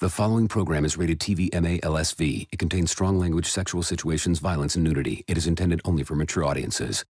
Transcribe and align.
The 0.00 0.08
following 0.08 0.48
program 0.48 0.86
is 0.86 0.96
rated 0.96 1.20
TV 1.20 1.52
MA 1.52 1.76
LSV. 1.86 2.48
It 2.50 2.58
contains 2.58 2.90
strong 2.90 3.18
language, 3.18 3.44
sexual 3.44 3.82
situations, 3.82 4.38
violence, 4.38 4.74
and 4.74 4.82
nudity. 4.82 5.26
It 5.28 5.36
is 5.36 5.46
intended 5.46 5.82
only 5.84 6.04
for 6.04 6.14
mature 6.14 6.42
audiences. 6.42 7.04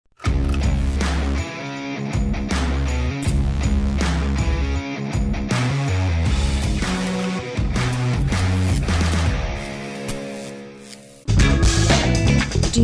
My 12.77 12.83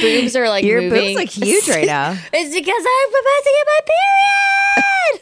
boobs 0.00 0.34
are 0.34 0.48
like 0.48 0.64
Your 0.64 0.80
moving. 0.80 0.98
boobs 0.98 1.14
look 1.14 1.28
huge 1.28 1.68
right 1.68 1.86
now. 1.86 2.12
it's 2.32 2.54
because 2.54 2.86
I'm 2.88 3.10
about 3.20 3.42
to 3.44 3.52
get 3.52 3.66
my 3.68 3.80
period. 5.04 5.20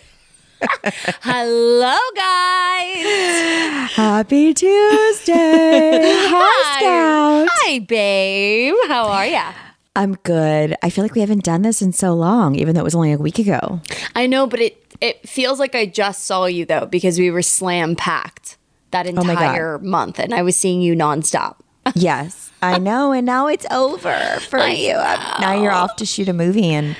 Hello, 1.23 1.99
guys. 2.15 3.91
Happy 3.91 4.55
Tuesday. 4.55 5.35
Hi, 6.31 6.79
Scout. 6.79 7.49
Hi, 7.51 7.81
babe. 7.81 8.75
How 8.87 9.09
are 9.09 9.27
ya? 9.27 9.53
I'm 9.97 10.15
good. 10.23 10.77
I 10.81 10.91
feel 10.91 11.03
like 11.03 11.15
we 11.15 11.23
haven't 11.23 11.43
done 11.43 11.63
this 11.63 11.83
in 11.83 11.93
so 11.93 12.15
long, 12.15 12.55
even 12.55 12.77
though 12.77 12.83
it 12.83 12.85
was 12.85 12.95
only 12.95 13.11
a 13.11 13.19
week 13.19 13.41
ago. 13.41 13.81
I 14.15 14.29
know, 14.29 14.47
but 14.47 14.61
it 14.61 14.90
it 15.01 15.29
feels 15.29 15.59
like 15.59 15.75
I 15.75 15.87
just 15.87 16.25
saw 16.25 16.47
you 16.47 16.65
though 16.65 16.87
because 16.87 17.19
we 17.19 17.31
were 17.31 17.43
slam 17.43 17.97
packed 17.97 18.57
that 18.91 19.07
Oh 19.07 19.11
entire 19.11 19.79
month, 19.79 20.19
and 20.19 20.35
I 20.35 20.43
was 20.43 20.57
seeing 20.57 20.81
you 20.83 20.95
nonstop. 20.95 21.57
Yes, 21.95 22.53
I 22.63 22.79
know. 22.79 23.13
And 23.13 23.25
now 23.27 23.47
it's 23.49 23.67
over 23.71 24.15
for 24.49 24.59
you. 24.67 24.93
I'm- 24.93 25.41
now 25.41 25.61
you're 25.61 25.73
off 25.73 25.97
to 25.97 26.05
shoot 26.07 26.29
a 26.29 26.33
movie, 26.33 26.69
and 26.73 26.95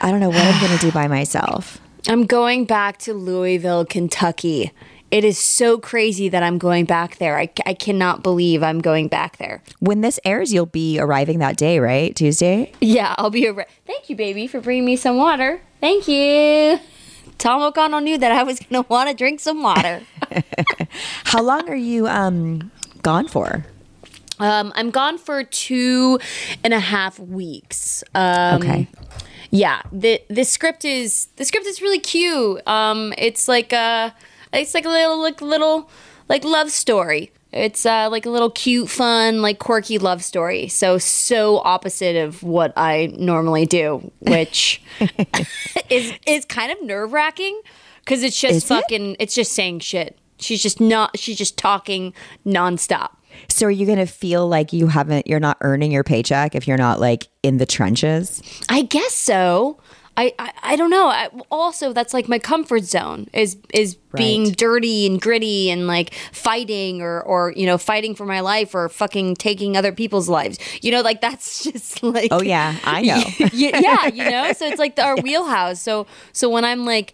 I 0.00 0.10
don't 0.10 0.20
know 0.20 0.28
what 0.28 0.44
I'm 0.44 0.60
going 0.60 0.78
to 0.78 0.84
do 0.84 0.90
by 0.92 1.06
myself. 1.08 1.80
I'm 2.08 2.26
going 2.26 2.64
back 2.64 2.98
to 2.98 3.14
Louisville, 3.14 3.84
Kentucky. 3.84 4.72
It 5.12 5.24
is 5.24 5.38
so 5.38 5.78
crazy 5.78 6.28
that 6.28 6.42
I'm 6.42 6.58
going 6.58 6.84
back 6.84 7.16
there. 7.18 7.38
I, 7.38 7.48
I 7.64 7.74
cannot 7.74 8.22
believe 8.24 8.62
I'm 8.64 8.80
going 8.80 9.06
back 9.08 9.36
there. 9.38 9.62
When 9.78 10.00
this 10.00 10.18
airs, 10.24 10.52
you'll 10.52 10.66
be 10.66 10.98
arriving 10.98 11.38
that 11.38 11.56
day, 11.56 11.78
right? 11.78 12.14
Tuesday? 12.14 12.72
Yeah, 12.80 13.14
I'll 13.16 13.30
be 13.30 13.46
a. 13.46 13.54
Thank 13.86 14.10
you, 14.10 14.16
baby, 14.16 14.48
for 14.48 14.60
bringing 14.60 14.84
me 14.84 14.96
some 14.96 15.16
water. 15.16 15.60
Thank 15.80 16.08
you. 16.08 16.80
Tom 17.38 17.62
O'Connell 17.62 18.00
knew 18.00 18.18
that 18.18 18.32
I 18.32 18.42
was 18.42 18.58
going 18.60 18.82
to 18.84 18.88
want 18.88 19.08
to 19.10 19.14
drink 19.14 19.40
some 19.40 19.62
water. 19.62 20.02
How 21.24 21.42
long 21.42 21.68
are 21.68 21.76
you 21.76 22.06
um 22.08 22.70
gone 23.02 23.28
for? 23.28 23.64
um, 24.38 24.70
I'm 24.74 24.90
gone 24.90 25.16
for 25.18 25.44
two 25.44 26.18
and 26.62 26.74
a 26.74 26.80
half 26.80 27.18
weeks. 27.18 28.04
Um, 28.14 28.56
Okay. 28.62 28.88
Yeah, 29.50 29.80
the 29.92 30.20
the 30.28 30.44
script 30.44 30.84
is 30.84 31.28
the 31.36 31.44
script 31.44 31.66
is 31.66 31.80
really 31.80 32.00
cute. 32.00 32.66
Um, 32.66 33.14
it's 33.16 33.46
like 33.48 33.72
a 33.72 34.12
it's 34.52 34.74
like 34.74 34.84
a 34.84 34.88
little 34.90 35.20
like 35.22 35.40
little 35.40 35.88
like 36.28 36.44
love 36.44 36.70
story. 36.70 37.30
It's 37.56 37.86
uh, 37.86 38.08
like 38.10 38.26
a 38.26 38.30
little 38.30 38.50
cute, 38.50 38.88
fun, 38.90 39.42
like 39.42 39.58
quirky 39.58 39.98
love 39.98 40.22
story. 40.22 40.68
So 40.68 40.98
so 40.98 41.58
opposite 41.58 42.16
of 42.16 42.42
what 42.42 42.72
I 42.76 43.12
normally 43.18 43.66
do, 43.66 44.10
which 44.20 44.82
is 45.90 46.12
is 46.26 46.44
kind 46.44 46.70
of 46.72 46.82
nerve 46.82 47.12
wracking 47.12 47.60
because 48.00 48.22
it's 48.22 48.40
just 48.40 48.54
Is 48.54 48.64
it? 48.64 48.68
fucking. 48.68 49.16
It's 49.18 49.34
just 49.34 49.52
saying 49.52 49.80
shit. 49.80 50.18
She's 50.38 50.62
just 50.62 50.80
not. 50.80 51.18
She's 51.18 51.38
just 51.38 51.56
talking 51.56 52.12
nonstop. 52.46 53.10
So 53.48 53.66
are 53.66 53.70
you 53.70 53.84
going 53.86 53.98
to 53.98 54.06
feel 54.06 54.48
like 54.48 54.72
you 54.72 54.86
haven't 54.86 55.26
you're 55.26 55.40
not 55.40 55.58
earning 55.60 55.92
your 55.92 56.04
paycheck 56.04 56.54
if 56.54 56.66
you're 56.66 56.78
not 56.78 57.00
like 57.00 57.28
in 57.42 57.58
the 57.58 57.66
trenches? 57.66 58.42
I 58.68 58.82
guess 58.82 59.12
so. 59.14 59.78
I, 60.18 60.32
I, 60.38 60.52
I 60.62 60.76
don't 60.76 60.90
know. 60.90 61.08
I, 61.08 61.28
also, 61.50 61.92
that's 61.92 62.14
like 62.14 62.28
my 62.28 62.38
comfort 62.38 62.84
zone 62.84 63.28
is 63.32 63.56
is 63.74 63.96
being 64.14 64.50
dirty 64.52 65.06
and 65.06 65.20
gritty 65.20 65.68
and 65.70 65.86
like 65.86 66.14
fighting 66.32 67.02
or 67.02 67.20
or 67.20 67.52
you 67.52 67.66
know 67.66 67.76
fighting 67.76 68.14
for 68.14 68.24
my 68.24 68.40
life 68.40 68.74
or 68.74 68.88
fucking 68.88 69.36
taking 69.36 69.76
other 69.76 69.92
people's 69.92 70.28
lives. 70.28 70.58
You 70.80 70.92
know, 70.92 71.02
like 71.02 71.20
that's 71.26 71.64
just 71.64 72.02
like 72.02 72.28
Oh 72.30 72.42
yeah, 72.42 72.78
I 72.84 73.02
know. 73.02 73.22
yeah, 73.52 73.78
yeah, 73.78 74.06
you 74.06 74.30
know. 74.30 74.52
So 74.56 74.66
it's 74.66 74.78
like 74.78 74.98
our 74.98 75.16
wheelhouse. 75.16 75.82
So 75.82 76.06
so 76.32 76.48
when 76.48 76.64
I'm 76.64 76.86
like, 76.86 77.12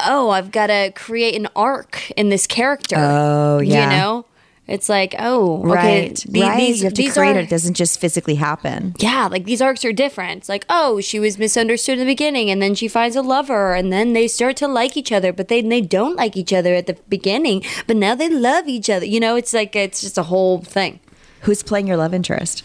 oh, 0.00 0.30
I've 0.30 0.50
got 0.50 0.68
to 0.68 0.92
create 0.96 1.36
an 1.36 1.46
arc 1.54 2.10
in 2.12 2.30
this 2.30 2.46
character. 2.46 2.96
Oh, 2.98 3.60
yeah. 3.60 3.84
you 3.84 3.90
know. 3.96 4.26
It's 4.68 4.88
like, 4.90 5.14
oh, 5.18 5.60
okay, 5.60 5.68
right. 6.08 6.24
the- 6.28 6.40
right. 6.42 6.58
These, 6.58 6.80
you 6.80 6.84
have 6.84 6.94
to 6.94 7.10
create 7.10 7.36
are, 7.36 7.40
it. 7.40 7.48
Doesn't 7.48 7.74
just 7.74 7.98
physically 7.98 8.34
happen. 8.34 8.94
yeah, 8.98 9.26
like 9.26 9.44
these 9.44 9.62
arcs 9.62 9.84
are 9.84 9.92
different. 9.94 10.38
It's 10.38 10.48
like, 10.48 10.66
oh, 10.68 11.00
she 11.00 11.18
was 11.18 11.38
misunderstood 11.38 11.94
in 11.94 12.00
the 12.00 12.12
beginning, 12.12 12.50
and 12.50 12.60
then 12.60 12.74
she 12.74 12.86
finds 12.86 13.16
a 13.16 13.22
lover, 13.22 13.74
and 13.74 13.90
then 13.90 14.12
they 14.12 14.28
start 14.28 14.56
to 14.58 14.68
like 14.68 14.96
each 14.96 15.10
other, 15.10 15.32
but 15.32 15.48
they 15.48 15.62
they 15.62 15.80
don't 15.80 16.16
like 16.16 16.36
each 16.36 16.52
other 16.52 16.74
at 16.74 16.86
the 16.86 16.94
beginning, 17.08 17.64
but 17.86 17.96
now 17.96 18.14
they 18.14 18.28
love 18.28 18.68
each 18.68 18.90
other. 18.90 19.06
You 19.06 19.20
know, 19.20 19.36
it's 19.36 19.54
like 19.54 19.74
it's 19.74 20.02
just 20.02 20.18
a 20.18 20.24
whole 20.24 20.60
thing. 20.60 21.00
Who's 21.42 21.62
playing 21.62 21.86
your 21.86 21.96
love 21.96 22.12
interest? 22.12 22.62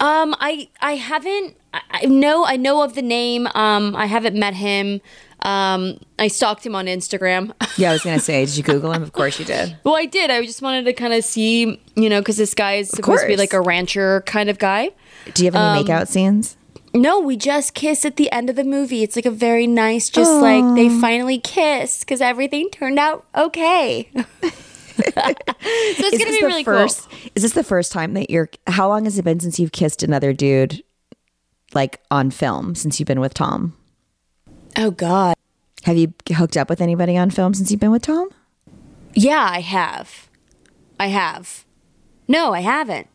Um, 0.00 0.34
I 0.40 0.68
I 0.80 0.96
haven't. 0.96 1.56
I, 1.74 1.80
I 1.90 2.06
know 2.06 2.46
I 2.46 2.56
know 2.56 2.82
of 2.82 2.94
the 2.94 3.02
name. 3.02 3.48
Um, 3.54 3.94
I 3.94 4.06
haven't 4.06 4.36
met 4.36 4.54
him. 4.54 5.00
Um, 5.44 5.98
I 6.18 6.28
stalked 6.28 6.64
him 6.64 6.74
on 6.74 6.86
Instagram. 6.86 7.52
Yeah, 7.76 7.90
I 7.90 7.92
was 7.94 8.02
gonna 8.04 8.20
say, 8.20 8.44
did 8.46 8.56
you 8.56 8.62
Google 8.62 8.92
him? 8.92 9.02
Of 9.02 9.12
course 9.12 9.36
you 9.40 9.44
did. 9.44 9.76
well, 9.82 9.96
I 9.96 10.04
did. 10.06 10.30
I 10.30 10.46
just 10.46 10.62
wanted 10.62 10.84
to 10.84 10.92
kind 10.92 11.12
of 11.12 11.24
see, 11.24 11.82
you 11.96 12.08
know, 12.08 12.20
because 12.20 12.36
this 12.36 12.54
guy 12.54 12.74
is 12.74 12.88
supposed 12.88 13.22
to 13.22 13.26
be 13.26 13.36
like 13.36 13.52
a 13.52 13.60
rancher 13.60 14.22
kind 14.26 14.48
of 14.48 14.60
guy. 14.60 14.90
Do 15.34 15.44
you 15.44 15.50
have 15.50 15.56
any 15.56 15.80
Um, 15.80 15.84
makeout 15.84 16.06
scenes? 16.06 16.56
No, 16.94 17.18
we 17.18 17.36
just 17.36 17.74
kiss 17.74 18.04
at 18.04 18.14
the 18.14 18.30
end 18.30 18.48
of 18.48 18.54
the 18.54 18.62
movie. 18.62 19.02
It's 19.02 19.16
like 19.16 19.26
a 19.26 19.30
very 19.32 19.66
nice, 19.66 20.08
just 20.08 20.30
like 20.40 20.64
they 20.76 20.88
finally 21.00 21.38
kiss 21.40 21.98
because 22.00 22.20
everything 22.20 22.70
turned 22.70 23.00
out 23.00 23.26
okay. 23.34 24.08
so 24.14 24.22
it's 24.94 26.12
Is 26.12 26.18
gonna 26.20 26.30
be 26.38 26.44
really 26.44 26.62
first? 26.62 27.10
cool. 27.10 27.18
Is 27.34 27.42
this 27.42 27.52
the 27.54 27.64
first 27.64 27.90
time 27.90 28.14
that 28.14 28.30
you're? 28.30 28.48
How 28.68 28.86
long 28.88 29.04
has 29.04 29.18
it 29.18 29.24
been 29.24 29.40
since 29.40 29.58
you've 29.58 29.72
kissed 29.72 30.04
another 30.04 30.32
dude, 30.32 30.84
like 31.74 32.00
on 32.12 32.30
film? 32.30 32.76
Since 32.76 33.00
you've 33.00 33.08
been 33.08 33.18
with 33.20 33.34
Tom, 33.34 33.76
Oh 34.76 34.92
God. 34.92 35.33
Have 35.84 35.96
you 35.96 36.12
hooked 36.34 36.56
up 36.56 36.68
with 36.68 36.80
anybody 36.80 37.16
on 37.16 37.30
film 37.30 37.54
since 37.54 37.70
you've 37.70 37.80
been 37.80 37.90
with 37.90 38.02
Tom? 38.02 38.28
Yeah, 39.14 39.46
I 39.50 39.60
have. 39.60 40.28
I 40.98 41.08
have. 41.08 41.64
No, 42.26 42.52
I 42.52 42.60
haven't. 42.60 43.08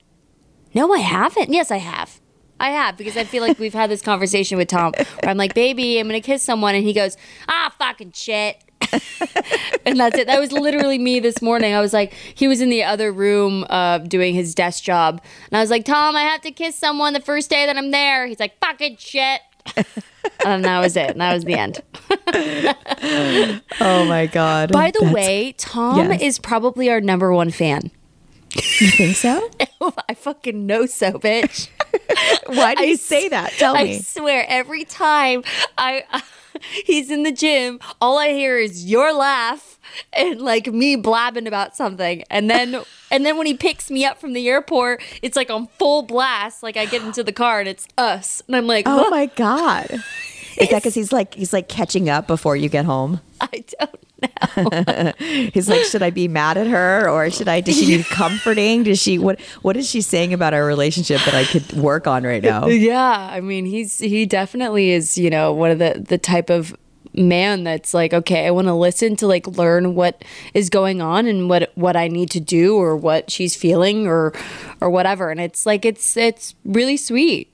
No, 0.73 0.93
I 0.93 0.99
haven't. 0.99 1.49
Yes, 1.49 1.71
I 1.71 1.77
have. 1.77 2.21
I 2.59 2.69
have 2.71 2.97
because 2.97 3.17
I 3.17 3.23
feel 3.23 3.41
like 3.41 3.57
we've 3.57 3.73
had 3.73 3.89
this 3.89 4.01
conversation 4.01 4.57
with 4.57 4.67
Tom 4.67 4.91
where 4.95 5.29
I'm 5.29 5.37
like, 5.37 5.53
baby, 5.55 5.97
I'm 5.99 6.07
gonna 6.07 6.21
kiss 6.21 6.43
someone, 6.43 6.75
and 6.75 6.83
he 6.83 6.93
goes, 6.93 7.17
ah, 7.47 7.73
fucking 7.79 8.11
shit. 8.11 8.57
and 9.85 9.99
that's 9.99 10.17
it. 10.17 10.27
That 10.27 10.39
was 10.39 10.51
literally 10.51 10.97
me 10.97 11.19
this 11.19 11.41
morning. 11.41 11.73
I 11.73 11.81
was 11.81 11.93
like, 11.93 12.13
he 12.13 12.47
was 12.47 12.61
in 12.61 12.69
the 12.69 12.83
other 12.83 13.11
room 13.11 13.65
uh, 13.69 13.99
doing 13.99 14.35
his 14.35 14.53
desk 14.53 14.83
job, 14.83 15.21
and 15.49 15.57
I 15.57 15.61
was 15.61 15.69
like, 15.69 15.85
Tom, 15.85 16.15
I 16.15 16.21
have 16.21 16.41
to 16.41 16.51
kiss 16.51 16.75
someone 16.75 17.13
the 17.13 17.21
first 17.21 17.49
day 17.49 17.65
that 17.65 17.77
I'm 17.77 17.91
there. 17.91 18.27
He's 18.27 18.39
like, 18.39 18.59
fucking 18.59 18.97
shit. 18.97 19.41
and 20.45 20.63
that 20.65 20.79
was 20.79 20.95
it. 20.97 21.11
And 21.11 21.21
that 21.21 21.33
was 21.33 21.43
the 21.45 21.53
end. 21.55 21.81
Oh 23.81 24.05
my 24.07 24.27
god! 24.31 24.71
By 24.71 24.91
the 24.91 25.11
way, 25.13 25.53
Tom 25.57 25.97
Yes. 26.11 26.21
is 26.21 26.39
probably 26.39 26.89
our 26.89 27.01
number 27.01 27.31
one 27.33 27.51
fan. 27.51 27.91
you 28.55 28.89
think 28.91 29.15
so? 29.15 29.49
I 30.09 30.13
fucking 30.13 30.65
know 30.65 30.85
so, 30.85 31.13
bitch. 31.13 31.69
Why 32.47 32.75
do 32.75 32.81
I 32.83 32.85
you 32.85 32.97
say 32.97 33.29
that? 33.29 33.51
Tell 33.53 33.75
I 33.75 33.83
me. 33.83 33.95
I 33.95 33.99
swear, 33.99 34.45
every 34.47 34.83
time 34.83 35.43
I 35.77 36.03
he's 36.85 37.11
in 37.11 37.23
the 37.23 37.31
gym, 37.31 37.79
all 38.01 38.17
I 38.17 38.29
hear 38.29 38.57
is 38.57 38.85
your 38.85 39.13
laugh 39.13 39.79
and 40.13 40.41
like 40.41 40.67
me 40.67 40.95
blabbing 40.95 41.47
about 41.47 41.75
something, 41.75 42.23
and 42.29 42.49
then 42.49 42.81
and 43.11 43.25
then 43.25 43.37
when 43.37 43.47
he 43.47 43.53
picks 43.53 43.89
me 43.89 44.05
up 44.05 44.19
from 44.19 44.33
the 44.33 44.47
airport, 44.47 45.01
it's 45.21 45.35
like 45.35 45.49
on 45.49 45.67
full 45.77 46.03
blast. 46.03 46.63
Like 46.63 46.77
I 46.77 46.85
get 46.85 47.01
into 47.03 47.23
the 47.23 47.33
car 47.33 47.59
and 47.59 47.69
it's 47.69 47.87
us, 47.97 48.41
and 48.47 48.55
I'm 48.55 48.67
like, 48.67 48.85
Oh 48.87 48.97
"What?" 48.97 49.11
my 49.11 49.25
god. 49.27 50.03
Is 50.57 50.69
that 50.69 50.79
because 50.81 50.95
he's 50.95 51.13
like 51.13 51.35
he's 51.35 51.53
like 51.53 51.69
catching 51.69 52.09
up 52.09 52.27
before 52.27 52.55
you 52.55 52.67
get 52.69 52.85
home? 52.85 53.21
I 53.39 53.63
don't. 53.79 53.95
He's 55.53 55.69
like, 55.69 55.83
should 55.83 56.03
I 56.03 56.09
be 56.09 56.27
mad 56.27 56.57
at 56.57 56.67
her 56.67 57.09
or 57.09 57.29
should 57.29 57.47
I? 57.47 57.61
Does 57.61 57.79
she 57.79 57.97
need 57.97 58.05
comforting? 58.09 58.83
Does 58.83 59.01
she 59.01 59.17
what? 59.17 59.39
What 59.61 59.77
is 59.77 59.89
she 59.89 60.01
saying 60.01 60.33
about 60.33 60.53
our 60.53 60.65
relationship 60.65 61.21
that 61.25 61.33
I 61.33 61.45
could 61.45 61.71
work 61.73 62.07
on 62.07 62.23
right 62.23 62.43
now? 62.43 62.67
Yeah, 62.79 63.29
I 63.31 63.41
mean, 63.41 63.65
he's 63.65 63.99
he 63.99 64.25
definitely 64.25 64.91
is, 64.91 65.17
you 65.17 65.29
know, 65.29 65.51
one 65.51 65.69
of 65.69 65.79
the 65.79 66.03
the 66.07 66.17
type 66.17 66.49
of 66.49 66.73
man 67.13 67.63
that's 67.63 67.93
like, 67.93 68.13
okay, 68.13 68.47
I 68.47 68.51
want 68.51 68.67
to 68.67 68.73
listen 68.73 69.15
to 69.17 69.27
like 69.27 69.45
learn 69.47 69.95
what 69.95 70.23
is 70.53 70.69
going 70.69 71.01
on 71.01 71.25
and 71.25 71.49
what 71.49 71.71
what 71.75 71.95
I 71.95 72.07
need 72.07 72.29
to 72.31 72.39
do 72.39 72.77
or 72.77 72.95
what 72.95 73.29
she's 73.29 73.55
feeling 73.55 74.07
or 74.07 74.33
or 74.79 74.89
whatever. 74.89 75.29
And 75.29 75.39
it's 75.39 75.65
like 75.65 75.85
it's 75.85 76.15
it's 76.15 76.55
really 76.63 76.97
sweet. 76.97 77.53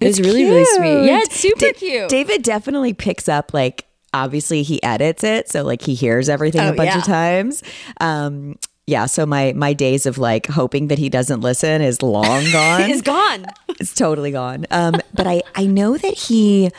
It's, 0.00 0.20
really 0.20 0.44
really 0.44 0.64
sweet. 0.64 1.06
Yeah, 1.06 1.20
it's 1.22 1.38
super 1.38 1.72
cute. 1.72 2.08
David 2.08 2.42
definitely 2.42 2.94
picks 2.94 3.28
up 3.28 3.52
like 3.52 3.87
obviously 4.14 4.62
he 4.62 4.82
edits 4.82 5.22
it, 5.24 5.48
so 5.48 5.62
like 5.64 5.82
he 5.82 5.94
hears 5.94 6.28
everything 6.28 6.60
Oh, 6.62 6.70
a 6.70 6.74
bunch 6.74 6.90
yeah. 6.90 6.98
of 6.98 7.04
times. 7.04 7.62
Um 8.00 8.58
yeah, 8.86 9.04
so 9.04 9.26
my 9.26 9.52
my 9.52 9.74
days 9.74 10.06
of 10.06 10.16
like 10.16 10.46
hoping 10.46 10.88
that 10.88 10.98
he 10.98 11.08
doesn't 11.10 11.40
listen 11.42 11.82
is 11.82 12.00
long 12.02 12.44
gone. 12.52 12.82
It's 12.90 13.02
gone. 13.02 13.44
it's 13.68 13.94
totally 13.94 14.30
gone. 14.30 14.64
Um, 14.70 14.94
but 15.12 15.26
I 15.26 15.42
I 15.54 15.66
know 15.66 15.98
that 15.98 16.14
he 16.14 16.70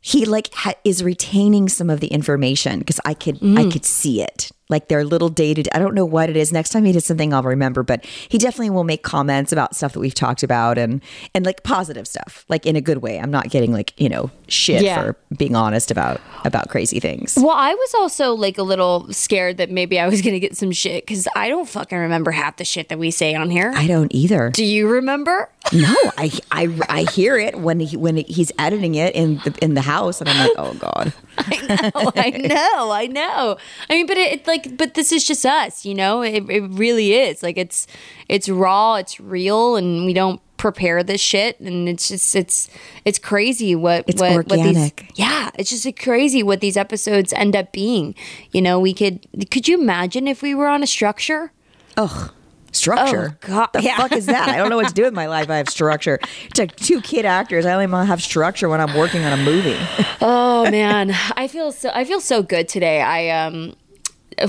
he 0.00 0.24
like 0.24 0.48
ha- 0.54 0.72
is 0.84 1.04
retaining 1.04 1.68
some 1.68 1.90
of 1.90 2.00
the 2.00 2.06
information 2.06 2.78
because 2.78 2.98
I 3.04 3.12
could 3.12 3.36
I 3.36 3.64
Mm. 3.68 3.72
could 3.72 3.84
see 3.84 4.22
it. 4.22 4.50
Like 4.70 4.88
they're 4.88 5.04
little 5.04 5.28
dated. 5.28 5.68
I 5.74 5.78
don't 5.78 5.94
know 5.94 6.06
what 6.06 6.30
it 6.30 6.36
is. 6.36 6.52
Next 6.52 6.70
time 6.70 6.84
he 6.86 6.92
does 6.92 7.04
something, 7.04 7.34
I'll 7.34 7.42
remember. 7.42 7.82
But 7.82 8.04
he 8.06 8.38
definitely 8.38 8.70
will 8.70 8.84
make 8.84 9.02
comments 9.02 9.52
about 9.52 9.76
stuff 9.76 9.92
that 9.92 10.00
we've 10.00 10.14
talked 10.14 10.42
about 10.42 10.78
and 10.78 11.02
and 11.34 11.44
like 11.44 11.62
positive 11.62 12.06
stuff, 12.08 12.44
like 12.48 12.64
in 12.64 12.76
a 12.76 12.80
good 12.80 12.98
way. 12.98 13.18
I'm 13.20 13.30
not 13.30 13.50
getting 13.50 13.72
like 13.72 13.92
you 14.00 14.08
know 14.08 14.30
shit 14.48 14.82
Yeah. 14.82 15.02
for 15.02 15.16
being 15.36 15.54
honest 15.54 15.90
about 15.90 16.20
about 16.44 16.68
crazy 16.70 17.00
things. 17.00 17.34
Well, 17.36 17.50
I 17.50 17.74
was 17.74 17.94
also 17.98 18.32
like 18.34 18.56
a 18.56 18.62
little 18.62 19.12
scared 19.12 19.56
that 19.58 19.70
maybe 19.70 19.98
I 19.98 20.08
was 20.08 20.22
going 20.22 20.34
to 20.34 20.40
get 20.40 20.56
some 20.56 20.72
shit 20.72 21.04
because 21.04 21.26
I 21.36 21.48
don't 21.48 21.68
fucking 21.68 21.98
remember 21.98 22.30
half 22.30 22.56
the 22.56 22.64
shit 22.64 22.88
that 22.88 22.98
we 22.98 23.10
say 23.10 23.34
on 23.34 23.50
here. 23.50 23.72
I 23.74 23.86
don't 23.86 24.14
either. 24.14 24.50
Do 24.50 24.64
you 24.64 24.88
remember? 24.88 25.50
No, 25.72 25.94
I, 26.16 26.30
I 26.50 26.78
I 26.88 27.02
hear 27.10 27.36
it 27.36 27.56
when 27.58 27.80
he 27.80 27.96
when 27.96 28.16
he's 28.16 28.50
editing 28.58 28.94
it 28.94 29.14
in 29.14 29.36
the 29.38 29.54
in 29.60 29.74
the 29.74 29.82
house, 29.82 30.20
and 30.20 30.30
I'm 30.30 30.38
like, 30.38 30.52
oh 30.56 30.74
god. 30.74 31.12
Oh, 31.94 32.12
I 32.16 32.30
know, 32.30 32.90
I 32.90 33.06
know. 33.06 33.56
I 33.88 33.94
mean, 33.94 34.06
but 34.06 34.16
it, 34.16 34.32
it 34.32 34.46
like, 34.46 34.76
but 34.76 34.94
this 34.94 35.12
is 35.12 35.26
just 35.26 35.44
us, 35.46 35.84
you 35.84 35.94
know. 35.94 36.22
It, 36.22 36.48
it 36.50 36.62
really 36.70 37.14
is. 37.14 37.42
Like, 37.42 37.56
it's 37.58 37.86
it's 38.28 38.48
raw, 38.48 38.96
it's 38.96 39.18
real, 39.20 39.76
and 39.76 40.06
we 40.06 40.12
don't 40.12 40.40
prepare 40.56 41.02
this 41.02 41.20
shit, 41.20 41.58
and 41.60 41.88
it's 41.88 42.08
just 42.08 42.36
it's 42.36 42.68
it's 43.04 43.18
crazy 43.18 43.74
what 43.74 44.04
It's 44.06 44.20
what, 44.20 44.32
what 44.32 44.52
organic. 44.52 44.96
these 44.96 45.18
yeah, 45.18 45.50
it's 45.54 45.70
just 45.70 45.96
crazy 45.98 46.42
what 46.42 46.60
these 46.60 46.76
episodes 46.76 47.32
end 47.32 47.56
up 47.56 47.72
being. 47.72 48.14
You 48.52 48.62
know, 48.62 48.78
we 48.78 48.92
could 48.92 49.26
could 49.50 49.66
you 49.68 49.80
imagine 49.80 50.28
if 50.28 50.42
we 50.42 50.54
were 50.54 50.68
on 50.68 50.82
a 50.82 50.86
structure? 50.86 51.52
Ugh. 51.96 52.32
Structure. 52.72 53.36
Oh, 53.44 53.46
God, 53.46 53.68
The 53.72 53.82
yeah. 53.82 53.96
fuck 53.96 54.12
is 54.12 54.26
that? 54.26 54.48
I 54.48 54.56
don't 54.56 54.70
know 54.70 54.76
what 54.76 54.88
to 54.88 54.94
do 54.94 55.02
with 55.02 55.14
my 55.14 55.26
life. 55.26 55.50
I 55.50 55.56
have 55.56 55.68
structure. 55.68 56.20
It's 56.46 56.58
like 56.58 56.76
two 56.76 57.00
kid 57.00 57.24
actors. 57.24 57.66
I 57.66 57.72
only 57.72 58.06
have 58.06 58.22
structure 58.22 58.68
when 58.68 58.80
I'm 58.80 58.96
working 58.96 59.24
on 59.24 59.38
a 59.38 59.42
movie. 59.42 59.78
Oh 60.22 60.70
man, 60.70 61.12
I 61.36 61.48
feel 61.48 61.72
so 61.72 61.90
I 61.94 62.04
feel 62.04 62.20
so 62.20 62.42
good 62.42 62.68
today. 62.68 63.00
I 63.00 63.30
um 63.30 63.74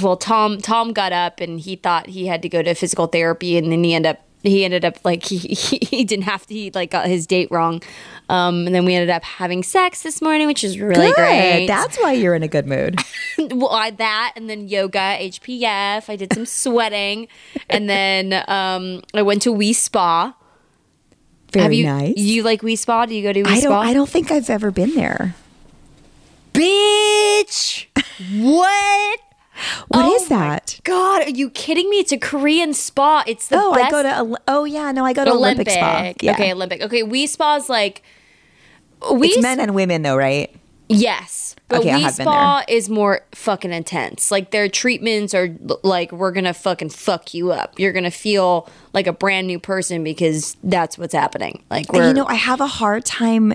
well 0.02 0.18
Tom 0.18 0.58
Tom 0.60 0.92
got 0.92 1.14
up 1.14 1.40
and 1.40 1.60
he 1.62 1.78
thought 1.78 2.08
he 2.08 2.28
had 2.28 2.42
to 2.42 2.50
go 2.50 2.62
to 2.62 2.74
physical 2.76 3.08
therapy 3.08 3.58
and 3.58 3.72
then 3.72 3.82
he 3.84 3.94
ended 3.94 4.18
up 4.18 4.26
he 4.44 4.66
ended 4.66 4.84
up 4.84 4.98
like 5.06 5.24
he, 5.32 5.38
he, 5.38 5.78
he 5.78 6.04
didn't 6.04 6.26
have 6.26 6.46
to 6.48 6.54
he 6.54 6.72
like 6.72 6.92
got 6.92 7.08
his 7.08 7.26
date 7.26 7.48
wrong. 7.52 7.82
Um 8.32 8.66
and 8.66 8.74
then 8.74 8.86
we 8.86 8.96
ended 8.96 9.10
up 9.10 9.24
having 9.24 9.62
sex 9.64 10.02
this 10.04 10.22
morning, 10.22 10.48
which 10.48 10.64
is 10.64 10.80
really 10.80 11.08
Good. 11.08 11.16
great. 11.16 11.68
That's 11.68 11.98
why 11.98 12.14
you're 12.14 12.36
in 12.36 12.44
a 12.44 12.48
good 12.48 12.66
mood. 12.66 12.98
well, 13.38 13.70
I, 13.70 13.90
that 13.92 14.34
and 14.36 14.50
then 14.50 14.68
yoga, 14.68 15.18
HPF. 15.20 16.10
I 16.10 16.16
did 16.16 16.32
some 16.34 16.46
sweating, 16.64 17.28
and 17.70 17.90
then 17.90 18.44
um, 18.48 19.02
I 19.14 19.22
went 19.22 19.42
to 19.44 19.50
Wi 19.50 19.74
Spa. 19.74 20.34
Very 21.52 21.64
Have 21.64 21.74
you 21.74 21.86
nice. 21.86 22.14
you 22.18 22.44
like 22.44 22.60
Wi 22.62 22.76
Spa? 22.76 23.06
Do 23.06 23.14
you 23.14 23.22
go 23.24 23.34
to 23.34 23.42
Wi 23.44 23.58
I 23.58 23.62
don't. 23.62 23.72
Spa? 23.72 23.82
I 23.82 23.94
don't 23.94 24.10
think 24.10 24.32
I've 24.32 24.50
ever 24.50 24.72
been 24.72 24.96
there. 24.96 25.36
Bitch, 26.54 27.86
what? 28.42 29.20
What 29.90 30.06
is 30.16 30.32
Oh 30.32 30.36
my 30.36 30.40
that? 30.50 30.80
God, 30.84 31.24
are 31.24 31.30
you 31.30 31.50
kidding 31.50 31.90
me? 31.90 31.98
It's 32.00 32.12
a 32.12 32.18
Korean 32.18 32.74
spa. 32.74 33.24
It's 33.28 33.48
the 33.48 33.58
Oh, 33.60 33.74
best. 33.74 33.94
I 33.94 34.04
go 34.04 34.04
to. 34.34 34.42
Oh 34.48 34.64
yeah, 34.66 34.92
no, 34.92 35.06
I 35.06 35.14
go 35.14 35.24
to 35.26 35.32
Olympic, 35.32 35.70
Spa. 35.70 36.14
Yeah. 36.22 36.32
Okay, 36.34 36.52
Olympic. 36.54 36.82
Okay, 36.82 37.02
Wi 37.02 37.26
Spa's 37.26 37.70
like 37.70 38.02
Wi 39.02 39.28
it's 39.28 39.42
men 39.42 39.60
and 39.60 39.76
women 39.76 40.02
though, 40.02 40.16
right? 40.16 40.54
Yes. 40.88 41.56
But 41.68 41.80
Okay, 41.80 41.90
I 41.90 41.94
Wi 41.94 42.06
have 42.08 42.18
been 42.18 42.26
Spa 42.26 42.64
is 42.68 42.90
more 42.90 43.22
fucking 43.34 43.72
intense. 43.72 44.30
Like 44.30 44.52
their 44.52 44.68
treatments 44.68 45.34
are 45.34 45.56
like 45.84 46.12
we're 46.12 46.34
gonna 46.34 46.54
fucking 46.54 46.90
fuck 46.90 47.34
you 47.34 47.52
up. 47.52 47.80
You're 47.80 47.94
gonna 47.94 48.12
feel 48.12 48.70
like 48.94 49.08
a 49.08 49.14
brand 49.14 49.48
new 49.48 49.58
person 49.58 50.04
because 50.04 50.58
that's 50.64 50.98
what's 50.98 51.14
happening. 51.14 51.64
Like 51.70 51.86
you 51.94 52.14
know, 52.14 52.26
I 52.26 52.34
have 52.36 52.60
a 52.60 52.68
hard 52.68 53.06
time. 53.06 53.54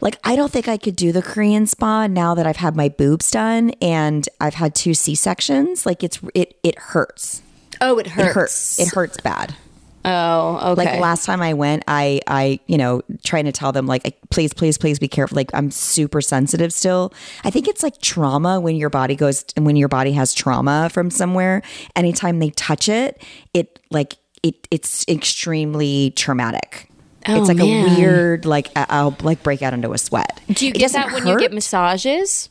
Like, 0.00 0.18
I 0.24 0.34
don't 0.34 0.50
think 0.50 0.66
I 0.66 0.76
could 0.76 0.96
do 0.96 1.12
the 1.12 1.22
Korean 1.22 1.68
spa 1.68 2.08
now 2.08 2.34
that 2.34 2.44
I've 2.44 2.56
had 2.56 2.74
my 2.74 2.88
boobs 2.88 3.30
done 3.30 3.70
and 3.80 4.28
I've 4.40 4.54
had 4.54 4.74
two 4.74 4.94
C 4.94 5.14
sections. 5.14 5.86
Like, 5.86 6.02
it's 6.02 6.18
it 6.34 6.58
it 6.64 6.76
hurts. 6.76 7.42
oh 7.80 7.98
it 7.98 8.08
hurts. 8.08 8.28
It 8.28 8.32
hurts. 8.34 8.80
It 8.80 8.88
hurts 8.88 9.20
bad. 9.20 9.54
Oh 10.04 10.72
okay. 10.72 10.84
Like 10.84 11.00
last 11.00 11.24
time 11.26 11.40
I 11.40 11.54
went, 11.54 11.84
I 11.86 12.20
I 12.26 12.60
you 12.66 12.76
know 12.76 13.02
trying 13.24 13.44
to 13.44 13.52
tell 13.52 13.72
them 13.72 13.86
like 13.86 14.18
please 14.30 14.52
please 14.52 14.78
please 14.78 14.98
be 14.98 15.08
careful. 15.08 15.36
Like 15.36 15.50
I'm 15.54 15.70
super 15.70 16.20
sensitive 16.20 16.72
still. 16.72 17.12
I 17.44 17.50
think 17.50 17.68
it's 17.68 17.82
like 17.82 18.00
trauma 18.00 18.60
when 18.60 18.76
your 18.76 18.90
body 18.90 19.14
goes 19.14 19.44
when 19.56 19.76
your 19.76 19.88
body 19.88 20.12
has 20.12 20.34
trauma 20.34 20.88
from 20.92 21.10
somewhere. 21.10 21.62
Anytime 21.94 22.38
they 22.40 22.50
touch 22.50 22.88
it, 22.88 23.22
it 23.54 23.78
like 23.90 24.16
it 24.42 24.66
it's 24.70 25.06
extremely 25.08 26.12
traumatic. 26.16 26.88
Oh, 27.28 27.38
it's 27.38 27.48
like 27.48 27.58
man. 27.58 27.90
a 27.90 27.96
weird 27.96 28.44
like 28.44 28.70
I'll 28.74 29.16
like 29.22 29.42
break 29.44 29.62
out 29.62 29.72
into 29.72 29.92
a 29.92 29.98
sweat. 29.98 30.40
Do 30.48 30.66
you 30.66 30.72
It 30.72 30.78
get 30.78 30.92
that 30.92 31.12
when 31.12 31.26
you 31.26 31.38
get 31.38 31.52
massages? 31.52 32.48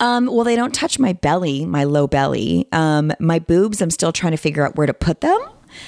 Um, 0.00 0.26
well, 0.26 0.44
they 0.44 0.56
don't 0.56 0.74
touch 0.74 0.98
my 0.98 1.12
belly, 1.12 1.66
my 1.66 1.84
low 1.84 2.06
belly. 2.06 2.66
Um, 2.72 3.12
my 3.20 3.38
boobs, 3.38 3.82
I'm 3.82 3.90
still 3.90 4.10
trying 4.10 4.32
to 4.32 4.38
figure 4.38 4.66
out 4.66 4.76
where 4.76 4.86
to 4.86 4.94
put 4.94 5.20
them. 5.20 5.38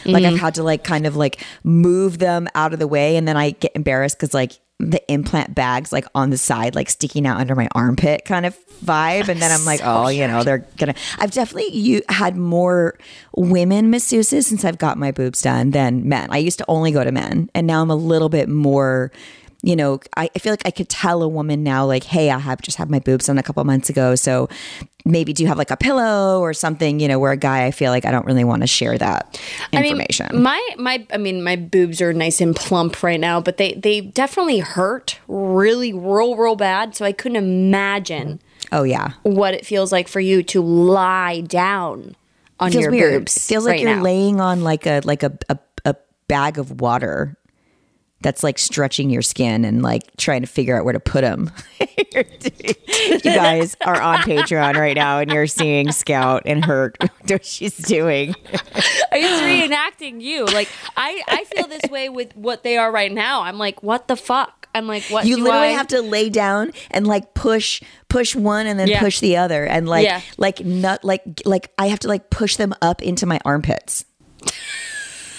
Like 0.04 0.24
Mm-hmm. 0.24 0.34
I've 0.34 0.40
had 0.40 0.54
to 0.54 0.62
like 0.62 0.84
kind 0.84 1.06
of 1.06 1.16
like 1.16 1.44
move 1.62 2.18
them 2.18 2.48
out 2.54 2.72
of 2.72 2.78
the 2.78 2.88
way, 2.88 3.16
and 3.16 3.26
then 3.28 3.36
I 3.36 3.50
get 3.50 3.72
embarrassed 3.74 4.16
because 4.16 4.34
like 4.34 4.52
the 4.80 5.00
implant 5.10 5.54
bags 5.54 5.92
like 5.92 6.04
on 6.14 6.30
the 6.30 6.38
side, 6.38 6.74
like 6.74 6.90
sticking 6.90 7.26
out 7.26 7.38
under 7.38 7.54
my 7.54 7.68
armpit, 7.74 8.24
kind 8.24 8.44
of 8.44 8.56
vibe. 8.84 9.28
And 9.28 9.40
then 9.40 9.52
I'm 9.52 9.64
like, 9.72 9.80
oh, 9.84 10.08
you 10.08 10.26
know, 10.26 10.42
they're 10.42 10.66
gonna. 10.76 10.94
I've 11.18 11.30
definitely 11.30 11.76
you 11.76 12.02
had 12.08 12.36
more 12.36 12.98
women 13.36 13.90
masseuses 13.90 14.44
since 14.44 14.64
I've 14.64 14.78
got 14.78 14.98
my 14.98 15.12
boobs 15.12 15.42
done 15.42 15.70
than 15.70 16.08
men. 16.08 16.28
I 16.30 16.38
used 16.38 16.58
to 16.58 16.64
only 16.68 16.90
go 16.92 17.04
to 17.04 17.12
men, 17.12 17.50
and 17.54 17.66
now 17.66 17.82
I'm 17.82 17.90
a 17.90 17.96
little 17.96 18.28
bit 18.28 18.48
more 18.48 19.12
you 19.64 19.74
know, 19.74 19.98
I, 20.14 20.28
I 20.36 20.38
feel 20.38 20.52
like 20.52 20.66
I 20.66 20.70
could 20.70 20.90
tell 20.90 21.22
a 21.22 21.28
woman 21.28 21.62
now, 21.62 21.86
like, 21.86 22.04
hey, 22.04 22.30
I 22.30 22.38
have 22.38 22.60
just 22.60 22.76
had 22.76 22.90
my 22.90 22.98
boobs 22.98 23.26
done 23.26 23.38
a 23.38 23.42
couple 23.42 23.64
months 23.64 23.88
ago. 23.88 24.14
So 24.14 24.50
maybe 25.06 25.32
do 25.32 25.42
you 25.42 25.48
have 25.48 25.56
like 25.56 25.70
a 25.70 25.76
pillow 25.76 26.40
or 26.40 26.52
something, 26.52 27.00
you 27.00 27.08
know, 27.08 27.18
where 27.18 27.32
a 27.32 27.36
guy, 27.36 27.64
I 27.64 27.70
feel 27.70 27.90
like 27.90 28.04
I 28.04 28.10
don't 28.10 28.26
really 28.26 28.44
want 28.44 28.60
to 28.60 28.66
share 28.66 28.98
that 28.98 29.40
information. 29.72 30.26
I 30.26 30.32
mean, 30.32 30.42
my 30.42 30.68
my 30.76 31.06
I 31.10 31.16
mean, 31.16 31.42
my 31.42 31.56
boobs 31.56 32.02
are 32.02 32.12
nice 32.12 32.42
and 32.42 32.54
plump 32.54 33.02
right 33.02 33.18
now, 33.18 33.40
but 33.40 33.56
they 33.56 33.72
they 33.72 34.02
definitely 34.02 34.58
hurt 34.58 35.18
really 35.28 35.94
real 35.94 36.36
real 36.36 36.56
bad. 36.56 36.94
So 36.94 37.06
I 37.06 37.12
couldn't 37.12 37.36
imagine 37.36 38.42
oh, 38.70 38.82
yeah. 38.82 39.12
what 39.22 39.54
it 39.54 39.64
feels 39.64 39.92
like 39.92 40.08
for 40.08 40.20
you 40.20 40.42
to 40.42 40.60
lie 40.60 41.40
down 41.40 42.16
on 42.60 42.70
Feels 42.70 42.82
your 42.82 42.90
weird. 42.90 43.20
boobs. 43.20 43.46
Feels 43.46 43.64
like 43.64 43.72
right 43.72 43.80
you're 43.80 43.96
now. 43.96 44.02
laying 44.02 44.40
on 44.40 44.62
like 44.62 44.86
a, 44.86 45.00
like 45.04 45.22
a, 45.22 45.36
a, 45.48 45.58
a 45.86 45.96
bag 46.28 46.58
of 46.58 46.80
water 46.80 47.36
that's 48.24 48.42
like 48.42 48.58
stretching 48.58 49.10
your 49.10 49.20
skin 49.22 49.64
and 49.66 49.82
like 49.82 50.02
trying 50.16 50.40
to 50.40 50.46
figure 50.48 50.76
out 50.78 50.84
where 50.84 50.94
to 50.94 50.98
put 51.00 51.20
them. 51.20 51.50
you 52.16 53.20
guys 53.20 53.76
are 53.84 54.00
on 54.00 54.18
Patreon 54.20 54.74
right 54.76 54.96
now 54.96 55.18
and 55.18 55.30
you're 55.30 55.46
seeing 55.46 55.92
Scout 55.92 56.42
and 56.46 56.64
her, 56.64 56.94
what 57.28 57.44
she's 57.44 57.76
doing. 57.76 58.34
I 59.12 59.18
was 59.20 59.40
reenacting 59.42 60.22
you. 60.22 60.46
Like 60.46 60.68
I 60.96 61.22
I 61.28 61.44
feel 61.44 61.68
this 61.68 61.82
way 61.90 62.08
with 62.08 62.34
what 62.34 62.62
they 62.62 62.78
are 62.78 62.90
right 62.90 63.12
now. 63.12 63.42
I'm 63.42 63.58
like, 63.58 63.82
what 63.82 64.08
the 64.08 64.16
fuck? 64.16 64.68
I'm 64.74 64.86
like, 64.88 65.04
what? 65.04 65.26
you 65.26 65.36
literally 65.36 65.68
I- 65.68 65.72
have 65.72 65.88
to 65.88 66.00
lay 66.00 66.30
down 66.30 66.72
and 66.90 67.06
like 67.06 67.34
push 67.34 67.82
push 68.08 68.34
one 68.34 68.66
and 68.66 68.80
then 68.80 68.88
Yeah. 68.88 69.00
push 69.00 69.20
the 69.20 69.36
other 69.36 69.66
and 69.66 69.86
like 69.86 70.04
Yeah. 70.06 70.22
like 70.38 70.64
nut 70.64 71.04
like 71.04 71.22
like 71.44 71.72
I 71.78 71.88
have 71.88 71.98
to 72.00 72.08
like 72.08 72.30
push 72.30 72.56
them 72.56 72.74
up 72.80 73.02
into 73.02 73.26
my 73.26 73.38
armpits. 73.44 74.06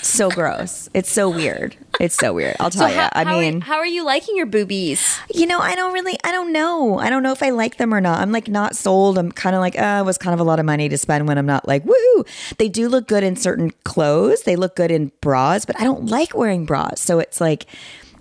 So 0.08 0.30
gross. 0.30 0.90
It's 0.94 1.12
so 1.12 1.30
weird. 1.30 1.76
It's 2.00 2.16
so 2.16 2.34
weird. 2.34 2.56
I'll 2.60 2.72
So 2.72 2.80
tell 2.80 2.90
how, 2.90 3.04
you. 3.04 3.10
I 3.14 3.24
how 3.24 3.40
mean, 3.40 3.62
are, 3.62 3.66
how 3.66 3.78
are 3.78 3.86
you 3.86 4.04
liking 4.06 4.36
your 4.36 4.46
boobies? 4.46 5.18
you 5.34 5.46
know, 5.46 5.60
I 5.60 5.76
don't 5.76 5.94
really, 5.94 6.18
I 6.24 6.32
don't 6.32 6.52
know. 6.52 7.00
I 7.00 7.10
don't 7.10 7.24
know 7.24 7.32
if 7.32 7.42
I 7.42 7.50
like 7.52 7.78
them 7.78 7.94
or 7.94 8.02
not. 8.02 8.20
I'm 8.20 8.32
like 8.32 8.48
not 8.48 8.76
sold. 8.76 9.18
I'm 9.18 9.32
kind 9.32 9.56
of 9.56 9.62
like, 9.62 9.80
uh, 9.80 10.02
it 10.02 10.06
was 10.06 10.18
kind 10.18 10.34
of 10.34 10.40
a 10.40 10.44
lot 10.44 10.60
of 10.60 10.66
money 10.66 10.90
to 10.90 10.98
spend 10.98 11.28
when 11.28 11.38
I'm 11.38 11.46
not 11.46 11.68
like, 11.68 11.84
woohoo. 11.86 12.56
They 12.58 12.70
do 12.70 12.90
look 12.90 13.08
good 13.08 13.24
in 13.24 13.36
certain 13.36 13.72
clothes. 13.84 14.44
They 14.44 14.56
look 14.56 14.76
good 14.76 14.92
in 14.92 15.12
bras, 15.22 15.66
but 15.66 15.80
I 15.80 15.84
don't 15.84 16.08
like 16.08 16.36
wearing 16.36 16.66
bras. 16.66 17.00
So 17.02 17.20
it's 17.20 17.40
like, 17.40 17.66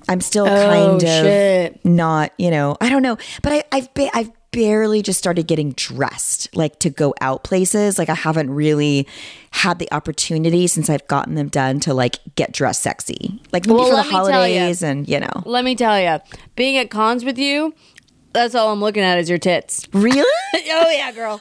I'm 0.09 0.21
still 0.21 0.47
kind 0.47 1.03
of 1.03 1.09
shit. 1.09 1.85
not, 1.85 2.33
you 2.39 2.51
know, 2.51 2.77
I 2.81 2.91
don't 2.91 3.03
know. 3.03 3.17
But 3.43 3.53
I, 3.55 3.65
I've 3.73 3.95
been, 3.95 4.11
I've 4.13 4.31
barely 4.55 5.03
just 5.03 5.19
started 5.19 5.47
getting 5.47 5.73
dressed, 5.73 6.55
like 6.57 6.79
to 6.81 6.91
go 6.91 7.15
out 7.21 7.45
places. 7.45 7.99
Like 7.99 8.09
I 8.09 8.15
haven't 8.15 8.51
really 8.51 9.07
had 9.51 9.79
the 9.79 9.93
opportunity 9.93 10.67
since 10.67 10.89
I've 10.91 11.07
gotten 11.09 11.35
them 11.35 11.49
done 11.49 11.81
to 11.81 11.95
like 11.95 12.19
get 12.37 12.53
dressed 12.53 12.83
sexy, 12.83 13.41
like 13.53 13.67
maybe 13.67 13.77
Well, 13.79 13.85
for 13.87 13.91
the 13.91 13.97
let 13.97 14.07
me 14.07 14.11
tell 14.13 14.27
ya. 14.29 14.33
holidays 14.35 14.83
and 14.83 15.09
you 15.09 15.21
know. 15.21 15.43
Let 15.45 15.65
me 15.65 15.75
tell 15.77 16.01
you, 16.01 16.21
being 16.57 16.77
at 16.77 16.91
cons 16.91 17.25
with 17.25 17.39
you, 17.39 17.75
that's 18.33 18.55
all 18.55 18.73
I'm 18.73 18.81
looking 18.81 19.03
at 19.03 19.19
is 19.19 19.29
your 19.29 19.39
tits. 19.39 19.87
Really? 19.93 20.19
oh 20.55 20.91
yeah, 20.91 21.13
girl. 21.13 21.39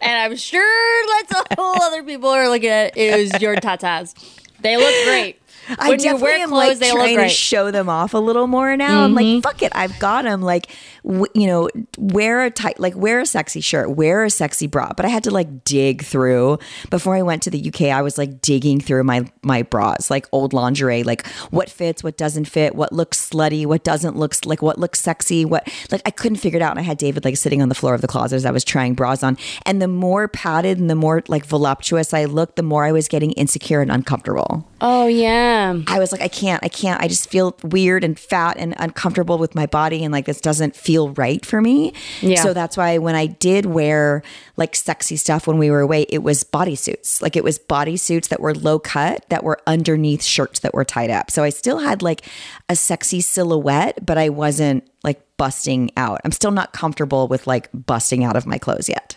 and 0.00 0.12
I'm 0.32 0.36
sure 0.36 1.06
that's 1.28 1.42
all 1.58 1.82
other 1.82 2.02
people 2.02 2.28
are 2.28 2.48
looking 2.48 2.68
at 2.70 2.96
is 2.96 3.32
your 3.40 3.56
tatas. 3.56 4.14
They 4.60 4.76
look 4.76 4.94
great. 5.06 5.40
I 5.78 5.90
When 5.90 6.00
you 6.00 6.16
wear 6.16 6.46
clothes, 6.46 6.50
like 6.50 6.78
they 6.78 6.90
look 6.90 7.00
trying 7.00 7.16
to 7.16 7.22
great. 7.22 7.30
show 7.32 7.70
them 7.70 7.88
off 7.88 8.14
a 8.14 8.18
little 8.18 8.46
more 8.46 8.76
now. 8.76 9.02
I'm 9.02 9.14
like, 9.14 9.26
mm-hmm. 9.26 9.40
fuck 9.40 9.62
it, 9.62 9.72
I've 9.74 9.98
got 9.98 10.24
them. 10.24 10.42
Like, 10.42 10.70
w- 11.04 11.26
you 11.34 11.46
know, 11.46 11.68
wear 11.98 12.44
a 12.44 12.50
tight, 12.50 12.78
like 12.78 12.94
wear 12.96 13.20
a 13.20 13.26
sexy 13.26 13.60
shirt, 13.60 13.90
wear 13.90 14.24
a 14.24 14.30
sexy 14.30 14.66
bra. 14.66 14.92
But 14.96 15.06
I 15.06 15.08
had 15.08 15.24
to 15.24 15.30
like 15.30 15.64
dig 15.64 16.02
through 16.02 16.58
before 16.90 17.16
I 17.16 17.22
went 17.22 17.42
to 17.44 17.50
the 17.50 17.68
UK. 17.68 17.82
I 17.82 18.02
was 18.02 18.18
like 18.18 18.40
digging 18.40 18.80
through 18.80 19.04
my 19.04 19.30
my 19.42 19.62
bras, 19.62 20.10
like 20.10 20.26
old 20.32 20.52
lingerie, 20.52 21.02
like 21.02 21.26
what 21.50 21.70
fits, 21.70 22.02
what 22.02 22.16
doesn't 22.16 22.46
fit, 22.46 22.74
what 22.74 22.92
looks 22.92 23.30
slutty, 23.30 23.66
what 23.66 23.84
doesn't 23.84 24.16
look 24.16 24.34
like 24.44 24.62
what 24.62 24.78
looks 24.78 25.00
sexy, 25.00 25.44
what 25.44 25.68
like 25.90 26.02
I 26.04 26.10
couldn't 26.10 26.38
figure 26.38 26.58
it 26.58 26.62
out. 26.62 26.72
And 26.72 26.80
I 26.80 26.82
had 26.82 26.98
David 26.98 27.24
like 27.24 27.36
sitting 27.36 27.62
on 27.62 27.68
the 27.68 27.74
floor 27.74 27.94
of 27.94 28.00
the 28.00 28.08
closet 28.08 28.36
as 28.36 28.46
I 28.46 28.50
was 28.50 28.64
trying 28.64 28.94
bras 28.94 29.22
on. 29.22 29.38
And 29.66 29.80
the 29.80 29.88
more 29.88 30.28
padded 30.28 30.78
and 30.78 30.90
the 30.90 30.94
more 30.94 31.22
like 31.28 31.46
voluptuous 31.46 32.12
I 32.12 32.24
looked, 32.24 32.56
the 32.56 32.62
more 32.62 32.84
I 32.84 32.92
was 32.92 33.08
getting 33.08 33.32
insecure 33.32 33.80
and 33.80 33.90
uncomfortable. 33.90 34.68
Oh 34.86 35.06
yeah. 35.06 35.78
I 35.86 35.98
was 35.98 36.12
like, 36.12 36.20
I 36.20 36.28
can't, 36.28 36.62
I 36.62 36.68
can't. 36.68 37.00
I 37.00 37.08
just 37.08 37.30
feel 37.30 37.56
weird 37.62 38.04
and 38.04 38.18
fat 38.18 38.58
and 38.58 38.74
uncomfortable 38.76 39.38
with 39.38 39.54
my 39.54 39.64
body. 39.64 40.04
And 40.04 40.12
like, 40.12 40.26
this 40.26 40.42
doesn't 40.42 40.76
feel 40.76 41.08
right 41.14 41.44
for 41.44 41.62
me. 41.62 41.94
Yeah. 42.20 42.42
So 42.42 42.52
that's 42.52 42.76
why 42.76 42.98
when 42.98 43.14
I 43.14 43.24
did 43.24 43.64
wear 43.64 44.22
like 44.58 44.76
sexy 44.76 45.16
stuff 45.16 45.46
when 45.46 45.56
we 45.56 45.70
were 45.70 45.80
away, 45.80 46.02
it 46.10 46.22
was 46.22 46.44
bodysuits. 46.44 47.22
Like, 47.22 47.34
it 47.34 47.42
was 47.42 47.58
bodysuits 47.58 48.28
that 48.28 48.40
were 48.40 48.54
low 48.54 48.78
cut, 48.78 49.24
that 49.30 49.42
were 49.42 49.58
underneath 49.66 50.22
shirts 50.22 50.60
that 50.60 50.74
were 50.74 50.84
tied 50.84 51.08
up. 51.08 51.30
So 51.30 51.42
I 51.42 51.48
still 51.48 51.78
had 51.78 52.02
like 52.02 52.20
a 52.68 52.76
sexy 52.76 53.22
silhouette, 53.22 54.04
but 54.04 54.18
I 54.18 54.28
wasn't 54.28 54.86
like 55.02 55.22
busting 55.38 55.92
out. 55.96 56.20
I'm 56.26 56.32
still 56.32 56.50
not 56.50 56.74
comfortable 56.74 57.26
with 57.26 57.46
like 57.46 57.70
busting 57.72 58.22
out 58.22 58.36
of 58.36 58.44
my 58.44 58.58
clothes 58.58 58.90
yet. 58.90 59.13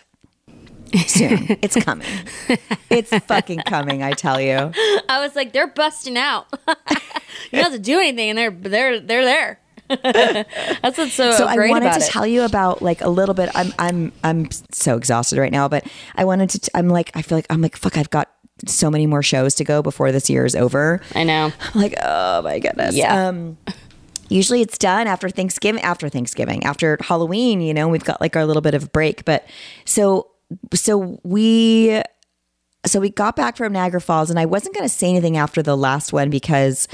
Soon. 1.06 1.46
it's 1.62 1.76
coming. 1.76 2.06
It's 2.90 3.16
fucking 3.26 3.60
coming, 3.66 4.02
I 4.02 4.12
tell 4.12 4.40
you. 4.40 4.72
I 5.08 5.20
was 5.20 5.34
like, 5.36 5.52
they're 5.52 5.66
busting 5.66 6.16
out. 6.16 6.46
you 6.68 6.76
don't 7.52 7.62
have 7.64 7.72
to 7.72 7.78
do 7.78 7.98
anything, 7.98 8.30
and 8.30 8.38
they're 8.38 8.50
they're 8.50 9.00
they're 9.00 9.24
there. 9.24 9.60
That's 10.02 10.98
what's 10.98 11.14
so, 11.14 11.30
so 11.32 11.46
I 11.46 11.56
wanted 11.56 11.92
to 11.94 12.00
it. 12.00 12.10
tell 12.10 12.26
you 12.26 12.42
about 12.42 12.82
like 12.82 13.00
a 13.00 13.08
little 13.08 13.34
bit. 13.34 13.50
I'm 13.54 13.72
I'm 13.78 14.12
I'm 14.22 14.50
so 14.70 14.96
exhausted 14.96 15.38
right 15.38 15.52
now, 15.52 15.68
but 15.68 15.86
I 16.14 16.24
wanted 16.24 16.50
to. 16.50 16.70
I'm 16.74 16.88
like 16.88 17.10
I 17.14 17.22
feel 17.22 17.38
like 17.38 17.46
I'm 17.48 17.62
like 17.62 17.76
fuck. 17.76 17.96
I've 17.96 18.10
got 18.10 18.30
so 18.66 18.90
many 18.90 19.06
more 19.06 19.22
shows 19.22 19.54
to 19.56 19.64
go 19.64 19.82
before 19.82 20.12
this 20.12 20.28
year 20.28 20.44
is 20.44 20.54
over. 20.54 21.00
I 21.14 21.24
know. 21.24 21.52
I'm 21.74 21.80
like 21.80 21.94
oh 22.02 22.42
my 22.42 22.58
goodness. 22.58 22.96
Yeah. 22.96 23.28
Um, 23.28 23.56
usually 24.28 24.60
it's 24.60 24.76
done 24.76 25.06
after 25.06 25.30
Thanksgiving. 25.30 25.82
After 25.82 26.10
Thanksgiving, 26.10 26.64
after 26.64 26.98
Halloween, 27.00 27.62
you 27.62 27.72
know, 27.72 27.88
we've 27.88 28.04
got 28.04 28.20
like 28.20 28.36
our 28.36 28.44
little 28.44 28.62
bit 28.62 28.74
of 28.74 28.92
break. 28.92 29.24
But 29.24 29.46
so 29.86 30.28
so 30.74 31.20
we 31.22 32.02
so 32.86 33.00
we 33.00 33.10
got 33.10 33.36
back 33.36 33.56
from 33.56 33.72
Niagara 33.72 34.00
Falls, 34.00 34.30
and 34.30 34.38
I 34.38 34.46
wasn't 34.46 34.74
going 34.74 34.88
to 34.88 34.94
say 34.94 35.08
anything 35.08 35.36
after 35.36 35.62
the 35.62 35.76
last 35.76 36.12
one 36.12 36.30
because 36.30 36.88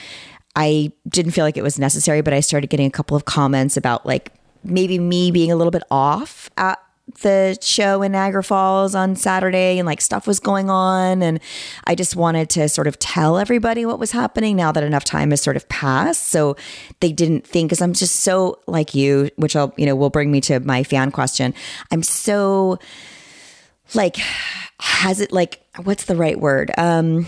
I 0.57 0.93
didn't 1.09 1.33
feel 1.33 1.45
like 1.45 1.57
it 1.57 1.63
was 1.63 1.79
necessary. 1.79 2.21
But 2.21 2.33
I 2.33 2.41
started 2.41 2.69
getting 2.69 2.87
a 2.87 2.91
couple 2.91 3.17
of 3.17 3.25
comments 3.25 3.77
about 3.77 4.07
like 4.07 4.33
maybe 4.65 4.99
me 4.99 5.31
being 5.31 5.53
a 5.53 5.57
little 5.57 5.71
bit 5.71 5.83
off 5.91 6.51
at 6.57 6.81
the 7.21 7.59
show 7.61 8.01
in 8.01 8.13
Niagara 8.13 8.43
Falls 8.43 8.95
on 8.95 9.15
Saturday, 9.15 9.79
and 9.79 9.87
like 9.87 10.01
stuff 10.01 10.27
was 10.27 10.41
going 10.41 10.71
on, 10.71 11.23
and 11.23 11.39
I 11.87 11.95
just 11.95 12.17
wanted 12.17 12.49
to 12.51 12.69
sort 12.69 12.87
of 12.87 12.99
tell 12.99 13.37
everybody 13.39 13.85
what 13.85 13.99
was 13.99 14.13
happening 14.13 14.57
now 14.57 14.73
that 14.73 14.83
enough 14.83 15.05
time 15.05 15.31
has 15.31 15.43
sort 15.43 15.57
of 15.57 15.69
passed, 15.69 16.29
so 16.29 16.57
they 17.01 17.13
didn't 17.13 17.47
think 17.47 17.69
because 17.69 17.83
I'm 17.83 17.93
just 17.93 18.21
so 18.21 18.59
like 18.67 18.95
you, 18.95 19.31
which 19.37 19.55
I'll 19.55 19.75
you 19.77 19.85
know 19.85 19.95
will 19.95 20.11
bring 20.11 20.33
me 20.33 20.41
to 20.43 20.61
my 20.61 20.83
fan 20.83 21.11
question. 21.11 21.53
I'm 21.91 22.03
so 22.03 22.79
like 23.93 24.17
has 24.81 25.21
it 25.21 25.33
like 25.33 25.61
what's 25.83 26.05
the 26.05 26.17
right 26.17 26.39
word 26.41 26.71
um 26.79 27.27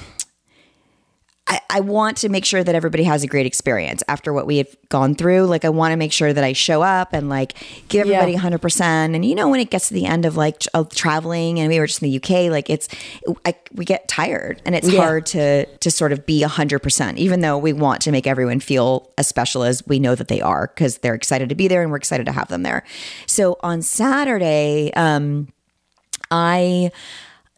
I, 1.49 1.61
I 1.71 1.79
want 1.79 2.17
to 2.19 2.29
make 2.29 2.45
sure 2.45 2.65
that 2.65 2.75
everybody 2.75 3.05
has 3.05 3.23
a 3.23 3.29
great 3.29 3.47
experience 3.47 4.03
after 4.09 4.33
what 4.33 4.49
we 4.49 4.57
have 4.57 4.75
gone 4.89 5.15
through. 5.15 5.47
Like, 5.47 5.65
I 5.65 5.69
want 5.69 5.93
to 5.93 5.97
make 5.97 6.11
sure 6.13 6.33
that 6.33 6.43
I 6.43 6.53
show 6.55 6.83
up 6.83 7.13
and 7.13 7.29
like 7.29 7.53
give 7.87 8.01
everybody 8.09 8.33
Yeah. 8.33 8.41
100%. 8.41 8.81
And, 9.15 9.25
you 9.25 9.37
know, 9.37 9.49
when 9.49 9.61
it 9.61 9.71
gets 9.71 9.87
to 9.87 9.95
the 9.95 10.07
end 10.07 10.25
of 10.27 10.37
like 10.37 10.65
of 10.75 10.93
traveling 10.93 11.61
and 11.61 11.69
we 11.69 11.79
were 11.79 11.87
just 11.87 12.03
in 12.03 12.11
the 12.11 12.17
UK, 12.17 12.51
like 12.51 12.69
it's, 12.69 12.89
I, 13.45 13.55
we 13.73 13.85
get 13.85 14.09
tired 14.09 14.61
and 14.67 14.75
it's 14.75 14.89
Yeah. 14.91 14.99
hard 15.01 15.25
to, 15.27 15.67
to 15.67 15.89
sort 15.89 16.11
of 16.11 16.27
be 16.27 16.43
100%, 16.43 17.17
even 17.17 17.43
though 17.43 17.59
we 17.59 17.73
want 17.73 18.01
to 18.03 18.11
make 18.11 18.27
everyone 18.27 18.59
feel 18.59 19.13
as 19.17 19.29
special 19.29 19.63
as 19.63 19.87
we 19.87 20.01
know 20.01 20.17
that 20.17 20.27
they 20.27 20.41
are 20.41 20.67
because 20.75 20.99
they're 20.99 21.15
excited 21.15 21.49
to 21.51 21.55
be 21.55 21.69
there 21.69 21.81
and 21.81 21.93
we're 21.93 21.97
excited 21.99 22.27
to 22.27 22.33
have 22.33 22.49
them 22.49 22.65
there. 22.65 22.83
So 23.27 23.57
on 23.61 23.83
Saturday, 23.83 24.93
um, 24.95 25.47
I 26.31 26.91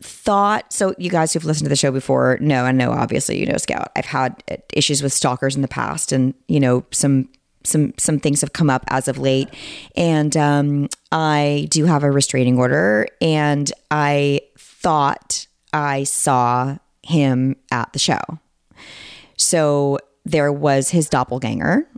thought 0.00 0.72
so 0.72 0.94
you 0.96 1.10
guys 1.10 1.32
who've 1.32 1.44
listened 1.44 1.64
to 1.64 1.68
the 1.68 1.76
show 1.76 1.90
before 1.90 2.38
know 2.40 2.64
and 2.64 2.78
know 2.78 2.92
obviously 2.92 3.36
you 3.36 3.44
know 3.44 3.56
scout 3.56 3.90
i've 3.96 4.06
had 4.06 4.44
uh, 4.48 4.54
issues 4.72 5.02
with 5.02 5.12
stalkers 5.12 5.56
in 5.56 5.62
the 5.62 5.66
past 5.66 6.12
and 6.12 6.34
you 6.46 6.60
know 6.60 6.84
some 6.92 7.28
some 7.64 7.92
some 7.98 8.20
things 8.20 8.40
have 8.40 8.52
come 8.52 8.70
up 8.70 8.84
as 8.90 9.08
of 9.08 9.18
late 9.18 9.48
and 9.96 10.36
um 10.36 10.88
i 11.10 11.66
do 11.68 11.84
have 11.84 12.04
a 12.04 12.10
restraining 12.12 12.56
order 12.58 13.08
and 13.20 13.72
i 13.90 14.40
thought 14.56 15.48
i 15.72 16.04
saw 16.04 16.78
him 17.02 17.56
at 17.72 17.92
the 17.92 17.98
show 17.98 18.20
so 19.36 19.98
there 20.24 20.52
was 20.52 20.90
his 20.90 21.08
doppelganger 21.08 21.88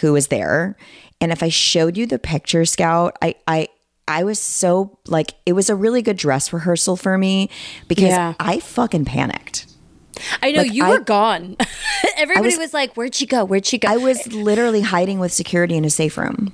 who 0.00 0.12
was 0.12 0.28
there. 0.28 0.76
And 1.20 1.32
if 1.32 1.42
I 1.42 1.48
showed 1.48 1.96
you 1.96 2.06
the 2.06 2.18
picture, 2.18 2.64
Scout, 2.64 3.16
I 3.22 3.34
I 3.46 3.68
I 4.08 4.24
was 4.24 4.38
so 4.40 4.98
like 5.06 5.34
it 5.46 5.52
was 5.52 5.70
a 5.70 5.76
really 5.76 6.02
good 6.02 6.16
dress 6.16 6.52
rehearsal 6.52 6.96
for 6.96 7.16
me 7.18 7.50
because 7.86 8.08
Yeah. 8.08 8.34
I 8.40 8.58
fucking 8.60 9.04
panicked. 9.04 9.66
I 10.42 10.50
know 10.50 10.62
Like, 10.62 10.72
you 10.72 10.84
I- 10.84 10.88
were 10.90 10.98
gone. 11.00 11.56
Everybody 12.16 12.46
was- 12.48 12.58
was, 12.58 12.74
like, 12.74 12.94
"Where'd 12.96 13.14
she 13.14 13.26
go? 13.26 13.44
Where'd 13.44 13.66
she 13.66 13.78
go?" 13.78 13.88
I 13.88 13.96
was 13.98 14.26
literally 14.32 14.80
hiding 14.80 15.20
with 15.20 15.32
security 15.32 15.76
in 15.76 15.84
a 15.84 15.90
safe 15.90 16.18
room 16.18 16.52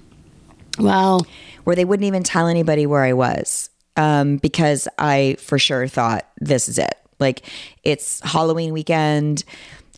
wow. 0.78 1.20
where 1.64 1.74
they 1.76 1.84
wouldn't 1.84 2.06
even 2.06 2.22
tell 2.22 2.46
anybody 2.46 2.86
where 2.86 3.02
I 3.02 3.12
was 3.14 3.70
um, 3.96 4.36
because 4.38 4.86
I 4.98 5.36
for 5.38 5.58
sure 5.58 5.86
thought 5.88 6.28
this 6.40 6.68
is 6.68 6.78
it. 6.78 6.94
Like 7.20 7.46
it's 7.84 8.20
Halloween 8.20 8.72
weekend. 8.72 9.44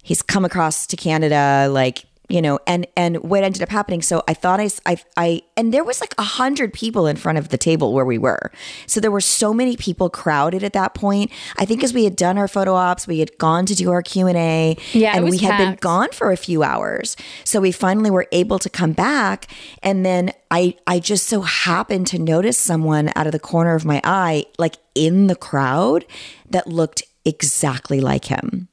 He's 0.03 0.23
come 0.23 0.45
across 0.45 0.87
to 0.89 0.97
Canada, 0.97 1.69
like 1.71 2.05
you 2.29 2.43
know, 2.43 2.59
and 2.67 2.87
and 2.97 3.19
what 3.23 3.45
ended 3.45 3.63
up 3.63 3.69
happening. 3.69 4.03
So 4.03 4.23
I 4.29 4.35
thought 4.35 4.61
I 4.61 4.71
I, 4.85 4.97
I 5.17 5.43
and 5.57 5.73
there 5.73 5.85
was 5.85 6.01
like 6.01 6.15
a 6.19 6.23
hundred 6.23 6.73
people 6.73 7.07
in 7.07 7.17
front 7.17 7.39
of 7.39 7.51
the 7.51 7.59
table 7.59 7.93
where 7.93 8.05
we 8.05 8.19
were. 8.19 8.51
So 8.87 9.01
there 9.01 9.11
were 9.11 9.21
so 9.21 9.55
many 9.55 9.77
people 9.77 10.11
crowded 10.11 10.63
at 10.63 10.73
that 10.73 10.95
point. 10.95 11.31
I 11.59 11.65
think 11.65 11.85
as 11.85 11.95
we 11.95 12.05
had 12.05 12.17
done 12.17 12.39
our 12.39 12.49
photo 12.49 12.75
ops, 12.75 13.07
we 13.07 13.21
had 13.21 13.37
gone 13.39 13.67
to 13.67 13.75
do 13.75 13.91
our 13.91 14.03
Q 14.03 14.27
and 14.27 14.37
A, 14.37 14.77
Yeah, 14.93 15.17
and 15.17 15.25
we 15.29 15.39
had 15.39 15.59
been 15.59 15.77
gone 15.81 16.11
for 16.13 16.33
a 16.33 16.37
few 16.37 16.63
hours. 16.63 17.17
So 17.45 17.61
we 17.61 17.73
finally 17.73 18.11
were 18.11 18.27
able 18.33 18.59
to 18.59 18.71
come 18.71 18.93
back 18.93 19.47
and 19.83 20.05
then 20.05 20.33
I 20.51 20.75
I 20.87 20.99
just 20.99 21.27
so 21.27 21.43
happened 21.43 22.07
to 22.09 22.19
notice 22.19 22.59
someone 22.59 23.13
out 23.17 23.27
of 23.27 23.33
the 23.33 23.39
corner 23.39 23.75
of 23.75 23.85
my 23.85 24.01
eye 24.05 24.47
like 24.59 24.77
in 24.95 25.27
the 25.27 25.37
crowd 25.37 26.05
that 26.51 26.67
looked 26.67 27.03
exactly 27.25 28.01
like 28.01 28.27
him. 28.27 28.69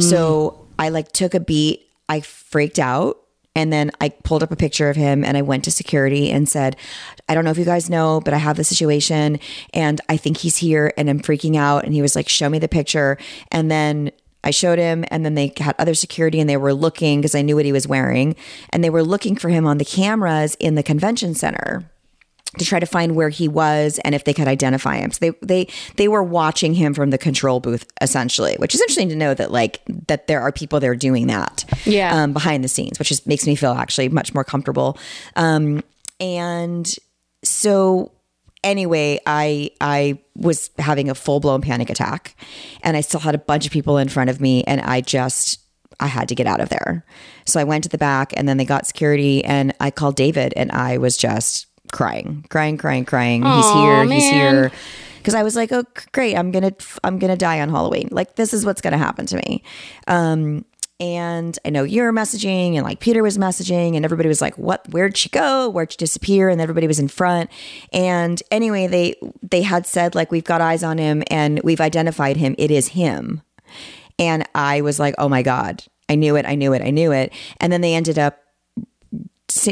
So 0.00 0.66
I 0.78 0.90
like 0.90 1.12
took 1.12 1.32
a 1.34 1.40
beat, 1.40 1.85
I 2.08 2.20
freaked 2.20 2.78
out 2.78 3.18
and 3.56 3.72
then 3.72 3.90
I 4.00 4.10
pulled 4.10 4.42
up 4.42 4.52
a 4.52 4.56
picture 4.56 4.90
of 4.90 4.96
him 4.96 5.24
and 5.24 5.36
I 5.36 5.42
went 5.42 5.64
to 5.64 5.70
security 5.70 6.30
and 6.30 6.46
said, 6.46 6.76
I 7.26 7.34
don't 7.34 7.44
know 7.44 7.50
if 7.50 7.58
you 7.58 7.64
guys 7.64 7.88
know, 7.88 8.20
but 8.20 8.34
I 8.34 8.38
have 8.38 8.56
the 8.56 8.64
situation 8.64 9.40
and 9.72 10.00
I 10.10 10.18
think 10.18 10.36
he's 10.36 10.58
here 10.58 10.92
and 10.98 11.08
I'm 11.08 11.20
freaking 11.20 11.56
out. 11.56 11.84
And 11.84 11.94
he 11.94 12.02
was 12.02 12.14
like, 12.14 12.28
Show 12.28 12.50
me 12.50 12.58
the 12.58 12.68
picture. 12.68 13.16
And 13.50 13.70
then 13.70 14.12
I 14.44 14.50
showed 14.52 14.78
him, 14.78 15.04
and 15.10 15.24
then 15.24 15.34
they 15.34 15.52
had 15.56 15.74
other 15.76 15.94
security 15.94 16.38
and 16.38 16.48
they 16.48 16.56
were 16.56 16.72
looking 16.72 17.20
because 17.20 17.34
I 17.34 17.42
knew 17.42 17.56
what 17.56 17.64
he 17.64 17.72
was 17.72 17.88
wearing. 17.88 18.36
And 18.70 18.84
they 18.84 18.90
were 18.90 19.02
looking 19.02 19.34
for 19.34 19.48
him 19.48 19.66
on 19.66 19.78
the 19.78 19.84
cameras 19.84 20.54
in 20.60 20.76
the 20.76 20.84
convention 20.84 21.34
center. 21.34 21.90
To 22.58 22.64
try 22.64 22.80
to 22.80 22.86
find 22.86 23.14
where 23.14 23.28
he 23.28 23.48
was 23.48 23.98
and 24.04 24.14
if 24.14 24.24
they 24.24 24.32
could 24.32 24.48
identify 24.48 24.96
him. 24.96 25.10
So 25.10 25.18
they 25.20 25.30
they 25.42 25.68
they 25.96 26.08
were 26.08 26.22
watching 26.22 26.74
him 26.74 26.94
from 26.94 27.10
the 27.10 27.18
control 27.18 27.60
booth 27.60 27.86
essentially, 28.00 28.56
which 28.58 28.74
is 28.74 28.80
interesting 28.80 29.08
to 29.10 29.16
know 29.16 29.34
that 29.34 29.50
like 29.50 29.80
that 30.06 30.26
there 30.26 30.40
are 30.40 30.52
people 30.52 30.80
there 30.80 30.94
doing 30.94 31.26
that. 31.26 31.64
Yeah. 31.84 32.14
Um, 32.14 32.32
behind 32.32 32.64
the 32.64 32.68
scenes, 32.68 32.98
which 32.98 33.08
just 33.08 33.26
makes 33.26 33.46
me 33.46 33.54
feel 33.54 33.72
actually 33.72 34.08
much 34.08 34.34
more 34.34 34.44
comfortable. 34.44 34.98
Um, 35.34 35.82
and 36.20 36.92
so 37.42 38.12
anyway, 38.64 39.20
I 39.26 39.70
I 39.80 40.18
was 40.34 40.70
having 40.78 41.08
a 41.08 41.14
full 41.14 41.40
blown 41.40 41.62
panic 41.62 41.90
attack, 41.90 42.36
and 42.82 42.96
I 42.96 43.00
still 43.00 43.20
had 43.20 43.34
a 43.34 43.38
bunch 43.38 43.66
of 43.66 43.72
people 43.72 43.98
in 43.98 44.08
front 44.08 44.30
of 44.30 44.40
me, 44.40 44.64
and 44.64 44.80
I 44.80 45.00
just 45.00 45.60
I 46.00 46.06
had 46.06 46.28
to 46.28 46.34
get 46.34 46.46
out 46.46 46.60
of 46.60 46.68
there. 46.68 47.04
So 47.46 47.60
I 47.60 47.64
went 47.64 47.84
to 47.84 47.90
the 47.90 47.98
back, 47.98 48.32
and 48.36 48.48
then 48.48 48.56
they 48.56 48.64
got 48.64 48.86
security, 48.86 49.44
and 49.44 49.74
I 49.80 49.90
called 49.90 50.16
David, 50.16 50.52
and 50.56 50.70
I 50.72 50.98
was 50.98 51.16
just 51.16 51.66
crying, 51.92 52.44
crying, 52.48 52.76
crying, 52.76 53.04
crying. 53.04 53.44
he's 53.44 53.72
here, 53.72 54.04
he's 54.04 54.30
here. 54.30 54.72
Because 55.18 55.34
I 55.34 55.42
was 55.42 55.56
like, 55.56 55.72
oh, 55.72 55.84
great, 56.12 56.36
I'm 56.36 56.52
gonna, 56.52 56.72
I'm 57.02 57.18
gonna 57.18 57.36
die 57.36 57.60
on 57.60 57.68
Halloween. 57.68 58.08
Like 58.12 58.36
this 58.36 58.54
is 58.54 58.64
what's 58.64 58.80
gonna 58.80 58.98
happen 58.98 59.26
to 59.26 59.36
me. 59.36 59.62
Um, 60.06 60.64
and 60.98 61.58
I 61.64 61.70
know 61.70 61.82
you're 61.82 62.12
messaging 62.12 62.74
and 62.74 62.84
like 62.84 63.00
Peter 63.00 63.22
was 63.22 63.36
messaging 63.36 63.96
and 63.96 64.04
everybody 64.04 64.28
was 64.28 64.40
like, 64.40 64.56
what, 64.56 64.88
where'd 64.90 65.16
she 65.16 65.28
go? 65.28 65.68
Where'd 65.68 65.92
she 65.92 65.98
disappear? 65.98 66.48
And 66.48 66.60
everybody 66.60 66.86
was 66.86 66.98
in 66.98 67.08
front. 67.08 67.50
And 67.92 68.42
anyway, 68.50 68.86
they, 68.86 69.14
they 69.42 69.62
had 69.62 69.86
said 69.86 70.14
like, 70.14 70.30
we've 70.30 70.44
got 70.44 70.62
eyes 70.62 70.82
on 70.82 70.96
him 70.96 71.22
and 71.30 71.60
we've 71.62 71.82
identified 71.82 72.38
him. 72.38 72.54
It 72.56 72.70
is 72.70 72.88
him. 72.88 73.42
And 74.18 74.48
I 74.54 74.80
was 74.80 74.98
like, 74.98 75.14
oh 75.18 75.28
my 75.28 75.42
God, 75.42 75.84
I 76.08 76.14
knew 76.14 76.34
it. 76.36 76.46
I 76.46 76.54
knew 76.54 76.72
it. 76.72 76.80
I 76.80 76.90
knew 76.90 77.12
it. 77.12 77.30
And 77.60 77.70
then 77.70 77.82
they 77.82 77.94
ended 77.94 78.18
up 78.18 78.38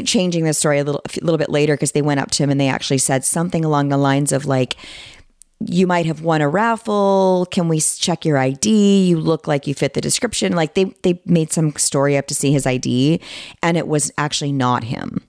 changing 0.05 0.43
the 0.43 0.53
story 0.53 0.79
a 0.79 0.83
little, 0.83 1.01
a 1.05 1.23
little 1.23 1.37
bit 1.37 1.49
later 1.49 1.75
because 1.75 1.91
they 1.91 2.01
went 2.01 2.19
up 2.19 2.31
to 2.31 2.43
him 2.43 2.49
and 2.49 2.59
they 2.59 2.67
actually 2.67 2.97
said 2.97 3.23
something 3.25 3.63
along 3.63 3.89
the 3.89 3.97
lines 3.97 4.31
of 4.31 4.45
like, 4.45 4.75
you 5.59 5.87
might 5.87 6.05
have 6.05 6.21
won 6.21 6.41
a 6.41 6.49
raffle. 6.49 7.47
Can 7.51 7.67
we 7.67 7.79
check 7.79 8.25
your 8.25 8.37
ID? 8.37 9.05
You 9.07 9.19
look 9.19 9.47
like 9.47 9.67
you 9.67 9.73
fit 9.73 9.93
the 9.93 10.01
description. 10.01 10.53
Like 10.53 10.73
they 10.73 10.85
they 11.03 11.21
made 11.25 11.51
some 11.51 11.71
story 11.77 12.17
up 12.17 12.27
to 12.27 12.35
see 12.35 12.51
his 12.51 12.65
ID, 12.67 13.21
and 13.63 13.77
it 13.77 13.87
was 13.87 14.11
actually 14.17 14.51
not 14.51 14.83
him. 14.83 15.25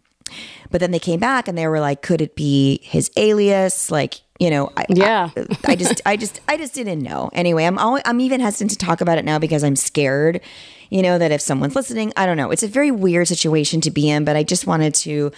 But 0.71 0.81
then 0.81 0.91
they 0.91 0.99
came 0.99 1.21
back 1.21 1.47
and 1.47 1.57
they 1.57 1.69
were 1.69 1.79
like, 1.79 2.03
could 2.03 2.21
it 2.21 2.35
be 2.35 2.81
his 2.83 3.11
alias? 3.17 3.91
Like 3.91 4.21
you 4.39 4.51
know, 4.51 4.71
I, 4.77 4.85
Yeah. 4.89 5.31
I, 5.37 5.47
I 5.73 5.77
just 5.77 6.01
I 6.05 6.17
just 6.17 6.41
I 6.49 6.57
just 6.57 6.75
didn't 6.75 7.01
know. 7.01 7.31
Anyway, 7.33 7.65
I'm 7.65 7.79
always, 7.79 8.03
I'm 8.05 8.21
even 8.21 8.41
hesitant 8.41 8.73
to 8.73 8.79
talk 8.79 9.01
about 9.01 9.19
it 9.19 9.25
now 9.25 9.39
because 9.39 9.63
I'm 9.65 9.77
scared. 9.77 10.41
You 10.91 11.03
know 11.03 11.19
that 11.19 11.33
if 11.33 11.41
someone's 11.41 11.75
listening, 11.75 12.13
I 12.17 12.27
don't 12.27 12.37
know. 12.37 12.51
It's 12.51 12.63
a 12.63 12.69
very 12.69 12.91
weird 12.91 13.29
situation 13.29 13.81
to 13.83 13.91
be 13.91 14.09
in, 14.09 14.25
but 14.25 14.37
I 14.37 14.43
just 14.43 14.67
wanted 14.67 14.95
to 14.97 15.33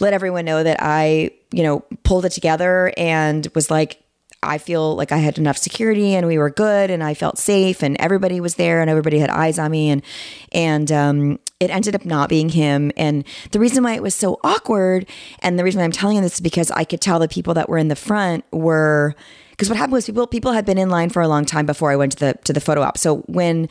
let 0.00 0.12
everyone 0.12 0.44
know 0.44 0.62
that 0.62 0.78
I, 0.80 1.30
you 1.50 1.62
know, 1.62 1.80
pulled 2.04 2.24
it 2.24 2.30
together 2.30 2.92
and 2.96 3.48
was 3.54 3.70
like, 3.70 4.02
I 4.42 4.58
feel 4.58 4.96
like 4.96 5.12
I 5.12 5.18
had 5.18 5.38
enough 5.38 5.56
security 5.56 6.14
and 6.14 6.26
we 6.26 6.36
were 6.36 6.50
good 6.50 6.90
and 6.90 7.02
I 7.02 7.14
felt 7.14 7.38
safe 7.38 7.82
and 7.82 7.96
everybody 8.00 8.40
was 8.40 8.56
there 8.56 8.80
and 8.80 8.90
everybody 8.90 9.18
had 9.20 9.30
eyes 9.30 9.58
on 9.58 9.70
me 9.70 9.90
and 9.90 10.02
and 10.50 10.90
um, 10.90 11.38
it 11.60 11.70
ended 11.70 11.94
up 11.94 12.04
not 12.04 12.28
being 12.28 12.48
him 12.48 12.90
and 12.96 13.24
the 13.52 13.60
reason 13.60 13.84
why 13.84 13.94
it 13.94 14.02
was 14.02 14.16
so 14.16 14.40
awkward 14.42 15.06
and 15.40 15.58
the 15.58 15.64
reason 15.64 15.78
why 15.78 15.84
I'm 15.84 15.92
telling 15.92 16.16
you 16.16 16.22
this 16.22 16.34
is 16.34 16.40
because 16.40 16.72
I 16.72 16.82
could 16.82 17.00
tell 17.00 17.20
the 17.20 17.28
people 17.28 17.54
that 17.54 17.68
were 17.68 17.78
in 17.78 17.86
the 17.86 17.94
front 17.94 18.44
were 18.50 19.14
because 19.50 19.68
what 19.68 19.78
happened 19.78 19.92
was 19.92 20.06
people 20.06 20.26
people 20.26 20.50
had 20.50 20.66
been 20.66 20.78
in 20.78 20.90
line 20.90 21.10
for 21.10 21.22
a 21.22 21.28
long 21.28 21.44
time 21.44 21.64
before 21.64 21.92
I 21.92 21.96
went 21.96 22.12
to 22.12 22.18
the 22.18 22.34
to 22.44 22.52
the 22.52 22.60
photo 22.60 22.82
op 22.82 22.98
so 22.98 23.18
when 23.28 23.68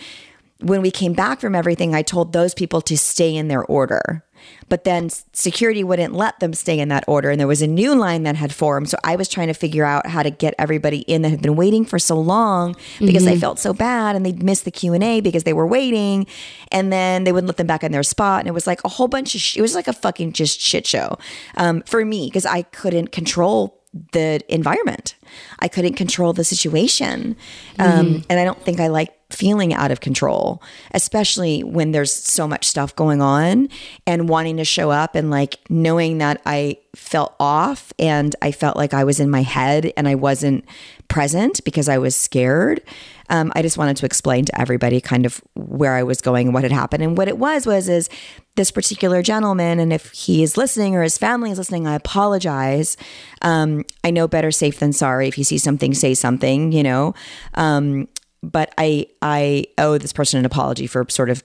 when 0.61 0.81
we 0.81 0.91
came 0.91 1.13
back 1.13 1.39
from 1.39 1.55
everything 1.55 1.93
I 1.93 2.01
told 2.01 2.33
those 2.33 2.53
people 2.53 2.81
to 2.81 2.97
stay 2.97 3.35
in 3.35 3.47
their 3.47 3.63
order. 3.63 4.23
But 4.69 4.85
then 4.85 5.09
security 5.33 5.83
wouldn't 5.83 6.13
let 6.13 6.39
them 6.39 6.53
stay 6.53 6.79
in 6.79 6.89
that 6.89 7.03
order 7.07 7.29
and 7.29 7.39
there 7.39 7.47
was 7.47 7.61
a 7.61 7.67
new 7.67 7.93
line 7.93 8.23
that 8.23 8.35
had 8.35 8.53
formed. 8.53 8.89
So 8.89 8.97
i 9.03 9.15
was 9.15 9.27
trying 9.27 9.47
to 9.47 9.53
figure 9.53 9.85
out 9.85 10.07
how 10.07 10.23
to 10.23 10.31
get 10.31 10.55
everybody 10.57 10.99
in 10.99 11.21
that 11.21 11.29
had 11.29 11.41
been 11.41 11.55
waiting 11.55 11.85
for 11.85 11.99
so 11.99 12.19
long 12.19 12.75
because 12.99 13.27
i 13.27 13.35
felt 13.35 13.59
so 13.59 13.73
bad 13.73 14.15
and 14.15 14.25
they'd 14.25 14.41
missed 14.41 14.65
the 14.65 14.71
q&a 14.71 15.21
because 15.21 15.43
they 15.43 15.53
were 15.53 15.67
waiting 15.67 16.25
and 16.71 16.91
then 16.91 17.23
they 17.23 17.31
wouldn't 17.31 17.47
let 17.47 17.57
them 17.57 17.67
back 17.67 17.83
in 17.83 17.91
their 17.91 18.03
spot 18.03 18.39
and 18.39 18.47
it 18.47 18.53
was 18.53 18.65
like 18.65 18.83
a 18.83 18.89
whole 18.89 19.07
bunch 19.07 19.35
of 19.35 19.41
sh- 19.41 19.57
it 19.57 19.61
was 19.61 19.75
like 19.75 19.87
a 19.87 19.93
fucking 19.93 20.31
just 20.33 20.59
shit 20.59 20.87
show 20.87 21.17
um, 21.57 21.81
for 21.83 22.03
me 22.03 22.27
because 22.27 22.45
i 22.45 22.61
couldn't 22.63 23.11
control 23.11 23.77
the 24.13 24.39
environment. 24.47 25.15
I 25.59 25.67
couldn't 25.67 25.95
control 25.95 26.31
the 26.31 26.45
situation 26.45 27.35
um, 27.77 28.23
and 28.29 28.39
i 28.39 28.45
don't 28.45 28.61
think 28.63 28.79
i 28.79 28.87
like 28.87 29.11
feeling 29.33 29.73
out 29.73 29.91
of 29.91 29.99
control, 29.99 30.61
especially 30.93 31.63
when 31.63 31.91
there's 31.91 32.13
so 32.13 32.47
much 32.47 32.67
stuff 32.67 32.95
going 32.95 33.21
on 33.21 33.69
and 34.05 34.29
wanting 34.29 34.57
to 34.57 34.65
show 34.65 34.91
up 34.91 35.15
and 35.15 35.29
like 35.29 35.59
knowing 35.69 36.17
that 36.19 36.41
I 36.45 36.77
felt 36.95 37.35
off 37.39 37.93
and 37.97 38.35
I 38.41 38.51
felt 38.51 38.75
like 38.75 38.93
I 38.93 39.03
was 39.03 39.19
in 39.19 39.29
my 39.29 39.43
head 39.43 39.93
and 39.95 40.07
I 40.07 40.15
wasn't 40.15 40.65
present 41.07 41.63
because 41.63 41.87
I 41.87 41.97
was 41.97 42.15
scared. 42.15 42.81
Um, 43.29 43.51
I 43.55 43.61
just 43.61 43.77
wanted 43.77 43.95
to 43.97 44.05
explain 44.05 44.43
to 44.45 44.59
everybody 44.59 44.99
kind 44.99 45.25
of 45.25 45.41
where 45.55 45.95
I 45.95 46.03
was 46.03 46.19
going 46.19 46.47
and 46.47 46.53
what 46.53 46.63
had 46.63 46.71
happened. 46.73 47.01
And 47.01 47.17
what 47.17 47.29
it 47.29 47.37
was 47.37 47.65
was 47.65 47.87
is 47.87 48.09
this 48.55 48.71
particular 48.71 49.21
gentleman, 49.21 49.79
and 49.79 49.93
if 49.93 50.11
he 50.11 50.43
is 50.43 50.57
listening 50.57 50.95
or 50.95 51.03
his 51.03 51.17
family 51.17 51.49
is 51.49 51.57
listening, 51.57 51.87
I 51.87 51.95
apologize. 51.95 52.97
Um, 53.41 53.85
I 54.03 54.11
know 54.11 54.27
better 54.27 54.51
safe 54.51 54.79
than 54.79 54.91
sorry. 54.91 55.29
If 55.29 55.37
you 55.37 55.45
see 55.45 55.57
something, 55.57 55.93
say 55.93 56.13
something. 56.13 56.73
You 56.73 56.83
know. 56.83 57.13
Um, 57.53 58.09
but 58.43 58.73
I 58.77 59.07
I 59.21 59.65
owe 59.77 59.97
this 59.97 60.13
person 60.13 60.39
an 60.39 60.45
apology 60.45 60.87
for 60.87 61.05
sort 61.09 61.29
of 61.29 61.43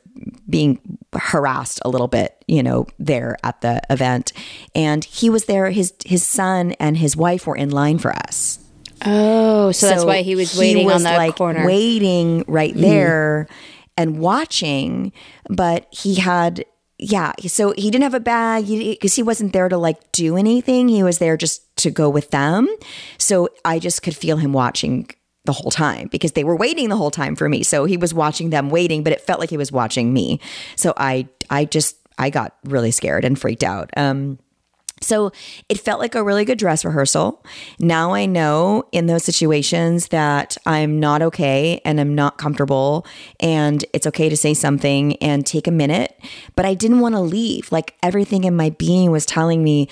being 0.49 0.81
harassed 1.15 1.81
a 1.85 1.89
little 1.89 2.09
bit, 2.09 2.43
you 2.47 2.63
know, 2.63 2.87
there 2.99 3.37
at 3.45 3.61
the 3.61 3.81
event. 3.91 4.33
And 4.75 5.05
he 5.05 5.29
was 5.29 5.45
there. 5.45 5.71
His 5.71 5.93
his 6.05 6.27
son 6.27 6.73
and 6.73 6.97
his 6.97 7.17
wife 7.17 7.47
were 7.47 7.57
in 7.57 7.71
line 7.71 7.99
for 7.99 8.13
us. 8.13 8.61
Oh, 9.05 9.73
so, 9.73 9.89
that's 9.89 10.05
why 10.05 10.23
he 10.23 10.35
was 10.35 10.59
waiting 10.59 10.87
was, 10.87 10.95
on 10.95 11.03
the 11.03 11.19
like 11.19 11.37
corner. 11.37 11.67
waiting 11.67 12.45
right 12.49 12.73
mm-hmm. 12.73 12.81
there 12.81 13.49
and 13.97 14.19
watching. 14.19 15.13
But 15.49 15.87
he 15.91 16.17
had. 16.17 16.65
Yeah, 16.99 17.35
so 17.47 17.75
he 17.77 17.91
didn't 17.91 18.05
have 18.05 18.15
a 18.15 18.21
bag 18.21 18.69
because 18.69 19.15
he 19.15 19.23
wasn't 19.23 19.53
there 19.53 19.69
to 19.69 19.77
like 19.77 20.13
do 20.13 20.35
anything. 20.39 20.89
He 20.89 21.03
was 21.03 21.19
there 21.19 21.37
just 21.37 21.77
to 21.77 21.91
go 21.91 22.09
with 22.09 22.31
them. 22.31 22.67
So 23.19 23.51
I 23.67 23.79
just 23.79 24.01
could 24.03 24.17
feel 24.17 24.39
him 24.39 24.55
watching 24.55 25.11
the 25.47 25.53
whole 25.53 25.71
time 25.71 26.09
because 26.09 26.33
they 26.33 26.45
were 26.45 26.57
waiting 26.57 26.89
the 26.89 26.97
whole 26.97 27.11
time 27.11 27.37
for 27.37 27.49
me. 27.49 27.63
So 27.63 27.85
he 27.85 27.97
was 27.97 28.13
watching 28.13 28.51
them 28.51 28.71
waiting, 28.71 29.03
but 29.03 29.13
it 29.13 29.21
felt 29.21 29.41
like 29.41 29.51
he 29.51 29.57
was 29.57 29.73
watching 29.73 30.13
me. 30.13 30.41
So 30.77 30.93
I 30.97 31.29
I 31.49 31.65
just 31.65 31.97
I 32.19 32.31
got 32.31 32.57
really 32.65 32.91
scared 32.91 33.25
and 33.25 33.39
freaked 33.39 33.65
out. 33.65 33.91
Um 33.97 34.39
so 35.03 35.31
it 35.69 35.79
felt 35.79 36.01
like 36.01 36.15
a 36.15 36.25
really 36.25 36.47
good 36.47 36.59
dress 36.59 36.83
rehearsal. 36.83 37.45
Now 37.79 38.15
I 38.15 38.25
know 38.25 38.89
in 38.93 39.07
those 39.07 39.25
situations 39.25 40.09
that 40.09 40.57
I'm 40.65 40.99
not 40.99 41.21
okay 41.21 41.83
and 41.85 42.01
I'm 42.01 42.15
not 42.15 42.39
comfortable 42.39 43.07
and 43.39 43.85
it's 43.93 44.07
okay 44.07 44.31
to 44.31 44.37
say 44.39 44.55
something 44.55 45.17
and 45.17 45.45
take 45.45 45.67
a 45.67 45.71
minute, 45.71 46.19
but 46.55 46.65
I 46.65 46.73
didn't 46.73 47.01
want 47.01 47.15
to 47.15 47.21
leave. 47.21 47.71
Like 47.71 47.95
everything 48.03 48.45
in 48.45 48.57
my 48.57 48.71
being 48.71 49.11
was 49.11 49.27
telling 49.27 49.63
me 49.63 49.89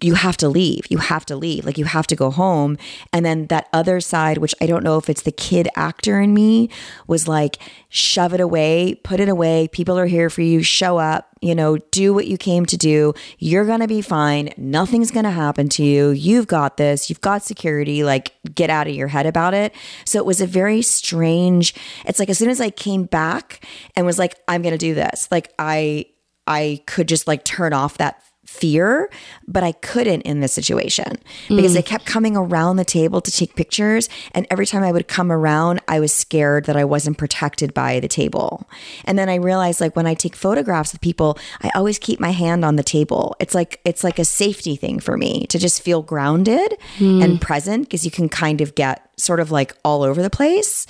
you 0.00 0.14
have 0.14 0.36
to 0.36 0.48
leave. 0.48 0.86
You 0.88 0.98
have 0.98 1.26
to 1.26 1.36
leave. 1.36 1.64
Like 1.66 1.76
you 1.76 1.86
have 1.86 2.06
to 2.06 2.16
go 2.16 2.30
home. 2.30 2.78
And 3.12 3.26
then 3.26 3.48
that 3.48 3.68
other 3.72 4.00
side, 4.00 4.38
which 4.38 4.54
I 4.60 4.66
don't 4.66 4.84
know 4.84 4.98
if 4.98 5.10
it's 5.10 5.22
the 5.22 5.32
kid 5.32 5.68
actor 5.74 6.20
in 6.20 6.32
me, 6.32 6.70
was 7.08 7.26
like 7.26 7.58
shove 7.88 8.32
it 8.32 8.40
away, 8.40 9.00
put 9.02 9.18
it 9.18 9.28
away. 9.28 9.66
People 9.66 9.98
are 9.98 10.06
here 10.06 10.30
for 10.30 10.42
you. 10.42 10.62
Show 10.62 10.98
up 10.98 11.33
you 11.44 11.54
know, 11.54 11.76
do 11.76 12.14
what 12.14 12.26
you 12.26 12.38
came 12.38 12.64
to 12.64 12.76
do. 12.78 13.12
You're 13.38 13.66
going 13.66 13.80
to 13.80 13.86
be 13.86 14.00
fine. 14.00 14.54
Nothing's 14.56 15.10
going 15.10 15.24
to 15.24 15.30
happen 15.30 15.68
to 15.70 15.84
you. 15.84 16.10
You've 16.10 16.46
got 16.46 16.78
this. 16.78 17.10
You've 17.10 17.20
got 17.20 17.42
security. 17.42 18.02
Like, 18.02 18.32
get 18.54 18.70
out 18.70 18.86
of 18.86 18.94
your 18.94 19.08
head 19.08 19.26
about 19.26 19.52
it. 19.52 19.74
So 20.06 20.18
it 20.18 20.24
was 20.24 20.40
a 20.40 20.46
very 20.46 20.80
strange, 20.80 21.74
it's 22.06 22.18
like 22.18 22.30
as 22.30 22.38
soon 22.38 22.48
as 22.48 22.62
I 22.62 22.70
came 22.70 23.04
back 23.04 23.62
and 23.94 24.06
was 24.06 24.18
like, 24.18 24.36
I'm 24.48 24.62
going 24.62 24.72
to 24.72 24.78
do 24.78 24.94
this, 24.94 25.28
like, 25.30 25.52
I, 25.58 26.06
I 26.46 26.82
could 26.86 27.08
just 27.08 27.26
like 27.26 27.44
turn 27.44 27.72
off 27.72 27.98
that 27.98 28.22
fear, 28.54 29.10
but 29.48 29.62
I 29.62 29.72
couldn't 29.72 30.22
in 30.22 30.40
this 30.40 30.52
situation 30.52 31.18
because 31.48 31.72
mm. 31.72 31.74
they 31.74 31.82
kept 31.82 32.06
coming 32.06 32.36
around 32.36 32.76
the 32.76 32.84
table 32.84 33.20
to 33.20 33.30
take 33.30 33.56
pictures. 33.56 34.08
And 34.32 34.46
every 34.50 34.66
time 34.66 34.82
I 34.82 34.92
would 34.92 35.08
come 35.08 35.32
around, 35.32 35.80
I 35.88 35.98
was 36.00 36.12
scared 36.12 36.66
that 36.66 36.76
I 36.76 36.84
wasn't 36.84 37.18
protected 37.18 37.74
by 37.74 38.00
the 38.00 38.08
table. 38.08 38.68
And 39.04 39.18
then 39.18 39.28
I 39.28 39.36
realized 39.36 39.80
like 39.80 39.96
when 39.96 40.06
I 40.06 40.14
take 40.14 40.36
photographs 40.36 40.94
of 40.94 41.00
people, 41.00 41.38
I 41.62 41.70
always 41.74 41.98
keep 41.98 42.20
my 42.20 42.30
hand 42.30 42.64
on 42.64 42.76
the 42.76 42.82
table. 42.82 43.34
It's 43.40 43.54
like 43.54 43.80
it's 43.84 44.04
like 44.04 44.18
a 44.18 44.24
safety 44.24 44.76
thing 44.76 45.00
for 45.00 45.16
me 45.16 45.46
to 45.48 45.58
just 45.58 45.82
feel 45.82 46.02
grounded 46.02 46.76
hmm. 46.98 47.22
and 47.22 47.40
present 47.40 47.84
because 47.84 48.04
you 48.04 48.10
can 48.10 48.28
kind 48.28 48.60
of 48.60 48.74
get 48.74 49.08
sort 49.16 49.40
of 49.40 49.50
like 49.50 49.76
all 49.84 50.02
over 50.02 50.22
the 50.22 50.30
place. 50.30 50.86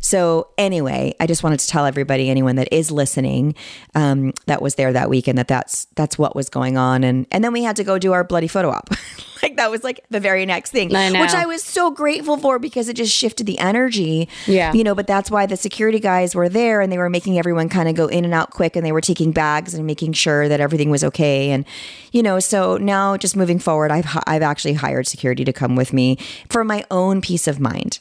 So 0.00 0.48
anyway, 0.58 1.14
I 1.20 1.26
just 1.26 1.42
wanted 1.42 1.60
to 1.60 1.68
tell 1.68 1.86
everybody, 1.86 2.30
anyone 2.30 2.56
that 2.56 2.72
is 2.72 2.90
listening, 2.90 3.54
um, 3.94 4.32
that 4.46 4.62
was 4.62 4.76
there 4.76 4.92
that 4.92 5.10
weekend, 5.10 5.38
that 5.38 5.48
that's 5.48 5.86
that's 5.96 6.18
what 6.18 6.34
was 6.36 6.48
going 6.48 6.76
on, 6.76 7.04
and 7.04 7.26
and 7.30 7.42
then 7.42 7.52
we 7.52 7.62
had 7.62 7.76
to 7.76 7.84
go 7.84 7.98
do 7.98 8.12
our 8.12 8.24
bloody 8.24 8.48
photo 8.48 8.70
op. 8.70 8.90
like 9.42 9.56
that 9.56 9.70
was 9.70 9.84
like 9.84 10.04
the 10.10 10.20
very 10.20 10.46
next 10.46 10.70
thing, 10.70 10.94
I 10.94 11.10
which 11.20 11.34
I 11.34 11.46
was 11.46 11.62
so 11.62 11.90
grateful 11.90 12.36
for 12.36 12.58
because 12.58 12.88
it 12.88 12.94
just 12.94 13.14
shifted 13.14 13.46
the 13.46 13.58
energy. 13.58 14.28
Yeah. 14.46 14.72
You 14.72 14.84
know, 14.84 14.94
but 14.94 15.06
that's 15.06 15.30
why 15.30 15.46
the 15.46 15.56
security 15.56 16.00
guys 16.00 16.34
were 16.34 16.48
there 16.48 16.80
and 16.80 16.90
they 16.92 16.98
were 16.98 17.10
making 17.10 17.38
everyone 17.38 17.68
kind 17.68 17.88
of 17.88 17.94
go 17.94 18.06
in 18.06 18.24
and 18.24 18.34
out 18.34 18.50
quick 18.50 18.76
and 18.76 18.84
they 18.84 18.92
were 18.92 19.00
taking 19.00 19.32
bags 19.32 19.74
and 19.74 19.86
making 19.86 20.12
sure 20.12 20.48
that 20.48 20.60
everything 20.60 20.90
was 20.90 21.04
okay. 21.04 21.50
And, 21.50 21.64
you 22.12 22.22
know, 22.22 22.38
so 22.40 22.76
now 22.76 23.16
just 23.16 23.36
moving 23.36 23.58
forward, 23.58 23.90
I've, 23.90 24.06
I've 24.26 24.42
actually 24.42 24.74
hired 24.74 25.06
security 25.06 25.44
to 25.44 25.52
come 25.52 25.76
with 25.76 25.92
me 25.92 26.18
for 26.48 26.64
my 26.64 26.84
own 26.90 27.20
peace 27.20 27.46
of 27.46 27.60
mind. 27.60 28.00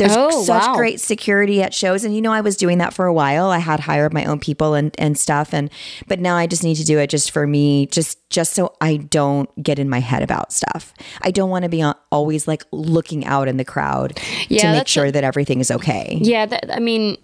There's 0.00 0.16
Oh, 0.16 0.42
such 0.44 0.62
wow. 0.66 0.74
great 0.76 1.00
security 1.00 1.62
at 1.62 1.72
shows 1.72 2.04
and 2.04 2.14
you 2.14 2.20
know 2.20 2.32
I 2.32 2.40
was 2.40 2.56
doing 2.56 2.78
that 2.78 2.92
for 2.92 3.06
a 3.06 3.12
while. 3.12 3.50
I 3.50 3.58
had 3.58 3.80
hired 3.80 4.12
my 4.12 4.24
own 4.24 4.40
people 4.40 4.74
and 4.74 4.94
and 4.98 5.16
stuff 5.18 5.54
and 5.54 5.70
but 6.08 6.18
now 6.18 6.36
I 6.36 6.46
just 6.46 6.64
need 6.64 6.76
to 6.76 6.84
do 6.84 6.98
it 6.98 7.08
just 7.10 7.30
for 7.30 7.46
me 7.46 7.86
just 7.86 8.18
just 8.30 8.52
so 8.54 8.74
I 8.80 8.96
don't 8.96 9.48
get 9.62 9.78
in 9.78 9.88
my 9.88 10.00
head 10.00 10.22
about 10.22 10.52
stuff. 10.52 10.92
I 11.22 11.30
don't 11.30 11.50
want 11.50 11.64
to 11.64 11.68
be 11.68 11.82
on, 11.82 11.94
always 12.10 12.48
like 12.48 12.64
looking 12.72 13.24
out 13.26 13.46
in 13.48 13.56
the 13.56 13.64
crowd 13.64 14.16
to 14.48 14.72
make 14.72 14.88
sure 14.88 15.10
that 15.10 15.22
everything 15.24 15.60
is 15.60 15.70
okay. 15.70 16.18
Yeah, 16.20 16.46
that, 16.46 16.74
I 16.74 16.78
mean, 16.80 17.16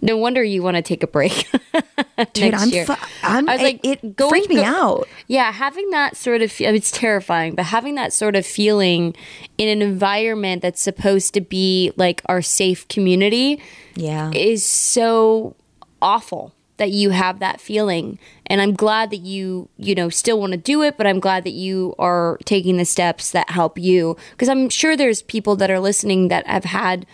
no 0.00 0.16
wonder 0.16 0.42
you 0.42 0.62
want 0.62 0.76
to 0.76 0.82
take 0.82 1.02
a 1.02 1.06
break. 1.06 1.48
Dude, 2.32 2.54
I'm, 2.54 2.68
year. 2.70 2.84
fu- 2.86 2.94
I'm 3.22 3.48
I 3.48 3.52
was 3.54 3.62
like, 3.62 3.80
it, 3.84 4.00
it 4.02 4.16
going- 4.16 4.30
freaked 4.30 4.48
me 4.48 4.56
go- 4.56 4.62
out. 4.64 5.08
Yeah, 5.26 5.52
having 5.52 5.90
that 5.90 6.16
sort 6.16 6.42
of, 6.42 6.52
I 6.60 6.64
mean, 6.66 6.74
it's 6.76 6.90
terrifying, 6.90 7.54
but 7.54 7.66
having 7.66 7.94
that 7.96 8.12
sort 8.12 8.34
of 8.36 8.44
feeling 8.46 9.14
in 9.56 9.68
an 9.68 9.82
environment 9.82 10.62
that's 10.62 10.80
supposed 10.80 11.34
to 11.34 11.40
be 11.40 11.92
like 11.96 12.22
our 12.26 12.42
safe 12.42 12.86
community 12.88 13.60
Yeah. 13.94 14.30
is 14.34 14.64
so 14.64 15.54
awful 16.02 16.54
that 16.76 16.90
you 16.92 17.10
have 17.10 17.40
that 17.40 17.60
feeling. 17.60 18.18
And 18.46 18.62
I'm 18.62 18.72
glad 18.74 19.10
that 19.10 19.16
you, 19.18 19.68
you 19.78 19.94
know, 19.96 20.08
still 20.08 20.38
want 20.40 20.52
to 20.52 20.56
do 20.56 20.82
it, 20.82 20.96
but 20.96 21.06
I'm 21.08 21.18
glad 21.18 21.42
that 21.44 21.50
you 21.52 21.94
are 21.98 22.38
taking 22.44 22.76
the 22.76 22.84
steps 22.84 23.32
that 23.32 23.50
help 23.50 23.78
you. 23.78 24.16
Because 24.30 24.48
I'm 24.48 24.68
sure 24.68 24.96
there's 24.96 25.22
people 25.22 25.56
that 25.56 25.70
are 25.72 25.80
listening 25.80 26.28
that 26.28 26.46
have 26.46 26.64
had, 26.64 27.04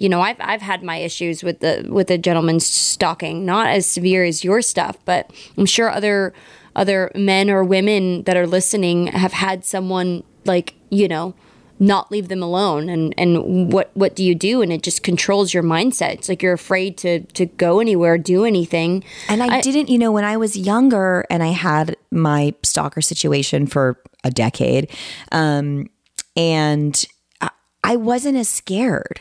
you 0.00 0.08
know, 0.08 0.22
I've 0.22 0.38
I've 0.40 0.62
had 0.62 0.82
my 0.82 0.96
issues 0.96 1.44
with 1.44 1.60
the 1.60 1.86
with 1.90 2.06
the 2.06 2.16
gentleman's 2.16 2.64
stalking, 2.64 3.44
not 3.44 3.66
as 3.66 3.84
severe 3.84 4.24
as 4.24 4.42
your 4.42 4.62
stuff, 4.62 4.96
but 5.04 5.30
I'm 5.58 5.66
sure 5.66 5.90
other 5.90 6.32
other 6.74 7.12
men 7.14 7.50
or 7.50 7.62
women 7.62 8.22
that 8.22 8.34
are 8.34 8.46
listening 8.46 9.08
have 9.08 9.34
had 9.34 9.62
someone 9.62 10.22
like, 10.46 10.74
you 10.88 11.06
know, 11.06 11.34
not 11.78 12.10
leave 12.10 12.28
them 12.28 12.42
alone. 12.42 12.88
And 12.88 13.12
and 13.18 13.70
what 13.70 13.90
what 13.92 14.16
do 14.16 14.24
you 14.24 14.34
do? 14.34 14.62
And 14.62 14.72
it 14.72 14.82
just 14.82 15.02
controls 15.02 15.52
your 15.52 15.62
mindset. 15.62 16.14
It's 16.14 16.30
like 16.30 16.42
you're 16.42 16.54
afraid 16.54 16.96
to 16.98 17.20
to 17.20 17.44
go 17.44 17.78
anywhere 17.78 18.16
do 18.16 18.46
anything. 18.46 19.04
And 19.28 19.42
I, 19.42 19.60
didn't, 19.60 19.90
you 19.90 19.98
know, 19.98 20.12
when 20.12 20.24
I 20.24 20.38
was 20.38 20.56
younger 20.56 21.26
and 21.28 21.42
I 21.42 21.48
had 21.48 21.94
my 22.10 22.54
stalker 22.62 23.02
situation 23.02 23.66
for 23.66 24.02
a 24.24 24.30
decade, 24.30 24.90
um, 25.30 25.90
and 26.36 27.04
I, 27.42 27.50
I 27.84 27.96
wasn't 27.96 28.38
as 28.38 28.48
scared. 28.48 29.20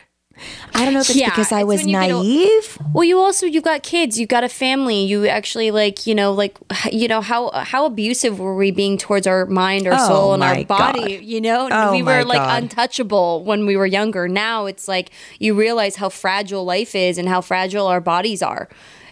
I 0.73 0.85
don't 0.85 0.93
know 0.93 1.01
if 1.01 1.09
it's 1.09 1.15
Yeah, 1.17 1.29
because 1.29 1.51
I 1.51 1.63
was 1.63 1.79
when 1.81 1.89
you 1.89 1.99
get 1.99 2.09
naive. 2.11 2.77
well 2.93 3.03
you 3.03 3.17
also 3.19 3.45
you've 3.45 3.63
got 3.63 3.83
kids 3.83 4.19
you've 4.19 4.29
got 4.29 4.43
a 4.43 4.49
family 4.49 5.03
you 5.05 5.27
actually 5.27 5.71
like 5.71 6.07
you 6.07 6.15
know 6.15 6.31
like 6.31 6.57
you 6.91 7.07
know 7.07 7.21
how 7.21 7.49
how 7.51 7.85
abusive 7.85 8.39
were 8.39 8.55
we 8.55 8.71
being 8.71 8.97
towards 8.97 9.27
our 9.27 9.45
mind 9.45 9.87
our 9.87 9.93
Oh 9.95 10.07
soul 10.07 10.33
and 10.33 10.43
our 10.43 10.63
body 10.65 11.17
God. 11.17 11.23
you 11.25 11.41
know 11.41 11.67
Oh 11.71 11.91
we 11.91 12.01
were 12.03 12.23
like 12.23 12.39
God. 12.39 12.63
untouchable 12.63 13.43
when 13.43 13.65
we 13.65 13.75
were 13.77 13.85
younger 13.85 14.27
now 14.27 14.65
it's 14.65 14.87
like 14.87 15.11
you 15.39 15.53
realize 15.53 15.95
how 15.97 16.09
fragile 16.09 16.63
life 16.65 16.95
is 16.95 17.17
and 17.17 17.27
how 17.27 17.41
fragile 17.41 17.87
our 17.87 18.01
bodies 18.01 18.41
are 18.41 18.69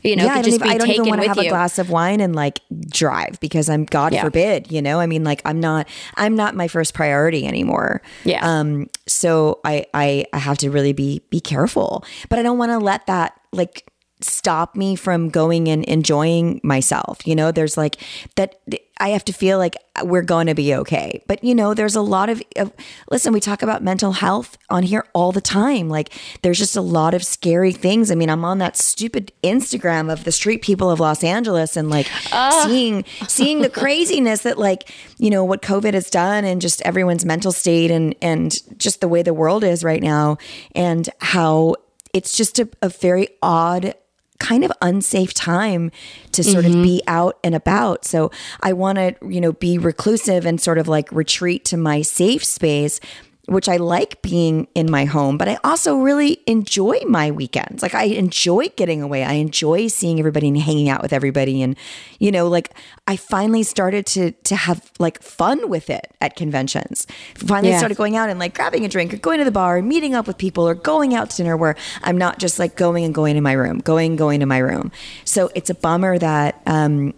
you 0.07 0.15
know 0.15 0.25
yeah, 0.25 0.31
I 0.31 0.35
don't 0.35 0.43
just 0.45 0.55
even, 0.55 0.67
be 0.67 0.73
I 0.73 0.77
don't 0.77 0.87
taken 0.87 1.05
even 1.05 1.09
want 1.09 1.21
to 1.21 1.27
have 1.27 1.37
you 1.37 1.43
a 1.45 1.49
glass 1.49 1.79
of 1.79 1.89
wine 1.89 2.19
and 2.21 2.35
like 2.35 2.61
drive 2.89 3.39
because 3.39 3.69
I'm 3.69 3.85
God 3.85 4.13
Yeah. 4.13 4.23
forbid, 4.23 4.71
you 4.71 4.81
know. 4.81 4.99
I 4.99 5.05
mean, 5.07 5.23
like 5.23 5.41
I'm 5.45 5.59
not, 5.59 5.87
I'm 6.15 6.35
not 6.35 6.55
my 6.55 6.67
first 6.67 6.93
priority 6.93 7.45
anymore. 7.45 8.01
Yeah. 8.23 8.39
Um. 8.41 8.89
So 9.07 9.59
I, 9.63 9.85
I, 9.93 10.25
I 10.33 10.37
have 10.39 10.57
to 10.59 10.69
really 10.71 10.93
be 10.93 11.21
be 11.29 11.39
careful, 11.39 12.03
but 12.29 12.39
I 12.39 12.43
don't 12.43 12.57
want 12.57 12.71
to 12.71 12.79
let 12.79 13.05
that 13.07 13.39
like 13.51 13.89
stop 14.21 14.75
me 14.75 14.95
from 14.95 15.29
going 15.29 15.67
and 15.67 15.83
enjoying 15.85 16.59
myself. 16.63 17.25
You 17.25 17.35
know, 17.35 17.51
there's 17.51 17.77
like 17.77 17.97
that. 18.35 18.55
I 18.99 19.09
have 19.09 19.23
to 19.25 19.33
feel 19.33 19.59
like 19.59 19.75
we're 20.03 20.23
going 20.23 20.47
to 20.47 20.55
be 20.55 20.73
okay. 20.73 21.21
But 21.27 21.43
you 21.43 21.53
know, 21.53 21.75
there's 21.75 21.95
a 21.95 22.01
lot 22.01 22.29
of, 22.29 22.41
of 22.55 22.73
listen. 23.11 23.31
We 23.31 23.39
talk 23.39 23.61
about 23.61 23.83
mental 23.83 24.13
health 24.13 24.57
on 24.69 24.83
here 24.83 25.05
all 25.13 25.31
the 25.31 25.41
time. 25.41 25.87
Like, 25.87 26.11
there's 26.41 26.57
just 26.57 26.75
a 26.75 26.81
lot 26.81 27.13
of 27.13 27.23
scary 27.23 27.71
things. 27.71 28.09
I 28.09 28.15
mean, 28.15 28.29
I'm 28.29 28.43
on 28.43 28.57
that 28.57 28.75
stupid 28.75 29.31
Instagram 29.43 30.11
of 30.11 30.23
the 30.23 30.31
street 30.31 30.63
people 30.63 30.89
of 30.89 30.99
Los 30.99 31.23
Angeles 31.23 31.77
and 31.77 31.89
like 31.89 32.07
ah. 32.31 32.63
seeing 32.65 33.05
seeing 33.27 33.61
the 33.61 33.69
craziness 33.81 34.41
that 34.41 34.57
like 34.57 34.91
you 35.17 35.29
know 35.29 35.45
what 35.45 35.61
COVID 35.61 35.93
has 35.93 36.09
done 36.09 36.43
and 36.43 36.59
just 36.59 36.81
everyone's 36.81 37.25
mental 37.25 37.51
state 37.51 37.91
and 37.91 38.15
and 38.21 38.57
just 38.79 38.99
the 38.99 39.07
way 39.07 39.21
the 39.21 39.33
world 39.33 39.63
is 39.63 39.83
right 39.83 40.01
now 40.01 40.37
and 40.73 41.07
how 41.19 41.75
it's 42.13 42.35
just 42.35 42.57
a, 42.57 42.67
a 42.81 42.89
very 42.89 43.27
odd 43.43 43.93
kind 44.39 44.63
of 44.63 44.71
unsafe 44.81 45.33
time 45.33 45.91
to 46.31 46.43
sort 46.43 46.65
of 46.65 46.71
mm-hmm. 46.71 46.83
be 46.83 47.01
out 47.07 47.37
and 47.43 47.55
about. 47.55 48.05
So 48.05 48.31
I 48.61 48.73
want 48.73 48.97
to, 48.97 49.15
you 49.27 49.41
know, 49.41 49.53
be 49.53 49.77
reclusive 49.77 50.45
and 50.45 50.61
sort 50.61 50.77
of 50.77 50.87
like 50.87 51.11
retreat 51.11 51.65
to 51.65 51.77
my 51.77 52.01
safe 52.01 52.43
space, 52.43 52.99
which 53.47 53.69
I 53.69 53.77
like 53.77 54.21
being 54.21 54.67
in 54.75 54.91
my 54.91 55.05
home, 55.05 55.37
but 55.37 55.47
I 55.47 55.57
also 55.63 55.95
really 55.95 56.41
enjoy 56.47 56.99
my 57.07 57.31
weekends. 57.31 57.81
Like 57.81 57.95
I 57.95 58.03
enjoy 58.03 58.67
getting 58.75 59.01
away. 59.01 59.23
I 59.23 59.33
enjoy 59.33 59.87
seeing 59.87 60.19
everybody 60.19 60.49
and 60.49 60.57
hanging 60.57 60.89
out 60.89 61.01
with 61.01 61.13
everybody 61.13 61.63
and 61.63 61.77
you 62.19 62.29
know, 62.31 62.47
like 62.49 62.73
I 63.07 63.15
finally 63.15 63.63
started 63.63 64.05
to 64.07 64.31
to 64.31 64.55
have 64.55 64.91
like 64.99 65.21
fun 65.23 65.69
with 65.69 65.89
it 65.89 66.13
at 66.19 66.35
conventions. 66.35 67.07
Finally 67.35 67.69
Yeah. 67.69 67.77
started 67.77 67.95
going 67.95 68.17
out 68.17 68.29
and 68.29 68.37
like 68.37 68.53
grabbing 68.53 68.83
a 68.83 68.89
drink 68.89 69.13
or 69.13 69.17
going 69.17 69.39
to 69.39 69.45
the 69.45 69.51
bar 69.51 69.77
and 69.77 69.87
meeting 69.87 70.13
up 70.13 70.27
with 70.27 70.37
people 70.37 70.67
or 70.67 70.75
going 70.75 71.15
out 71.15 71.29
to 71.29 71.37
dinner 71.37 71.55
where 71.55 71.75
I'm 72.03 72.17
not 72.17 72.39
just 72.39 72.59
like 72.59 72.75
going 72.75 73.05
and 73.05 73.15
going 73.15 73.35
to 73.35 73.41
my 73.41 73.53
room, 73.53 73.79
going 73.79 74.17
going 74.17 74.41
to 74.41 74.45
my 74.45 74.57
room. 74.57 74.91
So 75.23 75.49
it's 75.55 75.69
a 75.69 75.75
bummer 75.75 76.17
that 76.19 76.61
um 76.65 77.13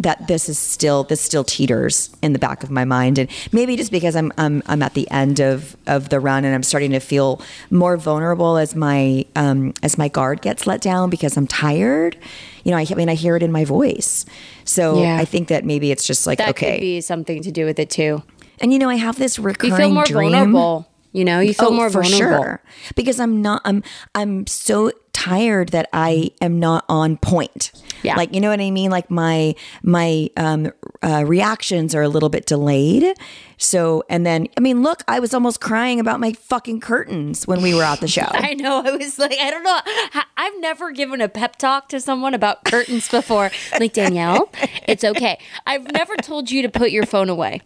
that 0.00 0.26
this 0.26 0.48
is 0.48 0.58
still 0.58 1.04
this 1.04 1.20
still 1.20 1.44
teeters 1.44 2.10
in 2.20 2.32
the 2.32 2.38
back 2.38 2.62
of 2.62 2.70
my 2.70 2.84
mind 2.84 3.18
and 3.18 3.30
maybe 3.52 3.76
just 3.76 3.92
because 3.92 4.16
I'm 4.16 4.32
I'm 4.36 4.62
I'm 4.66 4.82
at 4.82 4.94
the 4.94 5.08
end 5.10 5.40
of 5.40 5.76
of 5.86 6.08
the 6.08 6.18
run 6.20 6.44
and 6.44 6.54
I'm 6.54 6.62
starting 6.64 6.90
to 6.90 7.00
feel 7.00 7.40
more 7.70 7.96
vulnerable 7.96 8.56
as 8.56 8.74
my 8.74 9.24
um 9.36 9.72
as 9.82 9.96
my 9.96 10.08
guard 10.08 10.42
gets 10.42 10.66
let 10.66 10.80
down 10.80 11.10
because 11.10 11.36
I'm 11.36 11.46
tired. 11.46 12.16
You 12.64 12.72
know, 12.72 12.76
I, 12.78 12.86
I 12.90 12.94
mean 12.94 13.08
I 13.08 13.14
hear 13.14 13.36
it 13.36 13.42
in 13.42 13.52
my 13.52 13.64
voice. 13.64 14.24
So 14.64 15.00
Yeah. 15.00 15.16
I 15.16 15.24
think 15.24 15.48
that 15.48 15.64
maybe 15.64 15.90
it's 15.92 16.06
just 16.06 16.26
like 16.26 16.38
that 16.38 16.50
okay. 16.50 16.74
could 16.74 16.80
be 16.80 17.00
something 17.00 17.42
to 17.42 17.52
do 17.52 17.64
with 17.64 17.78
it 17.78 17.88
too 17.90 18.22
and 18.60 18.72
you 18.72 18.78
know, 18.78 18.88
I 18.88 18.96
have 18.96 19.18
this 19.18 19.38
recurring 19.38 19.72
you 19.72 19.76
feel 19.78 19.90
more 19.90 20.04
dream. 20.04 20.32
vulnerable 20.32 20.88
you 21.12 21.24
know 21.24 21.38
you 21.40 21.54
feel 21.54 21.68
Oh, 21.68 21.70
more 21.72 21.88
for 21.90 22.02
vulnerable 22.02 22.42
sure. 22.42 22.62
Because 22.96 23.20
I'm 23.20 23.40
not. 23.40 23.62
I'm. 23.64 23.82
I'm 24.16 24.46
so 24.48 24.90
tired 25.24 25.70
that 25.70 25.88
I 25.92 26.30
am 26.40 26.58
not 26.58 26.84
on 26.88 27.16
point. 27.16 27.72
Yeah. 28.02 28.16
Like 28.16 28.34
you 28.34 28.40
know 28.40 28.50
what 28.50 28.60
I 28.60 28.70
mean. 28.70 28.90
Like 28.90 29.10
my 29.10 29.54
my 29.82 30.28
um, 30.36 30.70
uh, 31.02 31.24
reactions 31.26 31.94
are 31.94 32.02
a 32.02 32.08
little 32.08 32.28
bit 32.28 32.46
delayed. 32.46 33.16
So 33.56 34.04
and 34.10 34.26
then 34.26 34.48
I 34.56 34.60
mean, 34.60 34.82
look, 34.82 35.02
I 35.08 35.20
was 35.20 35.32
almost 35.32 35.60
crying 35.60 35.98
about 35.98 36.20
my 36.20 36.32
fucking 36.32 36.80
curtains 36.80 37.46
when 37.46 37.62
we 37.62 37.74
were 37.74 37.82
at 37.82 38.00
the 38.00 38.08
show. 38.08 38.26
I 38.30 38.54
know. 38.54 38.82
I 38.84 38.96
was 38.96 39.18
like, 39.18 39.36
I 39.40 39.50
don't 39.50 39.62
know. 39.62 39.80
I've 40.36 40.60
never 40.60 40.92
given 40.92 41.20
a 41.20 41.28
pep 41.28 41.56
talk 41.56 41.88
to 41.88 42.00
someone 42.00 42.34
about 42.34 42.64
curtains 42.64 43.08
before. 43.08 43.50
Like, 43.78 43.94
Danielle, 43.94 44.50
it's 44.86 45.04
okay. 45.04 45.38
I've 45.66 45.90
never 45.92 46.16
told 46.16 46.50
you 46.50 46.62
to 46.62 46.68
put 46.68 46.90
your 46.90 47.06
phone 47.06 47.30
away. 47.30 47.62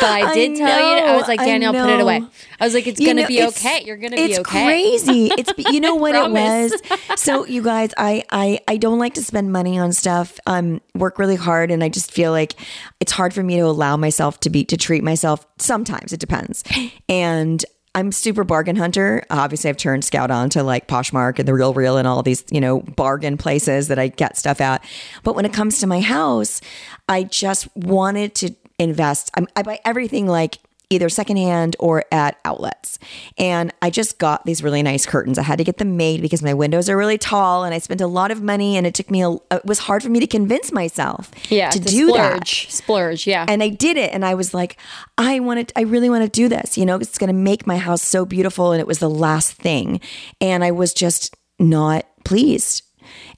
But 0.00 0.10
I 0.10 0.34
did 0.34 0.56
tell 0.56 0.78
you, 0.80 1.04
I 1.04 1.16
was 1.16 1.26
like, 1.26 1.38
Danielle, 1.40 1.72
put 1.72 1.88
it 1.88 2.00
away. 2.00 2.22
I 2.60 2.64
was 2.64 2.74
like, 2.74 2.86
it's 2.86 3.00
You 3.00 3.06
going 3.06 3.16
to 3.16 3.22
know, 3.22 3.28
be 3.28 3.38
it's- 3.38 3.64
okay. 3.64 3.82
You're 3.86 3.96
going 3.96 4.12
to 4.12 4.18
it's 4.20 4.36
be 4.36 4.40
okay. 4.40 4.94
It's 4.94 5.04
crazy. 5.04 5.30
It's 5.38 5.52
you 5.72 5.80
know 5.80 5.94
what 5.94 6.14
it 6.14 6.30
was. 6.30 6.74
So 7.16 7.46
you 7.46 7.62
guys, 7.62 7.92
I 7.96 8.24
I 8.30 8.60
I 8.68 8.76
don't 8.76 8.98
like 8.98 9.14
to 9.14 9.24
spend 9.24 9.52
money 9.52 9.78
on 9.78 9.92
stuff. 9.92 10.38
Um, 10.46 10.80
work 10.94 11.18
really 11.18 11.36
hard, 11.36 11.70
and 11.70 11.82
I 11.82 11.88
just 11.88 12.10
feel 12.12 12.30
like 12.32 12.54
it's 13.00 13.12
hard 13.12 13.32
for 13.32 13.42
me 13.42 13.56
to 13.56 13.62
allow 13.62 13.96
myself 13.96 14.40
to 14.40 14.50
be 14.50 14.64
to 14.66 14.76
treat 14.76 15.02
myself. 15.02 15.46
Sometimes 15.58 16.12
it 16.12 16.20
depends, 16.20 16.62
and. 17.08 17.64
I'm 17.96 18.10
super 18.10 18.42
bargain 18.42 18.74
hunter. 18.74 19.22
Obviously, 19.30 19.70
I've 19.70 19.76
turned 19.76 20.04
Scout 20.04 20.28
on 20.32 20.50
to 20.50 20.64
like 20.64 20.88
Poshmark 20.88 21.38
and 21.38 21.46
the 21.46 21.54
Real 21.54 21.72
Real 21.72 21.96
and 21.96 22.08
all 22.08 22.24
these, 22.24 22.42
you 22.50 22.60
know, 22.60 22.80
bargain 22.80 23.36
places 23.36 23.86
that 23.86 24.00
I 24.00 24.08
get 24.08 24.36
stuff 24.36 24.60
at. 24.60 24.82
But 25.22 25.36
when 25.36 25.44
it 25.44 25.52
comes 25.52 25.78
to 25.78 25.86
my 25.86 26.00
house, 26.00 26.60
I 27.08 27.22
just 27.22 27.68
wanted 27.76 28.34
to 28.34 28.52
invest. 28.78 29.30
I'm, 29.34 29.46
I 29.56 29.62
buy 29.62 29.80
everything 29.84 30.26
like 30.26 30.58
either 30.90 31.08
secondhand 31.08 31.74
or 31.80 32.04
at 32.12 32.38
outlets. 32.44 32.98
And 33.38 33.72
I 33.80 33.88
just 33.88 34.18
got 34.18 34.44
these 34.44 34.62
really 34.62 34.82
nice 34.82 35.06
curtains. 35.06 35.38
I 35.38 35.42
had 35.42 35.56
to 35.58 35.64
get 35.64 35.78
them 35.78 35.96
made 35.96 36.20
because 36.20 36.42
my 36.42 36.52
windows 36.52 36.90
are 36.90 36.96
really 36.96 37.16
tall 37.16 37.64
and 37.64 37.74
I 37.74 37.78
spent 37.78 38.02
a 38.02 38.06
lot 38.06 38.30
of 38.30 38.42
money 38.42 38.76
and 38.76 38.86
it 38.86 38.92
took 38.94 39.10
me 39.10 39.22
a, 39.24 39.30
it 39.50 39.64
was 39.64 39.78
hard 39.80 40.02
for 40.02 40.10
me 40.10 40.20
to 40.20 40.26
convince 40.26 40.72
myself 40.72 41.30
Yeah. 41.50 41.70
to 41.70 41.80
do 41.80 42.12
that. 42.12 42.46
splurge. 42.46 42.70
Splurge. 42.70 43.26
Yeah. 43.26 43.46
And 43.48 43.62
I 43.62 43.70
did 43.70 43.96
it 43.96 44.12
and 44.12 44.24
I 44.26 44.34
was 44.34 44.52
like, 44.52 44.76
I 45.16 45.40
want 45.40 45.68
to 45.68 45.78
I 45.78 45.82
really 45.82 46.10
want 46.10 46.22
to 46.24 46.28
do 46.30 46.48
this. 46.48 46.76
You 46.76 46.84
know, 46.84 46.96
it's 46.96 47.18
going 47.18 47.28
to 47.28 47.32
make 47.34 47.66
my 47.66 47.78
house 47.78 48.02
so 48.02 48.24
beautiful 48.26 48.72
and 48.72 48.80
it 48.80 48.86
was 48.86 48.98
the 48.98 49.10
last 49.10 49.54
thing. 49.54 50.00
And 50.40 50.62
I 50.62 50.70
was 50.70 50.92
just 50.92 51.34
not 51.58 52.04
pleased. 52.24 52.82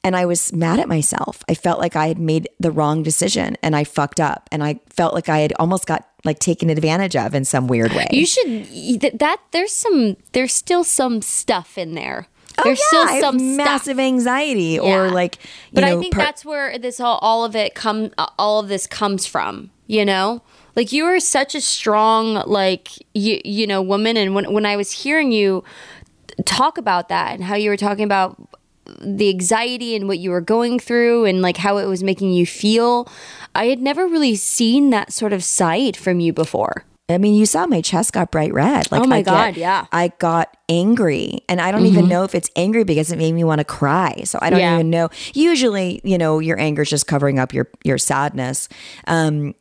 And 0.04 0.16
I 0.16 0.26
was 0.26 0.52
mad 0.52 0.78
at 0.80 0.88
myself. 0.88 1.42
I 1.48 1.54
felt 1.54 1.78
like 1.80 1.96
I 1.96 2.08
had 2.08 2.18
made 2.18 2.48
the 2.60 2.70
wrong 2.70 3.02
decision 3.02 3.56
and 3.62 3.74
I 3.76 3.84
fucked 3.84 4.20
up 4.20 4.48
and 4.52 4.62
I 4.64 4.80
felt 4.90 5.14
like 5.14 5.28
I 5.28 5.38
had 5.40 5.52
almost 5.58 5.86
got 5.86 6.06
like 6.24 6.38
taken 6.38 6.70
advantage 6.70 7.14
of 7.16 7.34
in 7.34 7.44
some 7.44 7.66
weird 7.68 7.92
way. 7.92 8.06
You 8.10 8.26
should 8.26 8.66
th- 9.00 9.14
that 9.18 9.38
there's 9.52 9.72
some 9.72 10.16
there's 10.32 10.52
still 10.54 10.84
some 10.84 11.22
stuff 11.22 11.78
in 11.78 11.94
there. 11.94 12.26
Oh, 12.58 12.62
There's 12.64 12.80
yeah, 12.90 13.06
still 13.06 13.20
some 13.20 13.38
stuff. 13.38 13.56
massive 13.66 13.98
anxiety 14.00 14.78
or 14.78 15.06
Yeah. 15.06 15.12
like 15.12 15.36
you 15.44 15.50
But 15.74 15.80
know 15.82 15.98
I 15.98 16.00
think 16.00 16.14
per- 16.14 16.22
that's 16.22 16.42
where 16.44 16.78
this 16.78 16.98
all 17.00 17.18
all 17.20 17.44
of 17.44 17.54
it 17.54 17.74
come 17.74 18.10
all 18.38 18.60
of 18.60 18.68
this 18.68 18.86
comes 18.86 19.26
from, 19.26 19.70
you 19.86 20.04
know? 20.06 20.40
Like 20.74 20.90
you 20.92 21.04
are 21.04 21.20
such 21.20 21.54
a 21.54 21.60
strong 21.60 22.42
like 22.46 22.88
you 23.14 23.40
you 23.44 23.66
know 23.66 23.82
woman 23.82 24.16
and 24.16 24.34
when 24.34 24.52
when 24.52 24.64
I 24.66 24.76
was 24.76 24.90
hearing 24.92 25.32
you 25.32 25.64
talk 26.44 26.76
about 26.78 27.08
that 27.08 27.34
and 27.34 27.44
how 27.44 27.54
you 27.56 27.70
were 27.70 27.76
talking 27.76 28.04
about 28.04 28.36
the 29.00 29.28
anxiety 29.28 29.94
and 29.96 30.08
what 30.08 30.18
you 30.18 30.30
were 30.30 30.40
going 30.40 30.78
through 30.78 31.24
and 31.24 31.42
like 31.42 31.56
how 31.58 31.78
it 31.78 31.86
was 31.86 32.02
making 32.02 32.32
you 32.32 32.46
feel, 32.46 33.08
I 33.54 33.66
had 33.66 33.80
never 33.80 34.06
really 34.06 34.36
seen 34.36 34.90
that 34.90 35.12
sort 35.12 35.32
of 35.32 35.42
side 35.44 35.96
from 35.96 36.20
you 36.20 36.32
before. 36.32 36.84
I 37.08 37.18
mean, 37.18 37.34
you 37.36 37.46
saw 37.46 37.66
my 37.68 37.80
chest 37.82 38.12
got 38.12 38.32
bright 38.32 38.52
red. 38.52 38.90
Like, 38.90 39.02
Oh 39.02 39.06
my 39.06 39.18
I 39.18 39.22
get- 39.22 39.30
God, 39.30 39.56
yeah. 39.56 39.82
Mm-hmm. 39.82 39.96
I 39.96 40.12
got 40.18 40.56
angry, 40.68 41.38
and 41.48 41.60
I 41.60 41.70
don't 41.70 41.86
even 41.86 42.08
know 42.08 42.24
if 42.24 42.34
it's 42.34 42.50
angry 42.56 42.82
because 42.82 43.12
it 43.12 43.16
made 43.16 43.30
me 43.32 43.44
want 43.44 43.60
to 43.60 43.64
cry. 43.64 44.22
So 44.24 44.40
I 44.42 44.50
don't 44.50 44.58
Yeah. 44.58 44.74
even 44.74 44.90
know. 44.90 45.10
Usually, 45.32 46.00
you 46.02 46.18
know, 46.18 46.40
your 46.40 46.58
anger 46.58 46.82
is 46.82 46.90
just 46.90 47.06
covering 47.06 47.38
up 47.38 47.54
your 47.54 47.68
your 47.84 47.96
sadness. 47.98 48.68
Um, 49.06 49.54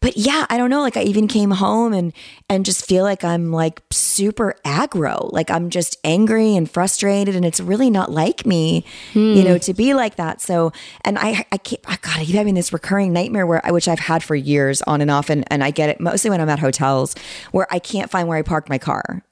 but 0.00 0.16
yeah, 0.16 0.46
I 0.48 0.56
don't 0.56 0.70
know. 0.70 0.80
Like 0.80 0.96
I 0.96 1.02
even 1.02 1.28
came 1.28 1.50
home 1.50 1.92
and 1.92 2.12
and 2.48 2.64
just 2.64 2.86
feel 2.86 3.04
like 3.04 3.22
I'm 3.22 3.52
like 3.52 3.82
super 3.90 4.56
aggro. 4.64 5.30
Like 5.32 5.50
I'm 5.50 5.68
just 5.68 5.98
angry 6.04 6.56
and 6.56 6.70
frustrated, 6.70 7.36
and 7.36 7.44
it's 7.44 7.60
really 7.60 7.90
not 7.90 8.10
like 8.10 8.46
me, 8.46 8.84
you 9.12 9.44
know, 9.44 9.54
hmm. 9.54 9.58
to 9.58 9.74
be 9.74 9.92
like 9.94 10.16
that. 10.16 10.40
So, 10.40 10.72
and 11.04 11.18
I 11.18 11.44
I 11.52 11.58
keep 11.58 11.88
I 11.90 11.96
God, 12.00 12.18
I 12.18 12.24
keep 12.24 12.34
having 12.34 12.54
this 12.54 12.72
recurring 12.72 13.12
nightmare 13.12 13.46
where 13.46 13.64
I 13.64 13.70
which 13.70 13.88
I've 13.88 14.00
had 14.00 14.22
for 14.22 14.34
years 14.34 14.82
on 14.82 15.00
and 15.00 15.10
off, 15.10 15.28
and 15.28 15.44
and 15.50 15.62
I 15.62 15.70
get 15.70 15.90
it 15.90 16.00
mostly 16.00 16.30
when 16.30 16.40
I'm 16.40 16.48
at 16.48 16.58
hotels 16.58 17.14
where 17.52 17.66
I 17.70 17.78
can't 17.78 18.10
find 18.10 18.26
where 18.26 18.38
I 18.38 18.42
parked 18.42 18.68
my 18.68 18.78
car. 18.78 19.22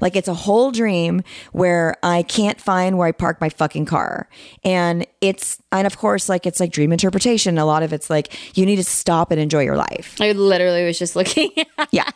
Like 0.00 0.16
it's 0.16 0.28
a 0.28 0.34
whole 0.34 0.70
dream 0.70 1.22
where 1.52 1.96
I 2.02 2.22
can't 2.22 2.60
find 2.60 2.98
where 2.98 3.08
I 3.08 3.12
park 3.12 3.40
my 3.40 3.48
fucking 3.48 3.86
car. 3.86 4.28
And 4.62 5.06
it's, 5.20 5.60
and 5.72 5.86
of 5.86 5.98
course, 5.98 6.28
like 6.28 6.46
it's 6.46 6.60
like 6.60 6.72
dream 6.72 6.92
interpretation. 6.92 7.58
A 7.58 7.64
lot 7.64 7.82
of 7.82 7.92
it's 7.92 8.10
like 8.10 8.56
you 8.56 8.66
need 8.66 8.76
to 8.76 8.84
stop 8.84 9.30
and 9.30 9.40
enjoy 9.40 9.62
your 9.62 9.76
life. 9.76 10.16
I 10.20 10.32
literally 10.32 10.84
was 10.84 10.98
just 10.98 11.16
looking 11.16 11.50
Yeah. 11.90 12.10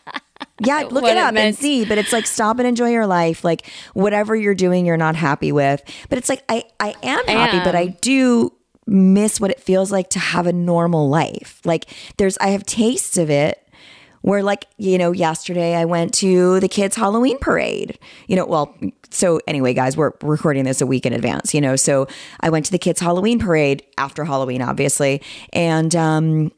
Yeah, 0.60 0.82
look 0.90 1.02
What 1.02 1.12
it 1.12 1.16
it 1.16 1.18
up 1.18 1.34
and 1.34 1.56
see. 1.56 1.84
But 1.84 1.98
it's 1.98 2.12
like 2.12 2.26
stop 2.26 2.58
and 2.58 2.68
enjoy 2.68 2.90
your 2.90 3.06
life. 3.06 3.44
Like 3.44 3.66
whatever 3.94 4.34
you're 4.36 4.54
doing, 4.54 4.86
you're 4.86 4.96
not 4.96 5.16
happy 5.16 5.52
with. 5.52 5.82
But 6.08 6.18
it's 6.18 6.28
like 6.28 6.42
I, 6.48 6.64
I 6.80 6.94
am 7.02 7.26
happy, 7.26 7.58
but 7.64 7.74
I 7.74 7.86
do 7.86 8.52
miss 8.86 9.40
what 9.40 9.50
it 9.50 9.60
feels 9.60 9.92
like 9.92 10.10
to 10.10 10.18
have 10.18 10.46
a 10.46 10.52
normal 10.52 11.08
life. 11.08 11.60
Like 11.64 11.86
there's 12.16 12.38
I 12.38 12.48
have 12.48 12.64
tastes 12.64 13.16
of 13.18 13.30
it 13.30 13.62
where 14.22 14.42
like 14.42 14.66
you 14.76 14.98
know 14.98 15.12
yesterday 15.12 15.74
i 15.74 15.84
went 15.84 16.12
to 16.14 16.58
the 16.60 16.68
kids 16.68 16.96
halloween 16.96 17.38
parade 17.38 17.98
you 18.26 18.36
know 18.36 18.44
well 18.46 18.76
so 19.10 19.40
anyway 19.46 19.72
guys 19.72 19.96
we're 19.96 20.12
recording 20.22 20.64
this 20.64 20.80
a 20.80 20.86
week 20.86 21.06
in 21.06 21.12
advance 21.12 21.54
you 21.54 21.60
know 21.60 21.76
so 21.76 22.06
i 22.40 22.50
went 22.50 22.64
to 22.64 22.72
the 22.72 22.78
kids 22.78 23.00
halloween 23.00 23.38
parade 23.38 23.82
after 23.96 24.24
halloween 24.24 24.60
obviously 24.62 25.22
and 25.52 25.94
um 25.96 26.50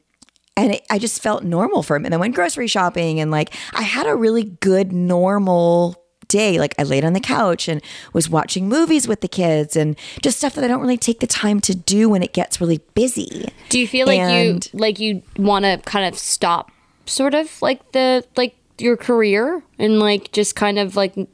and 0.57 0.73
it, 0.73 0.85
I 0.89 0.99
just 0.99 1.23
felt 1.23 1.45
normal 1.45 1.81
for 1.81 1.95
him. 1.95 2.03
And 2.05 2.11
then 2.11 2.19
went 2.19 2.35
grocery 2.35 2.67
shopping 2.67 3.21
and 3.21 3.31
like 3.31 3.53
I 3.73 3.83
had 3.83 4.05
a 4.05 4.13
really 4.13 4.43
good 4.43 4.91
normal 4.91 5.95
day. 6.27 6.59
Like 6.59 6.75
I 6.77 6.83
laid 6.83 7.05
on 7.05 7.13
the 7.13 7.21
couch 7.21 7.69
and 7.69 7.81
was 8.11 8.29
watching 8.29 8.67
movies 8.67 9.07
with 9.07 9.21
the 9.21 9.29
kids 9.29 9.77
and 9.77 9.97
just 10.21 10.39
stuff 10.39 10.53
that 10.55 10.63
I 10.65 10.67
don't 10.67 10.81
really 10.81 10.97
take 10.97 11.21
the 11.21 11.25
time 11.25 11.61
to 11.61 11.73
do 11.73 12.09
when 12.09 12.21
it 12.21 12.33
gets 12.33 12.59
really 12.59 12.79
busy. 12.95 13.47
Do 13.69 13.79
you 13.79 13.87
feel 13.87 14.05
like 14.07 14.19
And- 14.19 14.69
you 14.73 14.79
like 14.79 14.99
you 14.99 15.23
want 15.37 15.63
to 15.63 15.77
kind 15.85 16.05
of 16.13 16.19
stop 16.19 16.69
sort 17.05 17.33
of 17.33 17.61
like 17.61 17.91
the 17.91 18.25
like 18.35 18.55
your 18.77 18.97
career 18.97 19.63
and 19.77 19.99
like 19.99 20.31
just 20.31 20.55
kind 20.55 20.79
of 20.79 20.95
like 20.95 21.13
do 21.13 21.27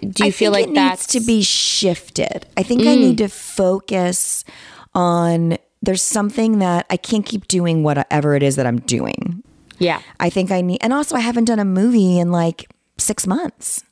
you 0.00 0.26
I 0.26 0.30
feel 0.30 0.52
like 0.52 0.68
it 0.68 0.74
that's 0.74 1.14
needs 1.14 1.24
to 1.24 1.26
be 1.26 1.42
shifted. 1.42 2.46
I 2.56 2.62
think 2.62 2.82
I 2.82 2.94
need 2.94 3.16
mm. 3.16 3.18
to 3.18 3.28
focus 3.28 4.44
on 4.94 5.58
there's 5.82 6.02
something 6.02 6.60
that 6.60 6.86
I 6.88 6.96
can't 6.96 7.26
keep 7.26 7.46
doing 7.46 7.82
whatever 7.82 8.34
it 8.34 8.42
is 8.42 8.56
that 8.56 8.66
I'm 8.66 8.80
doing. 8.80 9.42
yeah 9.78 10.00
I 10.18 10.30
think 10.30 10.50
I 10.50 10.60
need, 10.60 10.78
and 10.80 10.92
also 10.92 11.16
I 11.16 11.20
haven't 11.20 11.44
done 11.46 11.58
a 11.58 11.64
movie 11.64 12.18
in 12.18 12.32
like 12.32 12.70
six 12.98 13.26
months. 13.26 13.84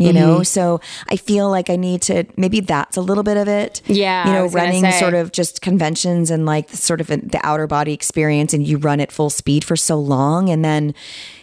You 0.00 0.14
know, 0.14 0.36
Mm-hmm. 0.36 0.42
so 0.44 0.80
I 1.10 1.16
feel 1.16 1.50
like 1.50 1.68
I 1.68 1.76
need 1.76 2.00
to. 2.02 2.24
Maybe 2.36 2.60
that's 2.60 2.96
a 2.96 3.02
little 3.02 3.22
bit 3.22 3.36
of 3.36 3.48
it. 3.48 3.82
Yeah, 3.86 4.26
you 4.26 4.32
know, 4.32 4.46
running 4.48 4.90
sort 4.92 5.12
of 5.14 5.30
just 5.30 5.60
conventions 5.60 6.30
and 6.30 6.46
like 6.46 6.70
sort 6.70 7.00
of 7.02 7.08
the 7.08 7.38
outer 7.42 7.66
body 7.66 7.92
experience, 7.92 8.54
and 8.54 8.66
you 8.66 8.78
run 8.78 9.00
at 9.00 9.12
full 9.12 9.28
speed 9.28 9.62
for 9.62 9.76
so 9.76 9.96
long, 9.98 10.48
and 10.48 10.64
then 10.64 10.94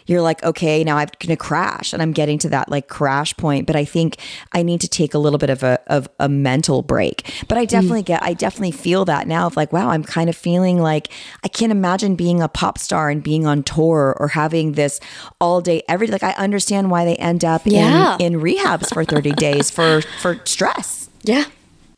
you're 0.08 0.22
like, 0.22 0.42
okay, 0.44 0.84
now 0.84 0.98
I'm 0.98 1.08
going 1.20 1.30
to 1.30 1.38
crash, 1.38 1.94
and 1.94 2.02
I'm 2.02 2.12
getting 2.14 2.40
to 2.40 2.50
that 2.50 2.70
like 2.70 2.88
crash 2.88 3.38
point. 3.38 3.68
But 3.68 3.76
I 3.76 3.86
think 3.86 4.18
I 4.54 4.64
need 4.64 4.82
to 4.82 4.88
take 4.88 5.14
a 5.14 5.20
little 5.20 5.38
bit 5.38 5.50
of 5.52 5.62
a 5.64 5.80
of 5.88 6.10
a 6.20 6.28
mental 6.28 6.82
break. 6.82 7.30
But 7.48 7.58
I 7.60 7.66
Mm. 7.66 7.70
definitely 7.70 8.04
get, 8.04 8.24
I 8.24 8.34
definitely 8.34 8.72
feel 8.72 9.06
that 9.06 9.28
now 9.28 9.46
of 9.48 9.56
like, 9.56 9.72
wow, 9.72 9.90
I'm 9.90 10.04
kind 10.04 10.30
of 10.30 10.36
feeling 10.36 10.80
like 10.82 11.10
I 11.44 11.48
can't 11.48 11.72
imagine 11.72 12.16
being 12.16 12.42
a 12.42 12.48
pop 12.48 12.78
star 12.80 13.10
and 13.10 13.22
being 13.22 13.46
on 13.46 13.62
tour 13.64 14.16
or 14.20 14.30
having 14.30 14.72
this 14.74 15.00
all 15.40 15.62
day 15.62 15.84
every 15.88 16.08
like 16.08 16.24
I 16.24 16.32
understand 16.32 16.90
why 16.90 17.06
they 17.06 17.16
end 17.18 17.44
up 17.46 17.62
Yeah. 17.66 18.16
in 18.20 18.34
in 18.36 18.42
rehabs 18.42 18.92
for 18.94 19.04
30 19.06 19.32
days 19.48 19.70
for 19.70 20.02
for 20.22 20.40
stress. 20.46 21.10
yeah 21.24 21.46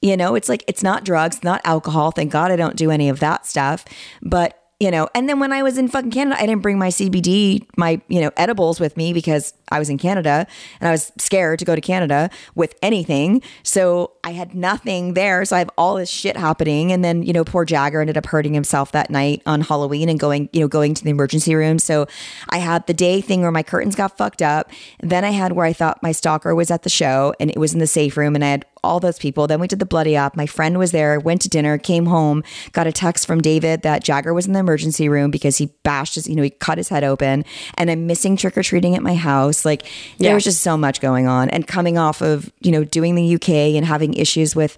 You 0.02 0.16
know, 0.18 0.36
it's 0.36 0.48
like 0.50 0.64
it's 0.68 0.82
not 0.82 1.04
drugs, 1.04 1.44
not 1.44 1.60
alcohol. 1.66 2.12
Thank 2.12 2.32
God 2.32 2.52
I 2.52 2.56
don't 2.56 2.76
do 2.78 2.90
any 2.90 3.10
of 3.10 3.20
that 3.20 3.46
stuff. 3.46 3.84
But 4.22 4.56
you 4.80 4.92
know, 4.92 5.10
and 5.14 5.28
then 5.28 5.40
when 5.40 5.52
I 5.52 5.62
was 5.62 5.78
in 5.78 5.90
fucking 5.90 6.12
Canada, 6.12 6.42
I 6.42 6.46
didn't 6.46 6.62
bring 6.62 6.80
my 6.80 6.88
CBD, 6.88 7.66
my 7.76 8.02
you 8.08 8.22
know 8.22 8.32
edibles 8.38 8.80
with 8.80 8.96
me 8.96 9.12
because 9.12 9.54
I 9.70 9.78
was 9.78 9.90
in 9.90 9.98
Canada 9.98 10.48
and 10.80 10.88
I 10.88 10.92
was 10.92 11.12
scared 11.18 11.60
to 11.60 11.66
go 11.66 11.76
to 11.76 11.82
Canada 11.82 12.30
with 12.56 12.76
anything. 12.82 13.42
So 13.64 14.14
I 14.24 14.32
had 14.32 14.56
nothing 14.56 15.16
there. 15.16 15.44
So 15.44 15.58
I 15.58 15.60
have 15.60 15.70
all 15.78 15.96
this 15.96 16.10
shit 16.10 16.38
happening. 16.38 16.94
And 16.94 17.04
then 17.04 17.24
you 17.24 17.34
know, 17.34 17.44
poor 17.44 17.66
Jagger 17.66 18.00
ended 18.00 18.18
up 18.18 18.26
hurting 18.26 18.54
himself 18.54 18.94
that 18.94 19.10
night 19.10 19.42
on 19.46 19.62
Halloween 19.62 20.08
and 20.08 20.18
going 20.18 20.48
you 20.54 20.62
know 20.62 20.70
going 20.70 20.94
to 20.94 21.04
the 21.04 21.10
emergency 21.10 21.56
room. 21.56 21.78
So 21.78 22.08
I 22.50 22.60
had 22.60 22.88
the 22.88 22.94
day 22.94 23.20
thing 23.20 23.42
where 23.42 23.52
my 23.52 23.64
curtains 23.64 23.96
got 23.96 24.18
fucked 24.18 24.42
up. 24.42 24.72
Then 25.02 25.26
I 25.26 25.32
had 25.32 25.52
where 25.52 25.66
I 25.66 25.74
thought 25.74 26.02
my 26.02 26.14
stalker 26.14 26.56
was 26.56 26.72
at 26.72 26.84
the 26.84 26.90
show 26.90 27.34
and 27.38 27.50
it 27.50 27.58
was 27.58 27.74
in 27.74 27.80
the 27.80 27.88
safe 27.88 28.16
room, 28.16 28.34
and 28.34 28.46
I 28.46 28.50
had 28.50 28.66
all 28.84 29.00
those 29.00 29.18
people. 29.20 29.48
Then 29.48 29.60
we 29.60 29.68
did 29.68 29.80
the 29.80 29.86
bloody 29.86 30.16
up. 30.18 30.36
My 30.36 30.46
friend 30.46 30.78
was 30.78 30.92
there, 30.92 31.20
went 31.20 31.42
to 31.42 31.50
dinner, 31.50 31.78
came 31.78 32.06
home, 32.08 32.44
got 32.72 32.88
a 32.88 32.92
text 32.92 33.26
from 33.28 33.42
David 33.42 33.82
that 33.84 34.04
Jagger 34.04 34.34
was 34.34 34.48
in 34.48 34.54
the 34.54 34.60
emergency 34.60 35.10
room 35.10 35.32
because 35.32 35.58
he 35.58 35.68
bashed 35.84 36.16
his, 36.16 36.28
you 36.28 36.36
know, 36.36 36.44
he 36.44 36.50
cut 36.50 36.78
his 36.78 36.90
head 36.90 37.04
open. 37.04 37.46
And 37.78 37.90
I'm 37.92 38.08
missing 38.08 38.38
trick 38.38 38.58
or 38.58 38.64
treating 38.64 38.96
at 38.96 39.04
my 39.04 39.16
house. 39.16 39.66
Like 39.66 39.84
there 40.18 40.30
Yeah. 40.30 40.34
was 40.36 40.44
just 40.44 40.62
so 40.62 40.78
much 40.78 41.02
going 41.02 41.28
on. 41.28 41.50
And 41.50 41.68
coming 41.68 41.98
off 41.98 42.22
of, 42.22 42.52
you 42.62 42.72
know, 42.72 42.84
doing 42.84 43.16
the 43.16 43.36
UK 43.36 43.76
and 43.76 43.86
having 43.86 44.14
issues 44.14 44.56
with, 44.56 44.78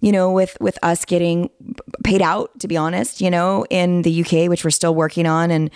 you 0.00 0.12
know, 0.12 0.30
with 0.30 0.56
with 0.60 0.78
us 0.82 1.04
getting 1.04 1.48
paid 2.02 2.20
out, 2.20 2.50
to 2.60 2.68
be 2.68 2.76
honest, 2.76 3.20
you 3.20 3.30
know, 3.30 3.64
in 3.70 4.02
the 4.02 4.22
UK, 4.22 4.48
which 4.50 4.62
we're 4.64 4.70
still 4.70 4.94
working 4.94 5.26
on, 5.26 5.50
and 5.50 5.70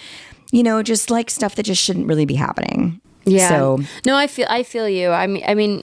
you 0.53 0.63
know, 0.63 0.83
just 0.83 1.11
like 1.11 1.29
stuff 1.31 1.55
that 1.57 1.65
just 1.65 1.83
shouldn't 1.83 2.07
really 2.07 2.25
be 2.27 2.35
happening. 2.35 3.01
yeah 3.27 3.49
So 3.51 3.81
no 4.07 4.17
I 4.17 4.27
feel 4.27 4.47
I 4.49 4.63
feel 4.63 4.89
you 4.89 5.11
I 5.11 5.27
mean 5.27 5.45
I 5.47 5.55
mean 5.55 5.83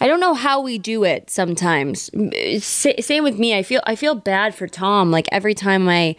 I 0.00 0.06
don't 0.06 0.20
know 0.20 0.34
how 0.34 0.60
we 0.60 0.78
do 0.78 1.04
it 1.04 1.30
sometimes. 1.30 2.10
S- 2.34 2.86
same 3.00 3.24
with 3.24 3.38
me. 3.38 3.54
I 3.56 3.62
feel 3.62 3.80
I 3.84 3.96
feel 3.96 4.14
bad 4.14 4.54
for 4.54 4.66
Tom. 4.66 5.10
Like 5.10 5.26
every 5.32 5.54
time 5.54 5.88
I 5.88 6.16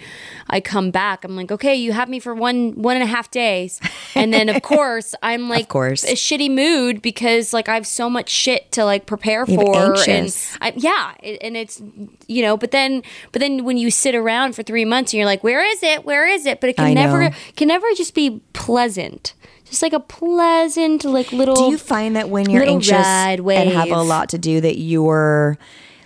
I 0.50 0.60
come 0.62 0.92
back, 0.92 1.24
I'm 1.24 1.36
like, 1.36 1.52
okay, 1.52 1.76
you 1.76 1.92
have 1.94 2.10
me 2.10 2.20
for 2.20 2.34
one 2.34 2.74
one 2.82 2.96
and 2.96 3.04
a 3.04 3.08
half 3.08 3.30
days, 3.32 3.80
and 4.16 4.34
then 4.34 4.50
of 4.50 4.62
course 4.74 5.14
I'm 5.24 5.50
like, 5.50 5.64
of 5.64 5.70
course. 5.70 6.04
a 6.04 6.14
shitty 6.14 6.50
mood 6.54 7.02
because 7.02 7.54
like 7.54 7.70
I 7.70 7.74
have 7.76 7.88
so 7.88 8.10
much 8.10 8.30
shit 8.30 8.72
to 8.74 8.86
like 8.86 9.06
prepare 9.06 9.46
You're 9.48 9.62
for, 9.62 9.76
anxious. 9.98 10.56
and 10.62 10.62
I, 10.62 10.74
yeah, 10.78 11.14
it, 11.24 11.40
and 11.42 11.56
it's 11.58 11.82
you 12.28 12.42
know, 12.42 12.58
but 12.58 12.72
then 12.72 13.04
but 13.32 13.40
then 13.40 13.64
when 13.64 13.78
you 13.78 13.92
sit 13.92 14.16
around 14.16 14.54
for 14.56 14.64
three 14.64 14.86
months 14.86 15.14
and 15.14 15.18
you're 15.20 15.26
like, 15.26 15.44
where 15.44 15.64
is 15.64 15.84
it? 15.84 16.06
Where 16.06 16.28
is 16.28 16.46
it? 16.46 16.60
But 16.62 16.70
it 16.72 16.76
can 16.78 16.86
I 16.86 16.94
never 16.94 17.24
know. 17.30 17.36
can 17.56 17.68
never 17.68 17.88
just 17.96 18.14
be 18.14 18.42
pleasant. 18.54 19.34
Just 19.70 19.82
like 19.82 19.94
a 19.94 20.00
pleasant, 20.00 21.04
like 21.04 21.32
little. 21.32 21.56
Do 21.56 21.72
you 21.72 21.78
find 21.78 22.16
that 22.16 22.30
when 22.30 22.50
you're 22.50 22.64
anxious 22.64 23.06
and 23.06 23.70
have 23.72 23.92
a 23.92 24.02
lot 24.02 24.30
to 24.30 24.38
do 24.38 24.62
that 24.62 24.78
you're 24.78 25.58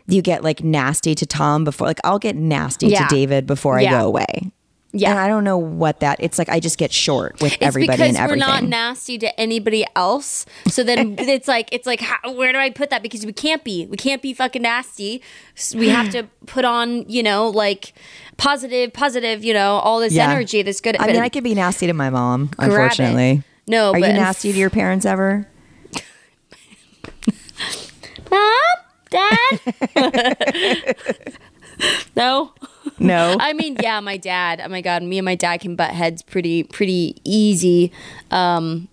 you 0.08 0.22
get 0.22 0.44
like 0.44 0.64
nasty 0.64 1.16
to 1.16 1.26
Tom 1.26 1.64
before 1.64 1.88
like 1.88 2.00
I'll 2.04 2.20
get 2.20 2.36
nasty 2.36 2.88
Yeah. 2.88 3.08
to 3.08 3.16
David 3.16 3.46
before 3.48 3.78
I 3.80 3.86
go 3.86 4.06
away. 4.08 4.52
Yeah. 4.94 5.12
And 5.12 5.20
I 5.20 5.30
don't 5.30 5.46
know 5.46 5.58
what 5.58 6.02
that 6.02 6.18
it's 6.20 6.38
like 6.38 6.50
I 6.50 6.60
just 6.60 6.78
get 6.78 6.92
short 6.92 7.40
with 7.40 7.54
It's 7.54 7.62
everybody 7.62 7.98
because 7.98 8.18
and 8.18 8.30
we're 8.30 8.36
not 8.36 8.64
nasty 8.66 9.18
to 9.20 9.40
anybody 9.40 9.86
else. 9.96 10.46
So 10.68 10.84
then 10.84 11.16
it's 11.20 11.48
like 11.48 11.70
it's 11.72 11.88
like 11.88 12.02
how, 12.02 12.34
where 12.34 12.52
do 12.52 12.58
I 12.60 12.72
put 12.72 12.90
that? 12.90 13.02
Because 13.02 13.26
we 13.26 13.32
can't 13.32 13.64
be. 13.64 13.86
We 13.86 13.96
can't 13.96 14.22
be 14.22 14.34
fucking 14.34 14.64
nasty. 14.64 15.22
We 15.74 15.88
have 15.90 16.10
to 16.10 16.24
put 16.46 16.66
on 16.66 17.08
you 17.08 17.24
know 17.24 17.48
like 17.48 17.94
positive, 18.36 18.92
positive. 18.92 19.46
You 19.46 19.54
know 19.54 19.76
all 19.76 20.00
this 20.02 20.12
Yeah. 20.14 20.30
energy. 20.30 20.62
This 20.62 20.82
good. 20.82 20.98
I 21.00 21.08
mean 21.08 21.18
I 21.22 21.30
could 21.30 21.46
be 21.46 21.56
nasty 21.56 21.88
to 21.88 21.94
my 21.94 22.10
mom, 22.10 22.50
unfortunately. 22.60 23.44
No, 23.68 23.92
Are 23.92 24.00
but 24.00 24.08
you 24.08 24.14
nasty 24.14 24.52
to 24.52 24.58
your 24.58 24.70
parents 24.70 25.06
ever? 25.06 25.48
Mom, 28.32 28.54
Dad? 29.10 29.60
no. 32.16 32.54
No. 33.00 33.38
I 33.40 33.54
mean, 33.54 33.78
yeah, 33.82 34.00
my 34.00 34.18
dad. 34.18 34.62
Oh 34.64 34.70
my 34.70 34.82
god, 34.82 35.04
me 35.04 35.18
and 35.18 35.26
my 35.26 35.36
dad 35.36 35.62
can 35.62 35.76
butt 35.76 35.92
heads 35.92 36.22
pretty 36.22 36.64
pretty 36.64 37.16
easy. 37.24 37.92
Um 38.30 38.88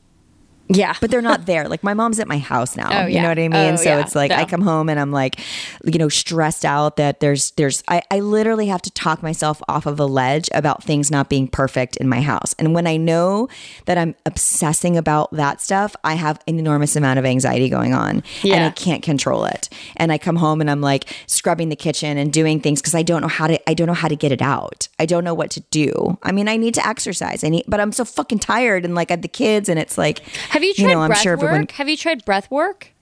yeah. 0.68 0.94
but 1.00 1.10
they're 1.10 1.22
not 1.22 1.46
there. 1.46 1.68
Like 1.68 1.82
my 1.82 1.94
mom's 1.94 2.20
at 2.20 2.28
my 2.28 2.38
house 2.38 2.76
now. 2.76 3.04
Oh, 3.04 3.06
You 3.06 3.22
know 3.22 3.28
what 3.28 3.38
I 3.38 3.48
mean? 3.48 3.74
Oh, 3.74 3.76
so 3.76 3.90
yeah. 3.90 4.00
it's 4.00 4.14
like 4.14 4.30
I 4.30 4.44
come 4.44 4.60
home 4.60 4.88
and 4.88 5.00
I'm 5.00 5.12
like, 5.12 5.40
you 5.84 5.98
know, 5.98 6.08
stressed 6.08 6.64
out 6.64 6.96
that 6.96 7.20
there's 7.20 7.52
there's 7.52 7.82
I, 7.88 8.02
I 8.10 8.20
literally 8.20 8.66
have 8.66 8.82
to 8.82 8.90
talk 8.90 9.22
myself 9.22 9.62
off 9.68 9.86
of 9.86 9.98
a 9.98 10.06
ledge 10.06 10.48
about 10.54 10.82
things 10.82 11.10
not 11.10 11.28
being 11.28 11.48
perfect 11.48 11.96
in 11.96 12.08
my 12.08 12.20
house. 12.20 12.54
And 12.58 12.74
when 12.74 12.86
I 12.86 12.96
know 12.96 13.48
that 13.86 13.98
I'm 13.98 14.14
obsessing 14.26 14.96
about 14.96 15.30
that 15.32 15.60
stuff, 15.60 15.96
I 16.04 16.14
have 16.14 16.40
an 16.46 16.58
enormous 16.58 16.96
amount 16.96 17.18
of 17.18 17.24
anxiety 17.24 17.68
going 17.68 17.94
on. 17.94 18.22
And 18.56 18.64
I 18.64 18.70
can't 18.70 19.02
control 19.02 19.44
it. 19.44 19.68
And 19.96 20.12
I 20.12 20.18
come 20.18 20.36
home 20.36 20.60
and 20.60 20.70
I'm 20.70 20.80
like 20.80 21.06
scrubbing 21.26 21.68
the 21.68 21.76
kitchen 21.76 22.18
and 22.18 22.32
doing 22.32 22.60
things 22.60 22.80
because 22.80 22.94
I 22.94 23.02
don't 23.02 23.22
know 23.22 23.28
how 23.28 23.46
to 23.46 23.68
I 23.68 23.74
don't 23.74 23.86
know 23.86 23.94
how 23.94 24.08
to 24.08 24.16
get 24.16 24.32
it 24.32 24.42
out. 24.42 24.88
I 24.98 25.06
don't 25.06 25.24
know 25.24 25.34
what 25.34 25.50
to 25.52 25.60
do. 25.70 26.18
I 26.22 26.32
mean, 26.32 26.48
I 26.48 26.56
need 26.56 26.74
to 26.74 26.86
exercise. 26.86 27.44
I 27.44 27.48
need 27.48 27.64
but 27.66 27.80
I'm 27.80 27.92
so 27.92 28.04
fucking 28.04 28.40
tired 28.40 28.84
and 28.84 28.94
like 28.94 29.10
I 29.10 29.14
have 29.14 29.22
the 29.22 29.28
kids 29.28 29.68
and 29.68 29.78
it's 29.78 29.96
like 29.96 30.20
Have 30.58 30.64
you 30.64 30.74
tried 30.74 30.92
know, 30.92 31.00
I'm 31.02 31.08
breath 31.08 31.20
sure 31.20 31.36
work? 31.36 31.44
everyone- 31.44 31.66
Have 31.74 31.88
you 31.88 31.96
tried 31.96 32.24
breath 32.24 32.50
work? 32.50 32.92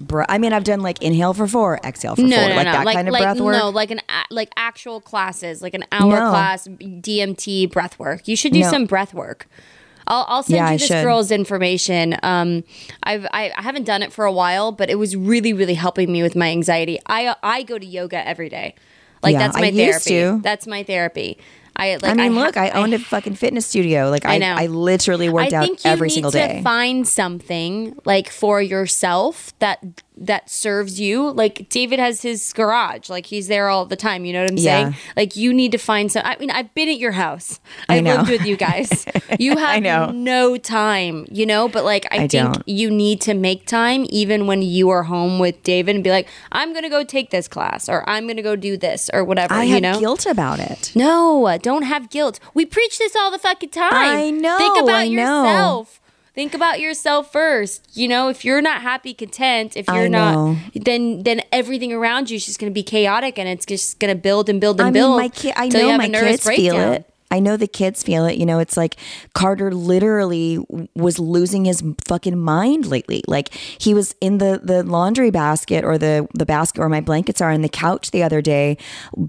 Br- 0.00 0.22
I 0.28 0.38
mean, 0.38 0.52
I've 0.52 0.64
done 0.64 0.80
like 0.80 1.02
inhale 1.02 1.34
for 1.34 1.48
four, 1.48 1.80
exhale 1.82 2.14
for 2.16 2.22
No, 2.22 2.36
four, 2.36 2.48
no, 2.50 2.54
like 2.56 2.66
no. 2.66 2.72
that 2.72 2.84
like, 2.84 2.94
kind 2.96 3.08
of 3.08 3.12
like, 3.12 3.22
breath 3.22 3.40
work. 3.40 3.56
No, 3.56 3.68
like 3.70 3.90
an 3.90 3.98
a- 4.08 4.32
like 4.34 4.50
actual 4.56 5.00
classes, 5.00 5.60
like 5.62 5.74
an 5.74 5.84
hour 5.90 6.10
No. 6.20 6.30
class 6.30 6.68
DMT 6.68 7.66
breath 7.66 7.98
work. 7.98 8.28
You 8.28 8.36
should 8.36 8.52
do 8.52 8.60
No. 8.60 8.70
some 8.70 8.86
breath 8.86 9.12
work. 9.12 9.48
I'll, 10.06 10.24
I'll 10.28 10.42
send 10.42 10.56
Yeah, 10.56 10.70
you 10.72 10.78
this 10.78 10.88
girl's 10.88 11.30
information. 11.30 12.16
Um, 12.22 12.62
I've 13.02 13.26
I, 13.32 13.52
I 13.56 13.62
haven't 13.62 13.84
done 13.84 14.02
it 14.02 14.12
for 14.12 14.24
a 14.24 14.32
while, 14.32 14.70
but 14.70 14.88
it 14.88 14.96
was 14.96 15.16
really 15.16 15.52
really 15.52 15.74
helping 15.74 16.12
me 16.12 16.22
with 16.22 16.36
my 16.36 16.48
anxiety. 16.50 17.00
I 17.06 17.34
I 17.42 17.62
go 17.64 17.76
to 17.78 17.84
yoga 17.86 18.26
every 18.26 18.48
day. 18.48 18.74
Like 19.22 19.32
Yeah, 19.32 19.38
that's 19.40 19.56
I 19.56 19.60
my 19.62 19.66
used 19.68 20.04
therapy. 20.06 20.36
to. 20.36 20.42
That's 20.42 20.66
my 20.68 20.84
therapy. 20.84 21.38
I 21.78 21.94
like. 21.96 22.04
I 22.04 22.14
mean, 22.14 22.32
ha- 22.34 22.40
look, 22.40 22.56
I 22.56 22.70
owned 22.70 22.92
a 22.94 22.98
fucking 22.98 23.36
fitness 23.36 23.66
studio. 23.66 24.10
Like 24.10 24.26
I, 24.26 24.34
I, 24.34 24.38
know. 24.66 24.72
literally 24.72 25.28
worked 25.28 25.52
I 25.52 25.56
out 25.58 25.64
think 25.64 25.84
you 25.84 25.90
every 25.90 26.08
need 26.08 26.14
single 26.14 26.32
to 26.32 26.38
day. 26.38 26.60
find 26.62 27.06
something 27.06 27.96
like 28.04 28.30
for 28.30 28.60
yourself 28.60 29.56
that 29.60 30.02
that 30.20 30.50
serves 30.50 30.98
you. 30.98 31.30
Like 31.30 31.68
David 31.68 32.00
has 32.00 32.22
his 32.22 32.52
garage, 32.52 33.08
like 33.08 33.26
he's 33.26 33.46
there 33.46 33.68
all 33.68 33.86
the 33.86 33.94
time. 33.94 34.24
You 34.24 34.32
know 34.32 34.42
what 34.42 34.50
I'm 34.50 34.56
Yeah. 34.56 34.82
saying? 34.90 34.96
Like 35.16 35.36
you 35.36 35.54
need 35.54 35.70
to 35.72 35.78
find 35.78 36.10
some. 36.10 36.22
I 36.24 36.36
mean, 36.38 36.50
I've 36.50 36.74
been 36.74 36.88
at 36.88 36.98
your 36.98 37.12
house. 37.12 37.60
I 37.88 37.98
I've 37.98 38.04
know. 38.04 38.16
lived 38.16 38.30
with 38.30 38.44
you 38.44 38.56
guys. 38.56 39.04
You 39.38 39.56
have 39.58 39.82
know. 39.82 40.10
no 40.10 40.56
time, 40.56 41.26
you 41.30 41.44
know. 41.44 41.68
But 41.68 41.84
like, 41.84 42.06
I, 42.10 42.14
I 42.24 42.28
think 42.28 42.32
don't. 42.32 42.62
you 42.66 42.90
need 42.90 43.20
to 43.20 43.34
make 43.34 43.66
time, 43.66 44.06
even 44.08 44.46
when 44.46 44.62
you 44.62 44.88
are 44.88 45.02
home 45.02 45.38
with 45.38 45.62
David, 45.62 45.94
and 45.94 46.02
be 46.02 46.10
like, 46.10 46.26
I'm 46.50 46.72
gonna 46.72 46.88
go 46.88 47.04
take 47.04 47.30
this 47.30 47.46
class, 47.46 47.90
or 47.90 48.08
I'm 48.08 48.26
gonna 48.26 48.42
go 48.42 48.56
do 48.56 48.78
this, 48.78 49.10
or 49.12 49.22
whatever. 49.24 49.52
I 49.52 49.64
you 49.64 49.74
have 49.74 49.82
know. 49.82 50.00
guilt 50.00 50.24
about 50.24 50.60
it. 50.60 50.92
No, 50.96 51.56
don't 51.62 51.67
have 51.82 52.10
guilt. 52.10 52.40
We 52.54 52.64
preach 52.66 52.98
this 52.98 53.14
all 53.16 53.30
the 53.30 53.38
fucking 53.38 53.70
time. 53.70 53.92
I 53.92 54.30
know, 54.30 54.58
Think 54.58 54.78
about 54.78 54.94
I 54.94 55.08
know. 55.08 55.42
yourself. 55.44 56.00
Think 56.34 56.54
about 56.54 56.78
yourself 56.78 57.32
first. 57.32 57.88
You 57.94 58.06
know, 58.06 58.28
if 58.28 58.44
you're 58.44 58.60
not 58.62 58.80
happy, 58.82 59.12
content, 59.12 59.76
if 59.76 59.88
you're 59.88 60.08
not, 60.08 60.56
then 60.74 61.24
then 61.24 61.42
everything 61.50 61.92
around 61.92 62.30
you 62.30 62.36
is 62.36 62.46
just 62.46 62.60
going 62.60 62.70
to 62.70 62.74
be 62.74 62.84
chaotic, 62.84 63.38
and 63.40 63.48
it's 63.48 63.66
just 63.66 63.98
going 63.98 64.14
to 64.14 64.20
build 64.20 64.48
and 64.48 64.60
build 64.60 64.78
and 64.78 64.86
I 64.86 64.90
mean, 64.90 65.02
build. 65.02 65.16
my 65.18 65.28
kid. 65.28 65.54
I 65.56 65.68
know 65.68 65.96
my 65.98 66.08
kids 66.08 66.44
feel 66.48 66.74
breakdown. 66.74 66.92
it. 66.94 67.10
I 67.30 67.40
know 67.40 67.56
the 67.56 67.66
kids 67.66 68.02
feel 68.02 68.24
it. 68.26 68.38
You 68.38 68.46
know, 68.46 68.58
it's 68.58 68.76
like 68.76 68.96
Carter 69.34 69.72
literally 69.72 70.58
was 70.94 71.18
losing 71.18 71.64
his 71.64 71.82
fucking 72.06 72.38
mind 72.38 72.86
lately. 72.86 73.22
Like 73.26 73.52
he 73.54 73.94
was 73.94 74.14
in 74.20 74.38
the 74.38 74.60
the 74.62 74.82
laundry 74.82 75.30
basket 75.30 75.84
or 75.84 75.98
the 75.98 76.26
the 76.34 76.46
basket 76.46 76.80
where 76.80 76.88
my 76.88 77.00
blankets 77.00 77.40
are 77.40 77.50
on 77.50 77.62
the 77.62 77.68
couch 77.68 78.10
the 78.10 78.22
other 78.22 78.40
day, 78.40 78.76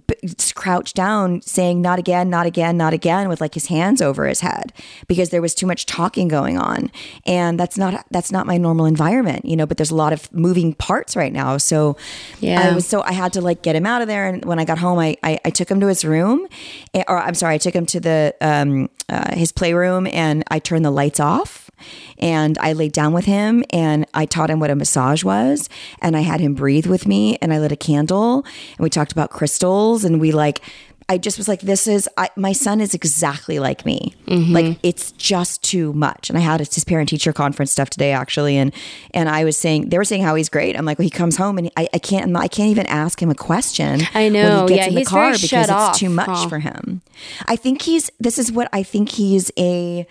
b- 0.07 0.15
crouched 0.55 0.95
down, 0.95 1.41
saying 1.41 1.81
"not 1.81 1.99
again, 1.99 2.29
not 2.29 2.45
again, 2.45 2.77
not 2.77 2.93
again" 2.93 3.27
with 3.29 3.41
like 3.41 3.53
his 3.53 3.67
hands 3.67 4.01
over 4.01 4.25
his 4.27 4.39
head 4.41 4.71
because 5.07 5.29
there 5.29 5.41
was 5.41 5.53
too 5.53 5.67
much 5.67 5.85
talking 5.85 6.27
going 6.27 6.57
on, 6.57 6.91
and 7.25 7.59
that's 7.59 7.77
not 7.77 8.05
that's 8.11 8.31
not 8.31 8.47
my 8.47 8.57
normal 8.57 8.85
environment. 8.85 9.45
You 9.45 9.55
know, 9.55 9.65
but 9.65 9.77
there's 9.77 9.91
a 9.91 9.95
lot 9.95 10.13
of 10.13 10.31
moving 10.33 10.73
parts 10.73 11.15
right 11.15 11.33
now. 11.33 11.57
So 11.57 11.97
Yeah. 12.39 12.61
I 12.61 12.73
was 12.73 12.85
so 12.87 13.01
I 13.01 13.11
had 13.11 13.33
to 13.33 13.41
like 13.41 13.61
get 13.61 13.75
him 13.75 13.85
out 13.85 14.01
of 14.01 14.07
there. 14.07 14.27
And 14.27 14.45
when 14.45 14.59
I 14.59 14.65
got 14.65 14.77
home, 14.77 14.99
I 14.99 15.17
I, 15.23 15.39
I 15.45 15.49
took 15.49 15.69
him 15.69 15.79
to 15.81 15.87
his 15.87 16.05
room, 16.05 16.47
eh, 16.93 17.03
or 17.07 17.19
I'm 17.19 17.33
sorry, 17.35 17.55
I 17.55 17.57
took 17.57 17.75
him 17.75 17.85
to 17.89 17.99
the 17.99 18.35
um 18.41 18.89
uh, 19.09 19.35
his 19.35 19.51
playroom, 19.51 20.07
and 20.07 20.43
I 20.49 20.59
turned 20.59 20.85
the 20.85 20.91
lights 20.91 21.19
off, 21.19 21.71
and 22.19 22.57
I 22.59 22.73
laid 22.73 22.91
down 22.91 23.11
with 23.11 23.25
him, 23.25 23.63
and 23.71 24.05
I 24.13 24.25
taught 24.25 24.51
him 24.51 24.59
what 24.59 24.69
a 24.69 24.75
massage 24.75 25.23
was, 25.23 25.67
and 26.01 26.15
I 26.15 26.21
had 26.21 26.39
him 26.39 26.53
breathe 26.53 26.85
with 26.85 27.07
me, 27.07 27.37
and 27.41 27.51
I 27.51 27.57
lit 27.59 27.71
a 27.71 27.75
candle, 27.75 28.45
and 28.77 28.79
we 28.79 28.89
talked 28.89 29.11
about 29.11 29.31
crystals, 29.31 30.03
and 30.03 30.19
we 30.21 30.31
like. 30.31 30.61
I 31.09 31.17
just 31.17 31.39
was 31.39 31.47
like, 31.47 31.61
this 31.61 31.87
is, 31.87 32.07
I, 32.17 32.29
my 32.35 32.53
son 32.53 32.79
is 32.79 32.93
exactly 32.93 33.57
like 33.57 33.83
me. 33.83 34.13
Like, 34.53 34.77
it's 34.83 35.11
just 35.13 35.63
too 35.63 35.91
much. 35.93 36.29
And 36.29 36.37
I 36.37 36.41
had 36.41 36.59
his 36.59 36.85
parent 36.85 37.09
teacher 37.09 37.33
conference 37.33 37.71
stuff 37.71 37.89
today, 37.89 38.11
actually. 38.11 38.57
And, 38.57 38.71
and 39.13 39.27
I 39.27 39.43
was 39.43 39.57
saying, 39.57 39.89
they 39.89 39.97
were 39.97 40.03
saying 40.03 40.21
how 40.21 40.35
he's 40.35 40.49
great. 40.49 40.77
I'm 40.77 40.85
like, 40.85 40.99
well, 40.99 41.03
he 41.05 41.09
comes 41.09 41.35
home 41.35 41.57
and 41.57 41.71
I, 41.75 41.89
I 41.93 41.97
can't, 41.97 42.37
I 42.37 42.47
can't 42.47 42.69
even 42.69 42.85
ask 42.85 43.21
him 43.21 43.31
a 43.31 43.35
question. 43.35 44.01
I 44.13 44.29
know. 44.29 44.65
When 44.65 44.67
he 44.69 44.75
gets 44.75 44.77
Yeah, 44.77 44.87
in 44.89 44.93
the 44.93 44.99
he's 45.01 45.09
very 45.09 45.21
car 45.23 45.31
because 45.31 45.49
shut 45.49 45.63
it's 45.63 45.71
off, 45.71 45.97
too 45.97 46.09
much 46.09 46.27
huh? 46.27 46.47
for 46.47 46.59
him. 46.59 47.01
I 47.47 47.55
think 47.55 47.81
he's, 47.81 48.11
this 48.19 48.37
is 48.37 48.51
what 48.51 48.69
I 48.71 48.83
think 48.83 49.09
he's 49.09 49.51
a, 49.57 50.05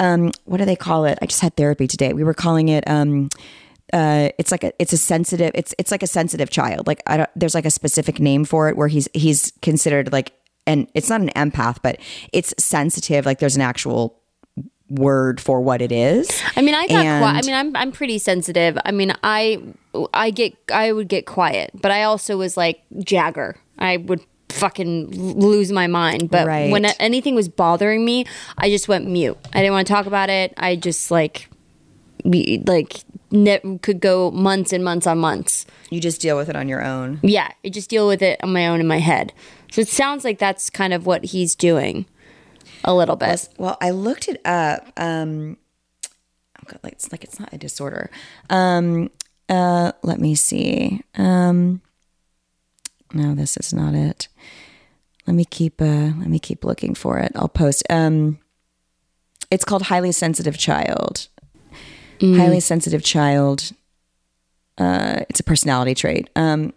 um, 0.00 0.32
what 0.46 0.56
do 0.56 0.64
they 0.64 0.76
call 0.76 1.04
it? 1.04 1.18
I 1.20 1.26
just 1.26 1.42
had 1.42 1.56
therapy 1.56 1.86
today. 1.86 2.14
We 2.14 2.24
were 2.24 2.34
calling 2.34 2.70
it, 2.70 2.88
um, 2.88 3.28
uh, 3.92 4.28
it's 4.38 4.50
like 4.50 4.64
a 4.64 4.72
it's 4.78 4.92
a 4.92 4.98
sensitive 4.98 5.50
it's 5.54 5.74
it's 5.78 5.90
like 5.90 6.02
a 6.02 6.06
sensitive 6.06 6.50
child 6.50 6.86
like 6.86 7.02
I 7.06 7.16
don't, 7.16 7.30
there's 7.34 7.54
like 7.54 7.64
a 7.64 7.70
specific 7.70 8.20
name 8.20 8.44
for 8.44 8.68
it 8.68 8.76
where 8.76 8.88
he's 8.88 9.08
he's 9.14 9.50
considered 9.62 10.12
like 10.12 10.32
and 10.68 10.86
it's 10.94 11.08
not 11.10 11.20
an 11.20 11.30
empath 11.30 11.78
but 11.82 11.98
it's 12.32 12.54
sensitive 12.58 13.26
like 13.26 13.38
there's 13.40 13.56
an 13.56 13.62
actual 13.62 14.14
word 14.90 15.40
for 15.40 15.60
what 15.60 15.82
it 15.82 15.92
is 15.92 16.30
I 16.56 16.62
mean, 16.62 16.74
I 16.74 16.86
got. 16.86 17.02
Qui- 17.02 17.38
I 17.38 17.42
mean, 17.42 17.54
I'm 17.54 17.76
I'm 17.76 17.92
pretty 17.92 18.18
sensitive. 18.18 18.78
I 18.84 18.90
mean, 18.90 19.12
I 19.22 19.62
I 20.14 20.30
get 20.30 20.54
I 20.72 20.92
would 20.92 21.08
get 21.08 21.26
quiet, 21.26 21.70
but 21.74 21.90
I 21.90 22.02
also 22.04 22.36
was 22.38 22.56
like 22.56 22.80
Jagger. 23.04 23.56
I 23.78 23.98
would 23.98 24.20
fucking 24.48 25.10
lose 25.38 25.70
my 25.70 25.86
mind. 25.86 26.30
But 26.30 26.46
Right. 26.46 26.70
when 26.72 26.86
anything 26.98 27.34
was 27.34 27.48
bothering 27.48 28.04
me, 28.04 28.24
I 28.56 28.70
just 28.70 28.88
went 28.88 29.06
mute. 29.06 29.36
I 29.52 29.58
didn't 29.60 29.74
want 29.74 29.86
to 29.86 29.92
talk 29.92 30.06
about 30.06 30.30
it. 30.30 30.54
I 30.56 30.74
just 30.74 31.10
like 31.10 31.48
like 32.24 33.00
ne- 33.30 33.78
could 33.82 34.00
go 34.00 34.30
months 34.30 34.72
and 34.72 34.82
months 34.84 35.06
on 35.06 35.18
months. 35.18 35.66
you 35.90 36.00
just 36.00 36.20
deal 36.20 36.36
with 36.36 36.48
it 36.48 36.56
on 36.56 36.68
your 36.68 36.82
own 36.84 37.20
Yeah, 37.22 37.48
I 37.64 37.68
just 37.68 37.88
deal 37.90 38.06
with 38.08 38.22
it 38.22 38.40
on 38.42 38.52
my 38.52 38.66
own 38.66 38.80
in 38.80 38.86
my 38.86 38.98
head. 38.98 39.32
So 39.70 39.80
it 39.82 39.88
sounds 39.88 40.24
like 40.24 40.38
that's 40.38 40.70
kind 40.70 40.92
of 40.92 41.06
what 41.06 41.24
he's 41.26 41.54
doing 41.54 42.06
a 42.84 42.94
little 42.94 43.16
bit. 43.16 43.48
well 43.58 43.76
i 43.80 43.90
looked 43.90 44.28
it 44.28 44.40
up 44.44 44.92
um 44.96 45.56
like 46.82 46.92
it's 46.92 47.10
like 47.10 47.24
it's 47.24 47.40
not 47.40 47.52
a 47.52 47.58
disorder. 47.58 48.10
Um 48.50 49.10
uh 49.48 49.92
let 50.02 50.20
me 50.20 50.34
see. 50.34 51.02
Um 51.16 51.80
no 53.14 53.34
this 53.34 53.56
is 53.56 53.72
not 53.72 53.94
it. 53.94 54.28
Let 55.26 55.34
me 55.34 55.44
keep 55.44 55.80
uh 55.80 56.12
let 56.18 56.28
me 56.28 56.38
keep 56.38 56.64
looking 56.64 56.94
for 56.94 57.18
it. 57.18 57.32
I'll 57.34 57.48
post 57.48 57.84
um 57.90 58.38
it's 59.50 59.64
called 59.64 59.82
highly 59.84 60.12
sensitive 60.12 60.58
child. 60.58 61.28
Highly 62.20 62.60
sensitive 62.60 63.02
child 63.02 63.72
uh 64.76 65.20
it's 65.30 65.40
a 65.40 65.44
personality 65.44 65.94
trait. 65.94 66.28
Um 66.36 66.74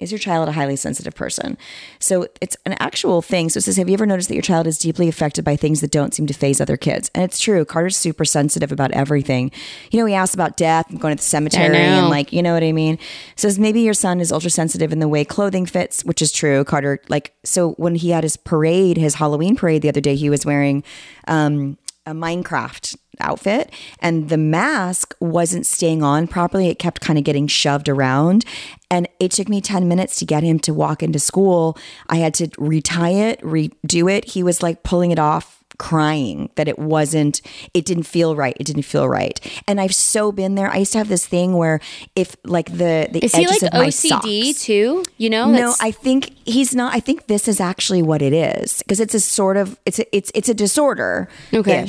is 0.00 0.10
your 0.10 0.18
child 0.18 0.48
a 0.48 0.52
highly 0.52 0.74
sensitive 0.74 1.14
person? 1.14 1.56
So 2.00 2.26
it's 2.40 2.56
an 2.66 2.74
actual 2.80 3.22
thing. 3.22 3.48
So 3.48 3.58
it 3.58 3.62
says, 3.62 3.76
Have 3.76 3.88
you 3.88 3.94
ever 3.94 4.06
noticed 4.06 4.28
that 4.28 4.34
your 4.34 4.42
child 4.42 4.66
is 4.66 4.76
deeply 4.76 5.08
affected 5.08 5.44
by 5.44 5.54
things 5.54 5.80
that 5.80 5.92
don't 5.92 6.12
seem 6.12 6.26
to 6.26 6.34
faze 6.34 6.60
other 6.60 6.76
kids? 6.76 7.10
And 7.14 7.22
it's 7.22 7.38
true. 7.38 7.64
Carter's 7.64 7.96
super 7.96 8.24
sensitive 8.24 8.72
about 8.72 8.90
everything. 8.90 9.52
You 9.92 10.00
know, 10.00 10.06
he 10.06 10.14
asks 10.14 10.34
about 10.34 10.56
death 10.56 10.90
and 10.90 11.00
going 11.00 11.16
to 11.16 11.22
the 11.22 11.26
cemetery 11.26 11.76
and 11.76 12.08
like, 12.08 12.32
you 12.32 12.42
know 12.42 12.54
what 12.54 12.64
I 12.64 12.72
mean? 12.72 12.98
Says 13.36 13.58
maybe 13.58 13.80
your 13.82 13.94
son 13.94 14.20
is 14.20 14.32
ultra 14.32 14.50
sensitive 14.50 14.92
in 14.92 14.98
the 14.98 15.08
way 15.08 15.24
clothing 15.24 15.64
fits, 15.64 16.04
which 16.04 16.20
is 16.20 16.32
true. 16.32 16.64
Carter, 16.64 17.00
like, 17.08 17.34
so 17.44 17.72
when 17.72 17.94
he 17.94 18.10
had 18.10 18.24
his 18.24 18.36
parade, 18.36 18.96
his 18.96 19.14
Halloween 19.14 19.54
parade 19.54 19.82
the 19.82 19.88
other 19.88 20.00
day, 20.00 20.16
he 20.16 20.28
was 20.28 20.44
wearing 20.44 20.82
um, 21.28 21.78
a 22.06 22.12
Minecraft 22.12 22.96
outfit 23.20 23.72
and 24.00 24.28
the 24.28 24.36
mask 24.36 25.14
wasn't 25.20 25.66
staying 25.66 26.02
on 26.02 26.26
properly. 26.26 26.68
It 26.68 26.78
kept 26.78 27.00
kind 27.00 27.18
of 27.18 27.24
getting 27.24 27.46
shoved 27.46 27.88
around. 27.88 28.44
And 28.90 29.08
it 29.18 29.30
took 29.32 29.48
me 29.48 29.60
10 29.60 29.88
minutes 29.88 30.16
to 30.16 30.24
get 30.24 30.42
him 30.42 30.58
to 30.60 30.74
walk 30.74 31.02
into 31.02 31.18
school. 31.18 31.76
I 32.08 32.16
had 32.16 32.34
to 32.34 32.48
retie 32.58 33.14
it, 33.14 33.40
redo 33.40 34.12
it. 34.12 34.26
He 34.26 34.42
was 34.42 34.62
like 34.62 34.82
pulling 34.82 35.10
it 35.10 35.18
off 35.18 35.63
crying 35.78 36.50
that 36.54 36.68
it 36.68 36.78
wasn't 36.78 37.40
it 37.72 37.84
didn't 37.84 38.04
feel 38.04 38.36
right 38.36 38.56
it 38.60 38.64
didn't 38.64 38.82
feel 38.84 39.08
right 39.08 39.40
and 39.66 39.80
i've 39.80 39.94
so 39.94 40.30
been 40.32 40.54
there 40.54 40.70
i 40.70 40.76
used 40.78 40.92
to 40.92 40.98
have 40.98 41.08
this 41.08 41.26
thing 41.26 41.54
where 41.54 41.80
if 42.14 42.36
like 42.44 42.70
the 42.70 43.08
the 43.10 43.24
Is 43.24 43.34
he 43.34 43.44
edges 43.44 43.62
like 43.62 43.72
of 43.72 43.78
my 43.80 43.86
OCD 43.88 44.08
socks- 44.08 44.64
too? 44.64 45.04
You 45.16 45.30
know? 45.30 45.50
no, 45.50 45.74
I 45.80 45.90
think 45.90 46.30
he's 46.44 46.74
not. 46.74 46.94
I 46.94 47.00
think 47.00 47.26
this 47.26 47.48
is 47.48 47.60
actually 47.60 48.02
what 48.02 48.22
it 48.22 48.32
is 48.32 48.78
because 48.82 49.00
it's 49.00 49.14
a 49.14 49.20
sort 49.20 49.56
of 49.56 49.78
it's 49.86 49.98
a, 49.98 50.16
it's 50.16 50.30
it's 50.34 50.48
a 50.48 50.54
disorder 50.54 51.28
Okay. 51.52 51.86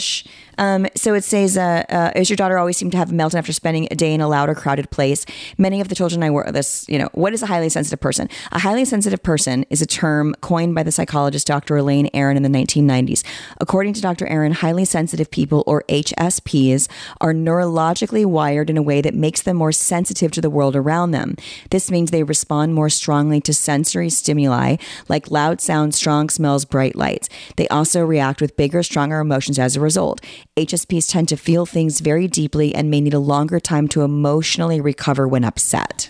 Um, 0.58 0.88
so 0.95 1.14
it 1.14 1.24
says, 1.24 1.58
uh, 1.58 1.84
uh, 1.89 2.12
"Is 2.16 2.30
your 2.30 2.38
daughter 2.38 2.58
always 2.58 2.78
seem 2.78 2.91
to 2.91 2.97
have 2.97 3.12
a 3.12 3.14
meltdown 3.14 3.39
after 3.39 3.53
spending 3.53 3.88
a 3.91 3.95
day 3.95 4.14
in 4.14 4.22
a 4.22 4.28
loud 4.28 4.49
or 4.49 4.56
crowded 4.56 4.89
place?" 4.89 5.26
Many 5.58 5.82
of 5.82 5.89
the 5.89 5.95
children 5.95 6.24
I 6.24 6.30
work 6.30 6.51
this, 6.51 6.86
you 6.88 6.97
know, 6.97 7.10
what 7.14 7.34
is 7.34 7.41
a 7.41 7.47
highly 7.47 7.70
sensitive 7.70 7.99
person? 7.99 8.30
A 8.51 8.60
highly 8.60 8.86
sensitive 8.86 9.22
person 9.24 9.66
is 9.70 9.82
a 9.82 9.86
term 9.86 10.36
coined 10.41 10.76
by 10.76 10.84
the 10.84 10.91
psychologist 10.91 11.47
Dr. 11.47 11.78
Elaine 11.78 12.10
Aron 12.14 12.38
in 12.38 12.43
the 12.43 12.49
1990s. 12.49 13.24
According 13.60 13.93
to 13.93 14.01
Dr. 14.01 14.28
Aron, 14.28 14.53
highly 14.53 14.86
sensitive 14.86 15.30
people, 15.32 15.64
or 15.68 15.84
HSPs, 15.89 16.88
are 17.22 17.34
neurologically 17.34 18.26
wired 18.26 18.70
in 18.70 18.78
a 18.78 18.82
way 18.82 19.01
that 19.01 19.14
makes 19.14 19.41
them 19.41 19.58
more 19.58 19.72
sensitive 19.72 20.32
to 20.32 20.41
the 20.41 20.49
world 20.49 20.76
around 20.76 21.12
them. 21.12 21.36
This 21.72 21.91
means 21.91 22.12
they 22.12 22.24
respond 22.24 22.74
more 22.74 22.89
strongly 22.89 23.41
to 23.41 23.53
sensory 23.53 24.10
stimuli 24.10 24.78
like 25.08 25.32
loud 25.32 25.62
sounds, 25.62 25.95
strong 25.95 26.30
smells, 26.30 26.66
bright 26.66 26.95
lights. 26.95 27.30
They 27.58 27.68
also 27.68 28.03
react 28.03 28.41
with 28.41 28.58
bigger, 28.58 28.84
stronger 28.84 29.20
emotions 29.20 29.60
as 29.60 29.76
a 29.76 29.82
result. 29.82 30.22
HSPs 30.58 31.12
tend 31.12 31.28
to 31.28 31.36
feel 31.36 31.66
things 31.66 31.99
very 31.99 32.30
deeply 32.30 32.74
and 32.74 32.89
may 32.89 33.01
need 33.01 33.14
a 33.14 33.20
longer 33.20 33.60
time 33.60 33.89
to 33.89 34.03
emotionally 34.03 34.80
recover 34.80 35.28
when 35.28 35.43
upset. 35.43 36.10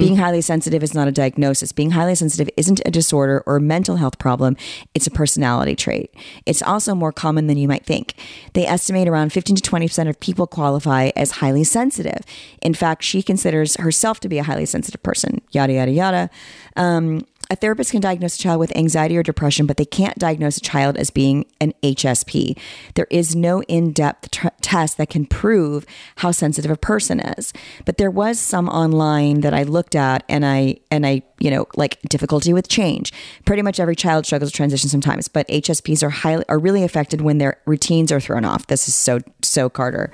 Being 0.00 0.16
highly 0.16 0.42
sensitive 0.42 0.82
is 0.82 0.94
not 0.94 1.08
a 1.08 1.12
diagnosis. 1.12 1.72
Being 1.72 1.92
highly 1.92 2.14
sensitive 2.14 2.50
isn't 2.58 2.80
a 2.84 2.90
disorder 2.90 3.42
or 3.46 3.56
a 3.56 3.60
mental 3.60 3.96
health 3.96 4.18
problem, 4.18 4.56
it's 4.94 5.06
a 5.06 5.10
personality 5.10 5.74
trait. 5.74 6.14
It's 6.44 6.62
also 6.62 6.94
more 6.94 7.12
common 7.12 7.46
than 7.46 7.56
you 7.56 7.66
might 7.68 7.86
think. 7.86 8.14
They 8.52 8.66
estimate 8.66 9.08
around 9.08 9.32
15 9.32 9.56
to 9.56 9.70
20% 9.70 10.08
of 10.08 10.20
people 10.20 10.46
qualify 10.46 11.10
as 11.16 11.30
highly 11.32 11.64
sensitive. 11.64 12.20
In 12.60 12.74
fact, 12.74 13.02
she 13.02 13.22
considers 13.22 13.76
herself 13.76 14.20
to 14.20 14.28
be 14.28 14.38
a 14.38 14.42
highly 14.42 14.66
sensitive 14.66 15.02
person, 15.02 15.40
yada, 15.52 15.72
yada, 15.72 15.90
yada. 15.90 16.30
Um, 16.76 17.26
a 17.50 17.56
therapist 17.56 17.90
can 17.90 18.00
diagnose 18.00 18.36
a 18.36 18.38
child 18.38 18.60
with 18.60 18.74
anxiety 18.76 19.16
or 19.16 19.22
depression, 19.22 19.66
but 19.66 19.76
they 19.76 19.84
can't 19.84 20.18
diagnose 20.18 20.56
a 20.56 20.60
child 20.60 20.96
as 20.96 21.10
being 21.10 21.46
an 21.60 21.74
HSP. 21.82 22.56
There 22.94 23.08
is 23.10 23.34
no 23.34 23.62
in 23.64 23.92
depth 23.92 24.30
test 24.60 24.96
that 24.98 25.10
can 25.10 25.26
prove 25.26 25.84
how 26.16 26.30
sensitive 26.30 26.70
a 26.70 26.76
person 26.76 27.18
is. 27.18 27.52
But 27.84 27.98
there 27.98 28.10
was 28.10 28.38
some 28.38 28.68
online 28.68 29.40
that 29.40 29.52
I 29.52 29.64
looked 29.64 29.96
at 29.96 30.22
and 30.28 30.46
I, 30.46 30.76
and 30.92 31.04
I, 31.04 31.22
you 31.40 31.50
know, 31.50 31.66
like 31.74 32.00
difficulty 32.02 32.52
with 32.52 32.68
change. 32.68 33.12
Pretty 33.44 33.62
much 33.62 33.80
every 33.80 33.96
child 33.96 34.26
struggles 34.26 34.48
with 34.48 34.54
transition 34.54 34.88
sometimes, 34.88 35.26
but 35.26 35.48
HSPs 35.48 36.02
are 36.04 36.10
highly, 36.10 36.44
are 36.48 36.58
really 36.58 36.84
affected 36.84 37.20
when 37.20 37.38
their 37.38 37.60
routines 37.66 38.12
are 38.12 38.20
thrown 38.20 38.44
off. 38.44 38.68
This 38.68 38.86
is 38.86 38.94
so, 38.94 39.20
so 39.42 39.68
Carter. 39.68 40.12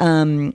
Um, 0.00 0.54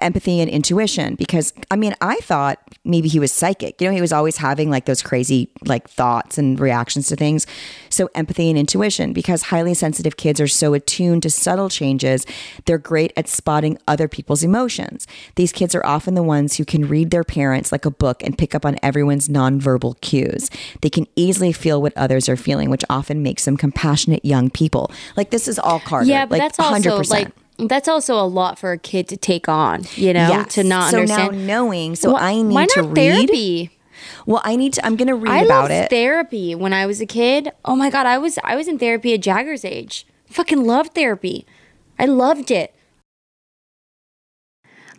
empathy 0.00 0.40
and 0.40 0.50
intuition 0.50 1.14
because 1.14 1.52
I 1.70 1.76
mean, 1.76 1.94
I 2.00 2.16
thought 2.16 2.58
maybe 2.84 3.08
he 3.08 3.18
was 3.18 3.32
psychic. 3.32 3.80
You 3.80 3.88
know, 3.88 3.94
he 3.94 4.00
was 4.00 4.12
always 4.12 4.38
having 4.38 4.70
like 4.70 4.86
those 4.86 5.02
crazy 5.02 5.50
like 5.64 5.88
thoughts 5.88 6.38
and 6.38 6.58
reactions 6.58 7.08
to 7.08 7.16
things. 7.16 7.46
So, 7.88 8.08
empathy 8.14 8.48
and 8.48 8.58
intuition 8.58 9.12
because 9.12 9.42
highly 9.44 9.74
sensitive 9.74 10.16
kids 10.16 10.40
are 10.40 10.48
so 10.48 10.74
attuned 10.74 11.22
to 11.24 11.30
subtle 11.30 11.68
changes, 11.68 12.26
they're 12.64 12.78
great 12.78 13.12
at 13.16 13.28
spotting 13.28 13.78
other 13.86 14.08
people's 14.08 14.42
emotions. 14.42 15.06
These 15.36 15.52
kids 15.52 15.74
are 15.74 15.84
often 15.84 16.14
the 16.14 16.22
ones 16.22 16.56
who 16.56 16.64
can 16.64 16.88
read 16.88 17.10
their 17.10 17.24
parents 17.24 17.72
like 17.72 17.84
a 17.84 17.90
book 17.90 18.22
and 18.22 18.38
pick 18.38 18.54
up 18.54 18.64
on 18.64 18.76
everyone's 18.82 19.28
nonverbal 19.28 20.00
cues. 20.00 20.50
They 20.80 20.90
can 20.90 21.06
easily 21.16 21.52
feel 21.52 21.82
what 21.82 21.96
others 21.96 22.28
are 22.28 22.36
feeling, 22.36 22.70
which 22.70 22.84
often 22.88 23.22
makes 23.22 23.44
them 23.44 23.56
compassionate 23.56 24.24
young 24.24 24.50
people. 24.50 24.90
Like 25.16 25.30
this 25.30 25.48
is 25.48 25.58
all 25.58 25.80
Carter. 25.80 26.06
Yeah, 26.06 26.26
but 26.26 26.38
like, 26.38 26.56
that's 26.56 26.58
also 26.58 27.02
like 27.12 27.28
that's 27.68 27.88
also 27.88 28.14
a 28.14 28.24
lot 28.26 28.58
for 28.58 28.72
a 28.72 28.78
kid 28.78 29.08
to 29.08 29.16
take 29.16 29.48
on, 29.48 29.84
you 29.96 30.12
know, 30.12 30.28
Yes. 30.28 30.54
to 30.54 30.64
not 30.64 30.90
so 30.90 31.00
understand. 31.00 31.46
now 31.46 31.54
knowing, 31.62 31.96
so 31.96 32.14
Wh- 32.14 32.22
I 32.22 32.34
need 32.42 32.54
why 32.54 32.66
to 32.66 32.82
not 32.82 32.96
read. 32.96 33.14
therapy? 33.28 33.70
Well, 34.26 34.40
I 34.44 34.56
need 34.56 34.72
to. 34.74 34.86
I'm 34.86 34.96
going 34.96 35.08
to 35.08 35.14
read 35.14 35.30
I 35.32 35.38
about 35.44 35.70
it. 35.70 35.90
therapy 35.90 36.54
when 36.54 36.72
I 36.72 36.86
was 36.86 37.00
a 37.00 37.06
kid. 37.06 37.50
Oh 37.64 37.76
my 37.76 37.90
god, 37.90 38.06
I 38.06 38.18
was 38.18 38.38
I 38.44 38.56
was 38.56 38.68
in 38.68 38.78
therapy 38.78 39.12
at 39.14 39.20
Jagger's 39.20 39.64
age. 39.64 40.06
Fucking 40.26 40.64
loved 40.64 40.94
therapy. 40.94 41.44
I 41.98 42.06
loved 42.06 42.50
it. 42.50 42.74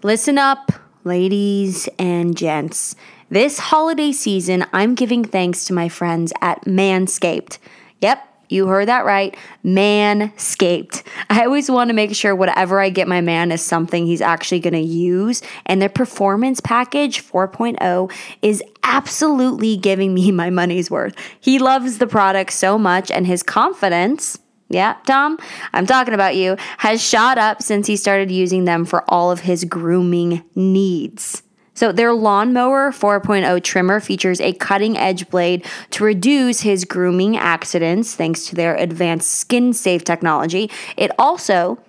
Listen 0.03 0.37
up, 0.37 0.71
ladies 1.03 1.87
and 1.99 2.35
gents. 2.35 2.95
This 3.29 3.59
holiday 3.59 4.11
season, 4.11 4.65
I'm 4.73 4.93
giving 4.95 5.23
thanks 5.23 5.65
to 5.65 5.73
my 5.73 5.87
friends 5.89 6.33
at 6.41 6.65
Manscaped. 6.65 7.59
Yep, 8.01 8.27
you 8.51 8.67
heard 8.67 8.87
that 8.87 9.05
right. 9.05 9.35
Manscaped. 9.63 11.03
I 11.29 11.45
always 11.45 11.71
want 11.71 11.89
to 11.89 11.93
make 11.93 12.15
sure 12.15 12.35
whatever 12.35 12.79
I 12.79 12.89
get 12.89 13.07
my 13.07 13.21
man 13.21 13.51
is 13.51 13.61
something 13.61 14.05
he's 14.05 14.21
actually 14.21 14.59
going 14.59 14.73
to 14.73 14.79
use. 14.79 15.41
And 15.65 15.81
their 15.81 15.89
performance 15.89 16.59
package 16.59 17.23
4.0 17.23 18.11
is 18.41 18.61
absolutely 18.83 19.77
giving 19.77 20.13
me 20.13 20.31
my 20.43 20.49
money's 20.49 20.91
worth. 20.91 21.15
He 21.39 21.59
loves 21.59 21.97
the 21.97 22.07
product 22.07 22.51
so 22.51 22.77
much, 22.77 23.09
and 23.09 23.25
his 23.25 23.43
confidence. 23.43 24.37
Yeah, 24.69 24.95
Tom, 25.05 25.37
I'm 25.73 25.85
talking 25.85 26.13
about 26.13 26.35
you, 26.35 26.55
has 26.77 27.01
shot 27.01 27.37
up 27.37 27.61
since 27.61 27.87
he 27.87 27.97
started 27.97 28.31
using 28.31 28.63
them 28.63 28.85
for 28.85 29.03
all 29.09 29.29
of 29.29 29.41
his 29.41 29.65
grooming 29.65 30.43
needs. 30.55 31.43
So, 31.81 31.91
their 31.91 32.13
lawnmower 32.13 32.91
4.0 32.91 33.63
trimmer 33.63 33.99
features 33.99 34.39
a 34.39 34.53
cutting 34.53 34.95
edge 34.99 35.27
blade 35.31 35.65
to 35.89 36.03
reduce 36.03 36.61
his 36.61 36.85
grooming 36.85 37.35
accidents 37.37 38.13
thanks 38.13 38.45
to 38.45 38.55
their 38.55 38.75
advanced 38.75 39.31
skin 39.31 39.73
safe 39.73 40.03
technology. 40.03 40.69
It 40.95 41.09
also 41.17 41.79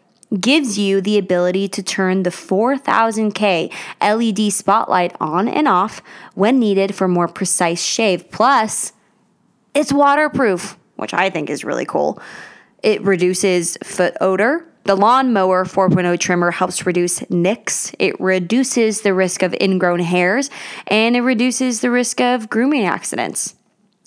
gives 0.40 0.78
you 0.78 1.02
the 1.02 1.18
ability 1.18 1.68
to 1.68 1.82
turn 1.82 2.22
the 2.22 2.30
4000K 2.30 3.70
LED 4.00 4.50
spotlight 4.50 5.14
on 5.20 5.46
and 5.46 5.68
off 5.68 6.00
when 6.32 6.58
needed 6.58 6.94
for 6.94 7.06
more 7.06 7.28
precise 7.28 7.84
shave. 7.84 8.30
Plus, 8.30 8.94
it's 9.74 9.92
waterproof, 9.92 10.78
which 10.96 11.12
I 11.12 11.28
think 11.28 11.50
is 11.50 11.64
really 11.64 11.84
cool. 11.84 12.18
It 12.82 13.02
reduces 13.02 13.76
foot 13.84 14.16
odor. 14.22 14.71
The 14.84 14.96
lawnmower 14.96 15.64
4.0 15.64 16.18
trimmer 16.18 16.50
helps 16.50 16.86
reduce 16.86 17.28
nicks. 17.30 17.92
It 17.98 18.18
reduces 18.20 19.02
the 19.02 19.14
risk 19.14 19.42
of 19.42 19.54
ingrown 19.60 20.00
hairs 20.00 20.50
and 20.88 21.16
it 21.16 21.20
reduces 21.20 21.80
the 21.80 21.90
risk 21.90 22.20
of 22.20 22.50
grooming 22.50 22.84
accidents. 22.84 23.54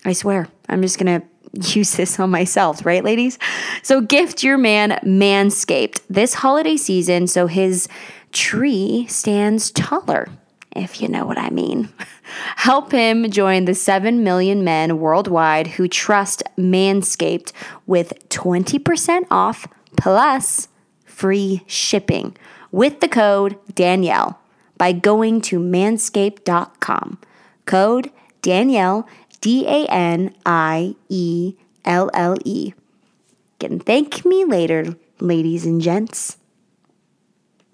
I 0.03 0.13
swear, 0.13 0.47
I'm 0.67 0.81
just 0.81 0.99
gonna 0.99 1.23
use 1.53 1.95
this 1.95 2.19
on 2.19 2.29
myself, 2.29 2.85
right, 2.85 3.03
ladies? 3.03 3.39
So 3.83 4.01
gift 4.01 4.43
your 4.43 4.57
man 4.57 4.99
Manscaped 5.03 6.01
this 6.09 6.35
holiday 6.35 6.77
season 6.77 7.27
so 7.27 7.47
his 7.47 7.87
tree 8.31 9.05
stands 9.07 9.71
taller, 9.71 10.27
if 10.75 11.01
you 11.01 11.07
know 11.07 11.25
what 11.25 11.37
I 11.37 11.49
mean. 11.49 11.89
Help 12.57 12.91
him 12.91 13.29
join 13.31 13.65
the 13.65 13.75
7 13.75 14.23
million 14.23 14.63
men 14.63 14.99
worldwide 14.99 15.67
who 15.67 15.87
trust 15.87 16.43
Manscaped 16.57 17.53
with 17.85 18.13
20% 18.29 19.25
off 19.31 19.67
plus 19.97 20.67
free 21.05 21.63
shipping 21.67 22.35
with 22.71 22.99
the 22.99 23.07
code 23.07 23.57
Danielle 23.73 24.39
by 24.77 24.91
going 24.91 25.41
to 25.41 25.59
manscaped.com. 25.59 27.17
Code 27.65 28.11
Danielle, 28.41 29.07
D 29.41 29.65
A 29.67 29.85
N 29.87 30.35
I 30.45 30.95
E 31.09 31.55
L 31.85 32.09
L 32.13 32.35
E. 32.43 32.73
Can 33.59 33.79
thank 33.79 34.25
me 34.25 34.43
later, 34.45 34.95
ladies 35.19 35.65
and 35.65 35.81
gents. 35.81 36.37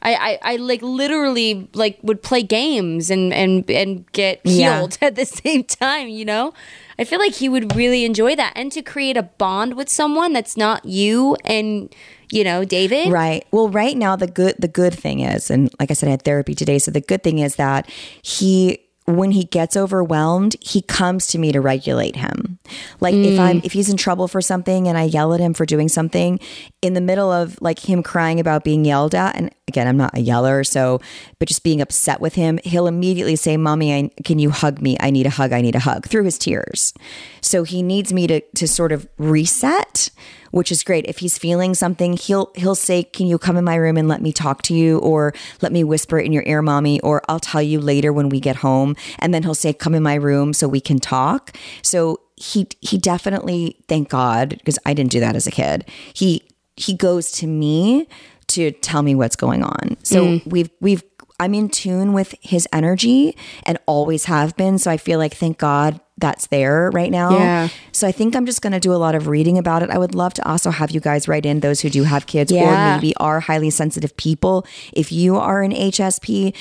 I, 0.03 0.15
I, 0.41 0.53
I 0.53 0.55
like 0.55 0.81
literally 0.81 1.69
like 1.73 1.99
would 2.01 2.23
play 2.23 2.41
games 2.41 3.11
and 3.11 3.31
and 3.33 3.69
and 3.69 4.11
get 4.13 4.41
Yeah. 4.43 4.77
healed 4.79 4.97
at 5.01 5.15
the 5.15 5.25
same 5.25 5.63
time, 5.63 6.07
you 6.07 6.25
know? 6.25 6.53
I 7.01 7.03
feel 7.03 7.17
like 7.17 7.33
he 7.33 7.49
would 7.49 7.75
really 7.75 8.05
enjoy 8.05 8.35
that 8.35 8.53
and 8.55 8.71
to 8.73 8.83
create 8.83 9.17
a 9.17 9.23
bond 9.23 9.73
with 9.73 9.89
someone 9.89 10.33
that's 10.33 10.55
not 10.55 10.85
you 10.85 11.35
and 11.43 11.93
you 12.31 12.43
know, 12.43 12.63
David. 12.63 13.11
Right. 13.11 13.43
Well, 13.51 13.69
right 13.69 13.97
now 13.97 14.15
the 14.15 14.27
good 14.27 14.55
the 14.59 14.67
good 14.67 14.93
thing 14.93 15.21
is, 15.21 15.49
and 15.49 15.73
like 15.79 15.89
I 15.89 15.95
said, 15.95 16.07
I 16.07 16.11
had 16.11 16.21
therapy 16.21 16.53
today. 16.53 16.77
So 16.77 16.91
the 16.91 17.01
good 17.01 17.23
thing 17.23 17.39
is 17.39 17.55
that 17.55 17.89
he 18.21 18.85
when 19.05 19.31
he 19.31 19.45
gets 19.45 19.75
overwhelmed, 19.75 20.55
he 20.61 20.83
comes 20.83 21.25
to 21.27 21.39
me 21.39 21.51
to 21.51 21.59
regulate 21.59 22.15
him. 22.15 22.59
Like 22.99 23.15
if 23.15 23.37
mm. 23.37 23.39
I'm 23.39 23.61
if 23.63 23.73
he's 23.73 23.89
in 23.89 23.97
trouble 23.97 24.27
for 24.27 24.39
something 24.39 24.87
and 24.87 24.95
I 24.95 25.03
yell 25.03 25.33
at 25.33 25.39
him 25.39 25.55
for 25.55 25.65
doing 25.65 25.89
something 25.89 26.39
in 26.81 26.93
the 26.93 27.01
middle 27.01 27.31
of 27.31 27.61
like 27.61 27.79
him 27.87 28.01
crying 28.01 28.39
about 28.39 28.63
being 28.63 28.85
yelled 28.85 29.13
at 29.13 29.35
and 29.35 29.51
again, 29.67 29.87
I'm 29.87 29.97
not 29.97 30.17
a 30.17 30.19
yeller, 30.19 30.65
so 30.65 30.99
but 31.39 31.47
just 31.47 31.63
being 31.63 31.79
upset 31.79 32.19
with 32.19 32.35
him, 32.35 32.59
he'll 32.65 32.87
immediately 32.87 33.37
say, 33.37 33.55
"Mommy, 33.55 33.93
I, 33.93 34.09
can 34.23 34.37
you 34.37 34.49
hug 34.49 34.81
me? 34.81 34.97
I 34.99 35.11
need 35.11 35.25
a 35.25 35.29
hug. 35.29 35.53
I 35.53 35.61
need 35.61 35.75
a 35.75 35.79
hug." 35.79 36.07
through 36.07 36.25
his 36.25 36.37
tears. 36.37 36.93
So 37.41 37.63
he 37.63 37.81
needs 37.81 38.11
me 38.11 38.27
to 38.27 38.41
to 38.41 38.67
sort 38.67 38.91
of 38.91 39.07
reset 39.17 40.09
which 40.51 40.69
is 40.71 40.83
great. 40.83 41.05
If 41.05 41.19
he's 41.19 41.37
feeling 41.37 41.73
something, 41.73 42.17
he'll 42.17 42.51
he'll 42.55 42.75
say, 42.75 43.03
"Can 43.03 43.25
you 43.25 43.37
come 43.37 43.57
in 43.57 43.63
my 43.63 43.75
room 43.75 43.97
and 43.97 44.07
let 44.07 44.21
me 44.21 44.31
talk 44.33 44.61
to 44.63 44.73
you 44.73 44.99
or 44.99 45.33
let 45.61 45.71
me 45.71 45.83
whisper 45.83 46.19
it 46.19 46.25
in 46.25 46.33
your 46.33 46.43
ear, 46.45 46.61
mommy, 46.61 46.99
or 47.01 47.21
I'll 47.29 47.39
tell 47.39 47.61
you 47.61 47.79
later 47.79 48.13
when 48.13 48.29
we 48.29 48.39
get 48.39 48.57
home." 48.57 48.95
And 49.19 49.33
then 49.33 49.43
he'll 49.43 49.55
say, 49.55 49.73
"Come 49.73 49.95
in 49.95 50.03
my 50.03 50.15
room 50.15 50.53
so 50.53 50.67
we 50.67 50.81
can 50.81 50.99
talk." 50.99 51.57
So 51.81 52.19
he 52.35 52.67
he 52.81 52.97
definitely 52.97 53.77
thank 53.87 54.09
God 54.09 54.49
because 54.49 54.77
I 54.85 54.93
didn't 54.93 55.11
do 55.11 55.21
that 55.21 55.35
as 55.35 55.47
a 55.47 55.51
kid. 55.51 55.85
He 56.13 56.43
he 56.81 56.95
goes 56.95 57.31
to 57.31 57.47
me 57.47 58.07
to 58.47 58.71
tell 58.71 59.01
me 59.01 59.15
what's 59.15 59.35
going 59.35 59.63
on. 59.63 59.97
So 60.03 60.25
mm. 60.25 60.45
we've 60.45 60.69
we've 60.79 61.03
I'm 61.39 61.55
in 61.55 61.69
tune 61.69 62.13
with 62.13 62.35
his 62.39 62.67
energy 62.71 63.35
and 63.63 63.79
always 63.87 64.25
have 64.25 64.55
been. 64.55 64.77
So 64.77 64.91
I 64.91 64.97
feel 64.97 65.17
like, 65.17 65.33
thank 65.33 65.57
God 65.57 65.99
that's 66.19 66.45
there 66.47 66.91
right 66.91 67.09
now. 67.09 67.31
Yeah. 67.31 67.69
So 67.91 68.07
I 68.07 68.11
think 68.11 68.35
I'm 68.35 68.45
just 68.45 68.61
going 68.61 68.73
to 68.73 68.79
do 68.79 68.93
a 68.93 69.01
lot 69.01 69.15
of 69.15 69.27
reading 69.27 69.57
about 69.57 69.81
it. 69.81 69.89
I 69.89 69.97
would 69.97 70.13
love 70.13 70.35
to 70.35 70.47
also 70.47 70.69
have 70.69 70.91
you 70.91 70.99
guys 70.99 71.27
write 71.27 71.47
in 71.47 71.61
those 71.61 71.81
who 71.81 71.89
do 71.89 72.03
have 72.03 72.27
kids 72.27 72.51
Yeah. 72.51 72.93
or 72.93 72.95
maybe 72.95 73.15
are 73.15 73.39
highly 73.39 73.71
sensitive 73.71 74.15
people. 74.17 74.67
If 74.93 75.11
you 75.11 75.37
are 75.37 75.63
an 75.63 75.71
HSP, 75.71 76.55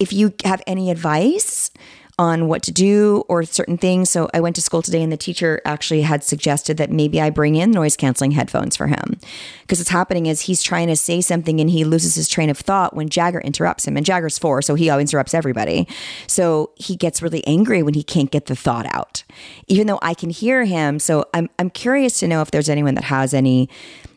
if 0.00 0.14
you 0.14 0.32
have 0.44 0.62
any 0.66 0.90
advice 0.90 1.70
on 2.22 2.46
what 2.46 2.62
to 2.62 2.70
do 2.70 3.24
or 3.28 3.42
certain 3.42 3.76
things. 3.76 4.08
So 4.08 4.30
I 4.32 4.38
went 4.38 4.54
to 4.54 4.62
school 4.62 4.80
today 4.80 5.02
and 5.02 5.10
the 5.10 5.16
teacher 5.16 5.60
actually 5.64 6.02
had 6.02 6.22
suggested 6.22 6.76
that 6.76 6.88
maybe 6.88 7.20
I 7.20 7.30
bring 7.30 7.56
in 7.56 7.72
noise 7.72 7.96
canceling 7.96 8.30
headphones 8.30 8.76
for 8.76 8.86
him. 8.86 9.18
Because 9.62 9.80
what's 9.80 9.90
happening 9.90 10.26
is 10.26 10.42
he's 10.42 10.62
trying 10.62 10.86
to 10.86 10.94
say 10.94 11.20
something 11.20 11.58
and 11.58 11.68
he 11.68 11.82
loses 11.82 12.14
his 12.14 12.28
train 12.28 12.48
of 12.48 12.58
thought 12.58 12.94
when 12.94 13.08
Jagger 13.08 13.40
interrupts 13.40 13.88
him. 13.88 13.96
And 13.96 14.06
Jagger's 14.06 14.38
four, 14.38 14.62
so 14.62 14.76
he 14.76 14.88
always 14.88 15.10
interrupts 15.10 15.34
everybody. 15.34 15.88
So 16.28 16.70
he 16.76 16.94
gets 16.94 17.22
really 17.22 17.44
angry 17.44 17.82
when 17.82 17.94
he 17.94 18.04
can't 18.04 18.30
get 18.30 18.46
the 18.46 18.54
thought 18.54 18.86
out, 18.94 19.24
even 19.66 19.88
though 19.88 19.98
I 20.00 20.14
can 20.14 20.30
hear 20.30 20.64
him. 20.64 21.00
So 21.00 21.24
I'm 21.34 21.50
I'm 21.58 21.70
curious 21.70 22.20
to 22.20 22.28
know 22.28 22.40
if 22.40 22.52
there's 22.52 22.68
anyone 22.68 22.94
that 22.94 23.04
has 23.04 23.34
any 23.34 23.68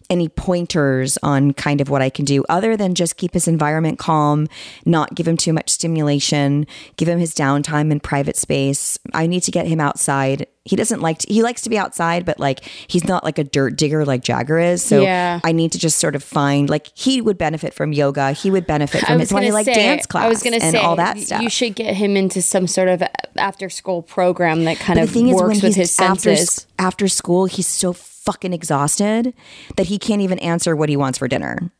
any 0.10 0.30
pointers 0.30 1.18
on 1.24 1.54
kind 1.54 1.82
of 1.82 1.90
what 1.90 2.02
I 2.02 2.10
can 2.10 2.26
do 2.26 2.44
other 2.50 2.78
than 2.78 2.96
just 2.96 3.18
keep 3.18 3.34
his 3.34 3.48
environment 3.48 3.98
calm, 4.00 4.48
not 4.86 5.16
give 5.16 5.28
him 5.28 5.38
too 5.38 5.54
much 5.54 5.70
stimulation, 5.70 6.68
give 6.98 7.08
him 7.08 7.20
his 7.20 7.34
downtime 7.34 7.92
in 7.92 8.00
private 8.00 8.36
space. 8.38 8.98
I 9.14 9.28
need 9.28 9.42
to 9.44 9.52
get 9.52 9.68
him 9.68 9.80
outside. 9.80 10.48
He 10.64 10.76
doesn't 10.76 11.00
like 11.02 11.20
to, 11.20 11.32
he 11.34 11.44
likes 11.44 11.62
to 11.64 11.70
be 11.70 11.78
outside, 11.78 12.26
but 12.26 12.40
like 12.40 12.64
he's 12.88 13.04
not 13.06 13.24
like 13.24 13.38
a 13.38 13.44
dirt 13.44 13.76
digger 13.76 14.04
like 14.04 14.24
Jagger 14.24 14.58
is. 14.58 14.84
So 14.84 15.02
Yeah. 15.04 15.40
I 15.44 15.52
need 15.52 15.72
to 15.74 15.78
just 15.80 15.98
sort 16.00 16.16
of 16.16 16.24
find 16.24 16.70
like 16.70 16.88
he 16.96 17.22
would 17.22 17.38
benefit 17.38 17.74
from 17.74 17.94
yoga. 17.94 18.32
He 18.32 18.50
would 18.50 18.66
benefit 18.66 19.06
from 19.06 19.20
his 19.20 19.32
money 19.32 19.52
like 19.52 19.66
dance 19.68 20.06
class 20.08 20.26
I 20.26 20.30
was 20.30 20.42
gonna 20.42 20.58
and 20.58 20.72
say 20.76 20.80
all 20.82 20.96
that 20.96 21.20
stuff. 21.20 21.42
You 21.44 21.50
should 21.52 21.76
get 21.76 21.96
him 21.96 22.16
into 22.18 22.42
some 22.42 22.66
sort 22.68 22.90
of 22.90 23.04
after 23.36 23.70
school 23.70 24.02
program 24.02 24.64
that 24.66 24.78
kind 24.80 24.98
But 24.98 25.04
of 25.04 25.10
the 25.10 25.14
thing 25.14 25.28
is, 25.30 25.36
when 25.36 25.44
works 25.46 25.56
with 25.62 25.76
he's 25.76 25.76
his 25.76 25.92
senses. 25.92 26.40
s- 26.42 26.68
after 26.80 27.08
school, 27.08 27.46
he's 27.46 27.68
so 27.68 27.94
fucking 28.26 28.54
exhausted 28.54 29.34
that 29.76 29.88
he 29.88 29.98
can't 29.98 30.22
even 30.22 30.40
answer 30.40 30.76
what 30.76 30.90
he 30.90 30.98
wants 30.98 31.18
for 31.20 31.28
dinner. 31.28 31.72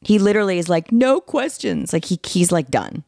He 0.00 0.18
literally 0.18 0.58
is 0.58 0.68
like, 0.68 0.92
no 0.92 1.20
questions. 1.20 1.92
Like 1.92 2.04
he 2.06 2.18
he's 2.26 2.52
like 2.52 2.70
done. 2.70 3.04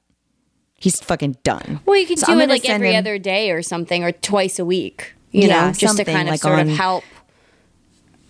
He's 0.79 1.01
fucking 1.01 1.37
done. 1.43 1.81
Well, 1.87 1.97
you 1.99 2.07
can 2.07 2.17
So 2.17 2.27
do 2.27 2.33
I'm 2.33 2.41
it 2.43 2.49
like 2.49 2.69
every 2.69 2.93
him- 2.93 2.99
other 2.99 3.19
day 3.19 3.51
or 3.51 3.63
something, 3.63 4.05
or 4.05 4.13
twice 4.13 4.59
a 4.59 4.65
week. 4.65 5.15
You 5.31 5.49
Yeah, 5.49 5.67
know, 5.69 5.73
just 5.73 5.97
to 5.97 6.05
kind 6.05 6.29
of 6.29 6.33
like 6.33 6.41
sort 6.41 6.59
on- 6.59 6.71
of 6.71 6.77
help 6.77 7.05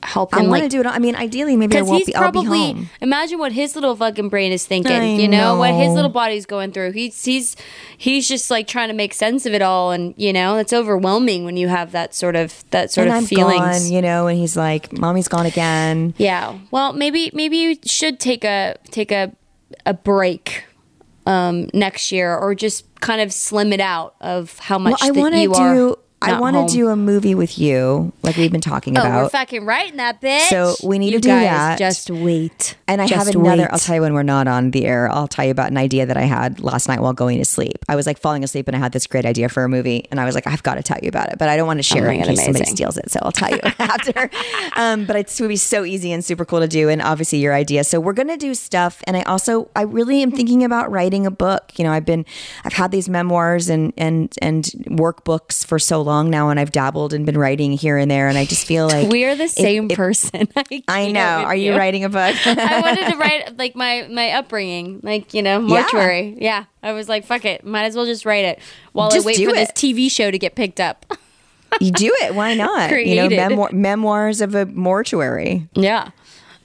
help 0.06 0.34
I 0.34 0.40
him 0.40 0.48
want 0.48 0.60
to 0.60 0.64
like 0.64 0.70
do 0.70 0.80
it. 0.80 0.86
I 0.86 0.98
mean, 0.98 1.16
ideally, 1.16 1.56
maybe 1.56 1.76
I 1.76 1.82
won't 1.82 1.98
he's 1.98 2.06
be. 2.06 2.14
I'll 2.14 2.30
be 2.30 2.40
probably 2.40 2.72
home. 2.72 2.90
imagine 3.00 3.38
what 3.38 3.52
his 3.52 3.74
little 3.74 3.96
fucking 3.96 4.28
brain 4.28 4.52
is 4.52 4.64
thinking. 4.66 4.92
I 4.92 5.16
you 5.16 5.28
know, 5.28 5.56
what 5.56 5.74
his 5.74 5.92
little 5.92 6.10
body's 6.10 6.46
going 6.46 6.72
through. 6.72 6.92
He's 6.92 7.24
he's 7.24 7.56
he's 7.98 8.28
just 8.28 8.50
like 8.50 8.66
trying 8.68 8.88
to 8.88 8.94
make 8.94 9.12
sense 9.12 9.44
of 9.46 9.52
it 9.52 9.62
all, 9.62 9.90
and 9.90 10.14
you 10.16 10.32
know, 10.32 10.56
it's 10.56 10.72
overwhelming 10.72 11.44
when 11.44 11.56
you 11.56 11.68
have 11.68 11.92
that 11.92 12.14
sort 12.14 12.36
of 12.36 12.64
that 12.70 12.90
sort 12.90 13.08
and 13.08 13.24
of 13.24 13.30
gone, 13.30 13.86
you 13.86 14.00
know. 14.00 14.28
And 14.28 14.38
he's 14.38 14.56
like, 14.56 14.92
"Mommy's 14.92 15.28
gone 15.28 15.46
again." 15.46 16.14
Yeah. 16.16 16.58
Well, 16.70 16.92
maybe 16.92 17.30
maybe 17.34 17.56
you 17.56 17.76
should 17.84 18.20
take 18.20 18.44
a 18.44 18.76
take 18.90 19.10
a 19.10 19.32
a 19.84 19.94
break 19.94 20.64
um, 21.26 21.68
next 21.74 22.12
year, 22.12 22.36
or 22.36 22.54
just 22.54 22.84
kind 23.00 23.20
of 23.20 23.32
slim 23.32 23.72
it 23.72 23.80
out 23.80 24.14
of 24.20 24.58
how 24.58 24.78
much 24.78 25.00
Well, 25.00 25.08
I 25.08 25.20
want 25.20 25.34
to 25.34 25.40
you 25.40 25.52
are. 25.52 25.96
I 26.26 26.40
want 26.40 26.68
to 26.68 26.74
do 26.74 26.88
a 26.88 26.96
movie 26.96 27.34
with 27.34 27.58
you, 27.58 28.12
like 28.22 28.36
we've 28.36 28.52
been 28.52 28.60
talking 28.60 28.96
Oh, 28.98 29.02
we're 29.02 29.08
about. 29.08 29.32
fucking 29.32 29.64
right 29.64 29.90
in 29.90 29.96
that 29.98 30.20
bitch. 30.20 30.48
So 30.48 30.74
we 30.82 30.98
need 30.98 31.12
You 31.12 31.18
to 31.18 31.20
do 31.20 31.28
guys 31.28 31.44
that. 31.44 31.78
Just 31.78 32.10
wait. 32.10 32.76
And 32.88 33.00
I 33.00 33.06
Just 33.06 33.26
have 33.26 33.34
another. 33.34 33.62
wait. 33.62 33.68
I'll 33.72 33.78
tell 33.78 33.94
you 33.96 34.00
when 34.02 34.14
we're 34.14 34.22
not 34.22 34.48
on 34.48 34.70
the 34.70 34.84
air. 34.86 35.10
I'll 35.10 35.28
tell 35.28 35.44
you 35.44 35.50
about 35.50 35.70
an 35.70 35.76
idea 35.76 36.06
that 36.06 36.16
I 36.16 36.22
had 36.22 36.60
last 36.60 36.88
night 36.88 37.00
while 37.00 37.12
going 37.12 37.38
to 37.38 37.44
sleep. 37.44 37.78
I 37.88 37.96
was 37.96 38.06
like 38.06 38.18
falling 38.18 38.44
asleep, 38.44 38.68
and 38.68 38.76
I 38.76 38.78
had 38.80 38.92
this 38.92 39.06
great 39.06 39.24
idea 39.26 39.48
for 39.48 39.64
a 39.64 39.68
movie, 39.68 40.06
and 40.10 40.20
I 40.20 40.24
was 40.24 40.34
like, 40.34 40.46
I've 40.46 40.62
got 40.62 40.74
to 40.74 40.82
tell 40.82 40.98
you 41.02 41.08
about 41.08 41.30
it, 41.32 41.38
but 41.38 41.48
I 41.48 41.56
don't 41.56 41.66
want 41.66 41.78
to 41.78 41.82
share 41.82 42.06
Oh 42.08 42.10
it 42.10 42.14
in 42.18 42.22
case 42.24 42.44
somebody 42.44 42.64
steals 42.66 42.96
it. 42.96 43.10
So 43.10 43.20
I'll 43.22 43.32
tell 43.32 43.50
you 43.50 43.60
after. 43.78 44.30
Um, 44.76 45.04
but 45.04 45.16
it 45.16 45.36
would 45.40 45.48
be 45.48 45.56
so 45.56 45.84
easy 45.84 46.12
and 46.12 46.24
super 46.24 46.44
cool 46.44 46.60
to 46.60 46.68
do, 46.68 46.88
and 46.88 47.02
obviously 47.02 47.38
your 47.38 47.54
idea. 47.54 47.84
So 47.84 48.00
we're 48.00 48.12
gonna 48.12 48.36
do 48.36 48.54
stuff, 48.54 49.02
and 49.06 49.16
I 49.16 49.22
also 49.22 49.68
I 49.76 49.82
really 49.82 50.22
am 50.22 50.30
thinking 50.30 50.64
about 50.64 50.90
writing 50.90 51.26
a 51.26 51.30
book. 51.30 51.72
You 51.76 51.84
know, 51.84 51.92
I've 51.92 52.04
been 52.04 52.24
I've 52.64 52.72
had 52.72 52.90
these 52.90 53.08
memoirs 53.08 53.68
and 53.68 53.92
and 53.96 54.32
and 54.40 54.64
workbooks 54.88 55.64
for 55.66 55.78
so 55.78 56.00
long 56.00 56.15
now, 56.24 56.48
and 56.50 56.58
I've 56.58 56.72
dabbled 56.72 57.12
and 57.12 57.24
been 57.26 57.38
writing 57.38 57.72
here 57.72 57.96
and 57.98 58.10
there, 58.10 58.28
and 58.28 58.36
I 58.38 58.44
just 58.44 58.66
feel 58.66 58.86
like 58.88 59.10
we 59.10 59.24
are 59.24 59.34
the 59.36 59.48
same 59.48 59.90
if- 59.90 59.96
person. 59.96 60.48
I, 60.56 60.82
I 60.88 61.12
know. 61.12 61.20
Are 61.20 61.54
you 61.56 61.76
writing 61.76 62.04
a 62.04 62.08
book? 62.08 62.34
I 62.46 62.80
wanted 62.80 63.10
to 63.12 63.16
write 63.16 63.56
like 63.58 63.76
my 63.76 64.06
my 64.10 64.30
upbringing, 64.32 65.00
like 65.02 65.34
you 65.34 65.42
know, 65.42 65.60
mortuary. 65.60 66.36
Yeah, 66.40 66.64
I 66.82 66.92
was 66.92 67.08
like, 67.08 67.24
fuck 67.24 67.44
it, 67.44 67.64
might 67.64 67.84
as 67.84 67.94
well 67.96 68.06
just 68.06 68.24
write 68.24 68.44
it 68.44 68.58
while 68.92 69.10
Just 69.10 69.26
I 69.26 69.28
wait 69.28 69.36
for 69.44 69.52
this. 69.52 69.70
TV 69.72 70.10
show 70.10 70.30
to 70.30 70.38
get 70.38 70.54
picked 70.54 70.80
up. 70.80 71.06
You 71.80 71.90
do 71.92 72.10
it. 72.22 72.34
Why 72.34 72.54
not? 72.54 72.90
You 72.90 73.16
know, 73.16 73.28
Created. 73.28 73.36
memoir, 73.36 73.70
memoirs 73.72 74.40
of 74.40 74.54
a 74.54 74.64
mortuary. 74.66 75.68
yeah. 75.74 76.10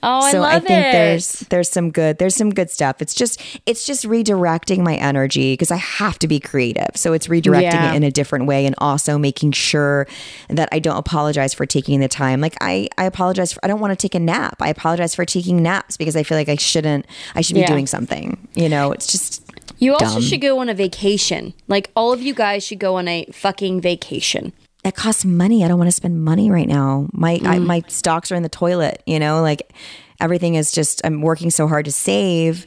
Oh, 0.04 0.20
I 0.22 0.32
so 0.32 0.40
love 0.42 0.52
I 0.54 0.60
think 0.60 0.72
it. 0.86 0.92
there's 0.92 1.40
there's 1.50 1.70
some 1.70 1.92
good 1.92 2.18
there's 2.18 2.36
some 2.36 2.50
good 2.50 2.70
stuff. 2.72 3.02
It's 3.02 3.14
just 3.14 3.40
it's 3.66 3.86
just 3.86 4.06
redirecting 4.06 4.80
my 4.80 4.96
energy 4.96 5.54
because 5.54 5.70
I 5.72 5.76
have 5.78 6.18
to 6.20 6.28
be 6.28 6.40
creative. 6.40 6.90
So 6.96 7.14
it's 7.14 7.28
redirecting 7.28 7.62
Yeah. 7.74 7.94
it 7.94 7.96
in 7.98 8.04
a 8.04 8.12
different 8.12 8.46
way 8.48 8.66
and 8.66 8.74
also 8.80 9.18
making 9.18 9.52
sure 9.52 10.08
that 10.50 10.70
I 10.72 10.80
don't 10.80 10.98
apologize 10.98 11.54
for 11.54 11.66
taking 11.66 12.00
the 12.00 12.08
time. 12.08 12.42
Like 12.42 12.56
I 12.62 12.88
I 12.98 13.06
apologize 13.06 13.54
for 13.54 13.64
I 13.64 13.68
don't 13.68 13.80
want 13.80 13.92
to 13.92 13.96
take 14.08 14.16
a 14.16 14.20
nap. 14.20 14.56
I 14.62 14.70
apologize 14.70 15.14
for 15.14 15.26
taking 15.26 15.62
naps 15.62 15.98
because 15.98 16.16
I 16.16 16.24
feel 16.24 16.38
like 16.38 16.50
I 16.50 16.56
shouldn't 16.56 17.06
I 17.36 17.42
should 17.42 17.54
be 17.56 17.62
Yeah. 17.62 17.68
doing 17.68 17.86
something. 17.88 18.48
You 18.56 18.70
know, 18.70 18.92
it's 18.92 19.08
just 19.08 19.44
You 19.78 19.94
also 19.94 20.06
dumb. 20.16 20.22
should 20.22 20.42
go 20.42 20.60
on 20.60 20.70
a 20.70 20.74
vacation. 20.74 21.54
Like 21.68 21.92
all 21.96 22.12
of 22.12 22.22
you 22.22 22.34
guys 22.34 22.64
should 22.66 22.80
go 22.80 22.96
on 22.96 23.08
a 23.08 23.26
fucking 23.32 23.82
vacation. 23.82 24.54
It 24.84 24.96
costs 24.96 25.24
money. 25.26 25.64
I 25.64 25.68
don't 25.68 25.78
want 25.78 25.88
to 25.90 25.96
spend 25.96 26.24
money 26.24 26.50
right 26.52 26.68
now. 26.68 27.08
My 27.14 27.34
I, 27.34 27.58
Mm. 27.60 27.66
my 27.66 27.84
stocks 27.88 28.32
are 28.32 28.36
in 28.36 28.44
the 28.44 28.50
toilet. 28.50 29.04
You 29.06 29.20
know, 29.20 29.42
like 29.42 29.72
everything 30.20 30.56
is 30.56 30.72
just. 30.72 31.02
I'm 31.06 31.22
working 31.22 31.50
so 31.52 31.68
hard 31.68 31.86
to 31.86 31.92
save, 31.92 32.66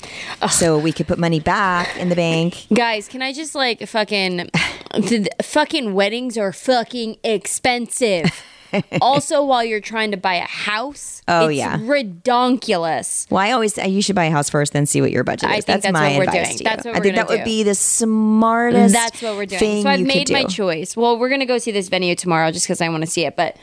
so 0.51 0.79
we 0.79 0.93
could 0.93 1.07
put 1.09 1.19
money 1.19 1.41
back 1.41 1.97
in 1.97 2.09
the 2.09 2.17
bank. 2.17 2.67
Guys, 2.75 3.09
can 3.09 3.23
I 3.23 3.33
just 3.33 3.55
like 3.55 3.87
fucking 3.87 4.51
fucking 5.43 5.95
weddings 5.95 6.39
are 6.39 6.53
fucking 6.53 7.17
expensive. 7.25 8.31
also, 9.01 9.45
while 9.45 9.65
you're 9.65 9.81
trying 9.81 10.11
to 10.11 10.17
buy 10.17 10.35
a 10.35 10.47
house, 10.47 11.23
Oh, 11.29 11.49
it's 11.49 11.59
yeah. 11.59 11.79
redonkulous. 11.79 13.31
Well, 13.31 13.41
I 13.43 13.51
always 13.53 13.75
say 13.75 13.89
you 13.89 14.03
should 14.03 14.17
buy 14.17 14.25
a 14.25 14.31
house 14.31 14.51
first, 14.51 14.73
then 14.73 14.87
see 14.87 15.01
what 15.01 15.11
your 15.11 15.25
budget 15.25 15.49
I 15.49 15.57
is. 15.57 15.65
think 15.65 15.83
that's, 15.83 15.83
that's 15.85 15.93
my 15.93 16.11
what 16.11 16.19
we're 16.19 16.23
advice 16.25 16.47
doing. 16.49 16.59
to 16.59 16.65
you. 16.65 16.71
That's 16.71 16.85
what 16.85 16.97
I 16.97 17.01
think 17.01 17.17
that 17.17 17.29
would 17.29 17.45
be 17.45 17.63
the 17.63 17.75
smartest. 17.75 18.93
That's 18.95 19.23
what 19.23 19.37
we're 19.37 19.47
doing. 19.47 19.83
So 19.83 19.89
I've 19.89 20.01
made 20.01 20.31
my 20.31 20.43
do. 20.43 20.49
choice. 20.49 20.97
Well, 20.97 21.19
we're 21.19 21.29
gonna 21.31 21.47
go 21.47 21.59
see 21.59 21.71
this 21.73 21.89
venue 21.89 22.15
tomorrow 22.15 22.51
just 22.51 22.67
because 22.67 22.81
I 22.81 22.89
want 22.89 23.03
to 23.03 23.11
see 23.11 23.25
it, 23.25 23.37
but 23.37 23.57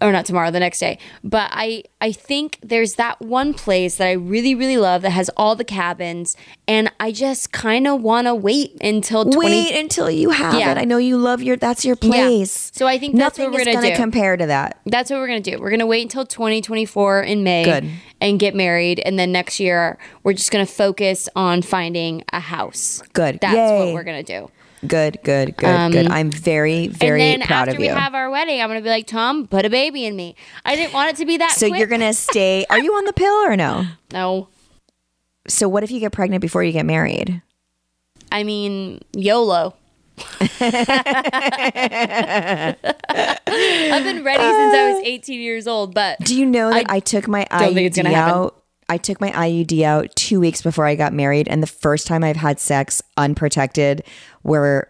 or 0.00 0.12
not 0.12 0.24
tomorrow, 0.26 0.50
the 0.50 0.60
next 0.60 0.78
day. 0.80 0.98
But 1.22 1.50
I 1.52 1.84
I 2.00 2.12
think 2.12 2.58
there's 2.62 2.94
that 2.94 3.20
one 3.20 3.52
place 3.54 3.96
that 3.96 4.06
I 4.08 4.12
really 4.12 4.54
really 4.54 4.76
love 4.78 5.02
that 5.02 5.10
has 5.10 5.28
all 5.36 5.54
the 5.56 5.64
cabins, 5.64 6.36
and 6.66 6.90
I 6.98 7.12
just 7.12 7.52
kind 7.52 7.86
of 7.86 8.02
want 8.02 8.26
to 8.26 8.34
wait 8.34 8.76
until 8.82 9.24
20, 9.24 9.38
Wait 9.38 9.78
until 9.78 10.10
you 10.10 10.30
have 10.30 10.54
Yeah. 10.54 10.72
it. 10.72 10.78
I 10.78 10.84
know 10.84 10.98
you 10.98 11.16
love 11.18 11.42
your. 11.42 11.56
That's 11.56 11.84
your 11.84 11.96
place. 11.96 12.70
Yeah. 12.72 12.78
So 12.78 12.86
I 12.86 12.98
think 12.98 13.14
that's 13.16 13.38
nothing 13.38 13.52
what 13.52 13.54
we're 13.54 13.60
is 13.60 13.66
gonna 13.66 13.76
gonna 13.82 13.90
do. 13.90 13.96
compare 14.02 14.36
to 14.36 14.46
that. 14.46 14.78
That's 14.86 15.10
what 15.10 15.18
we're 15.20 15.26
gonna 15.28 15.40
do. 15.40 15.58
We're 15.60 15.70
gonna 15.70 15.86
wait 15.86 16.02
until 16.02 16.24
2024 16.24 17.22
in 17.22 17.42
May 17.42 17.64
Good. 17.64 17.90
and 18.20 18.38
get 18.38 18.54
married, 18.54 19.00
and 19.00 19.18
then 19.18 19.32
next 19.32 19.60
year 19.60 19.98
we're 20.22 20.32
just 20.32 20.50
gonna 20.50 20.66
focus 20.66 21.28
on 21.36 21.62
finding 21.62 22.22
a 22.32 22.40
house. 22.40 23.02
Good. 23.12 23.38
That's 23.40 23.54
Yay. 23.54 23.84
what 23.86 23.94
we're 23.94 24.04
gonna 24.04 24.22
do. 24.22 24.50
Good, 24.86 25.18
good, 25.22 25.56
good, 25.58 25.92
good. 25.92 26.06
I'm 26.08 26.30
very, 26.30 26.86
very 26.86 27.20
Um, 27.20 27.26
and 27.34 27.42
then 27.42 27.46
proud 27.46 27.68
after 27.68 27.72
of 27.72 27.78
we 27.78 27.88
you. 27.88 27.94
have 27.94 28.14
our 28.14 28.30
wedding, 28.30 28.62
I'm 28.62 28.68
gonna 28.68 28.80
be 28.80 28.88
like, 28.88 29.06
Tom, 29.06 29.46
put 29.46 29.66
a 29.66 29.70
baby 29.70 30.06
in 30.06 30.16
me. 30.16 30.34
I 30.64 30.74
didn't 30.74 30.94
want 30.94 31.10
it 31.10 31.16
to 31.16 31.26
be 31.26 31.36
that. 31.36 31.52
so 31.52 31.68
quick. 31.68 31.78
you're 31.78 31.88
gonna 31.88 32.14
stay. 32.14 32.64
Are 32.70 32.78
you 32.78 32.94
on 32.94 33.04
the 33.04 33.12
pill 33.12 33.34
or 33.44 33.56
no? 33.56 33.84
no. 34.12 34.48
So 35.48 35.68
what 35.68 35.82
if 35.84 35.90
you 35.90 36.00
get 36.00 36.12
pregnant 36.12 36.40
before 36.40 36.64
you 36.64 36.72
get 36.72 36.86
married? 36.86 37.42
I 38.32 38.42
mean, 38.44 39.00
YOLO. 39.14 39.74
I've 40.40 40.60
been 44.04 44.24
ready 44.24 44.42
since 44.42 44.74
I 44.74 44.92
was 44.94 45.00
18 45.04 45.40
years 45.40 45.66
old, 45.66 45.94
but 45.94 46.18
Do 46.20 46.38
you 46.38 46.46
know 46.46 46.70
that 46.70 46.86
I, 46.90 47.00
took 47.00 47.26
my 47.28 47.46
don't 47.50 47.74
think 47.74 47.86
it's 47.86 47.98
IUD 47.98 48.12
out? 48.14 48.59
I 48.90 48.96
took 48.96 49.20
my 49.20 49.30
IUD 49.30 49.82
out 49.82 50.14
two 50.16 50.40
weeks 50.40 50.62
before 50.62 50.84
I 50.84 50.96
got 50.96 51.12
married, 51.12 51.46
and 51.48 51.62
the 51.62 51.66
first 51.68 52.08
time 52.08 52.24
I've 52.24 52.36
had 52.36 52.58
sex 52.58 53.00
unprotected, 53.16 54.02
where 54.42 54.88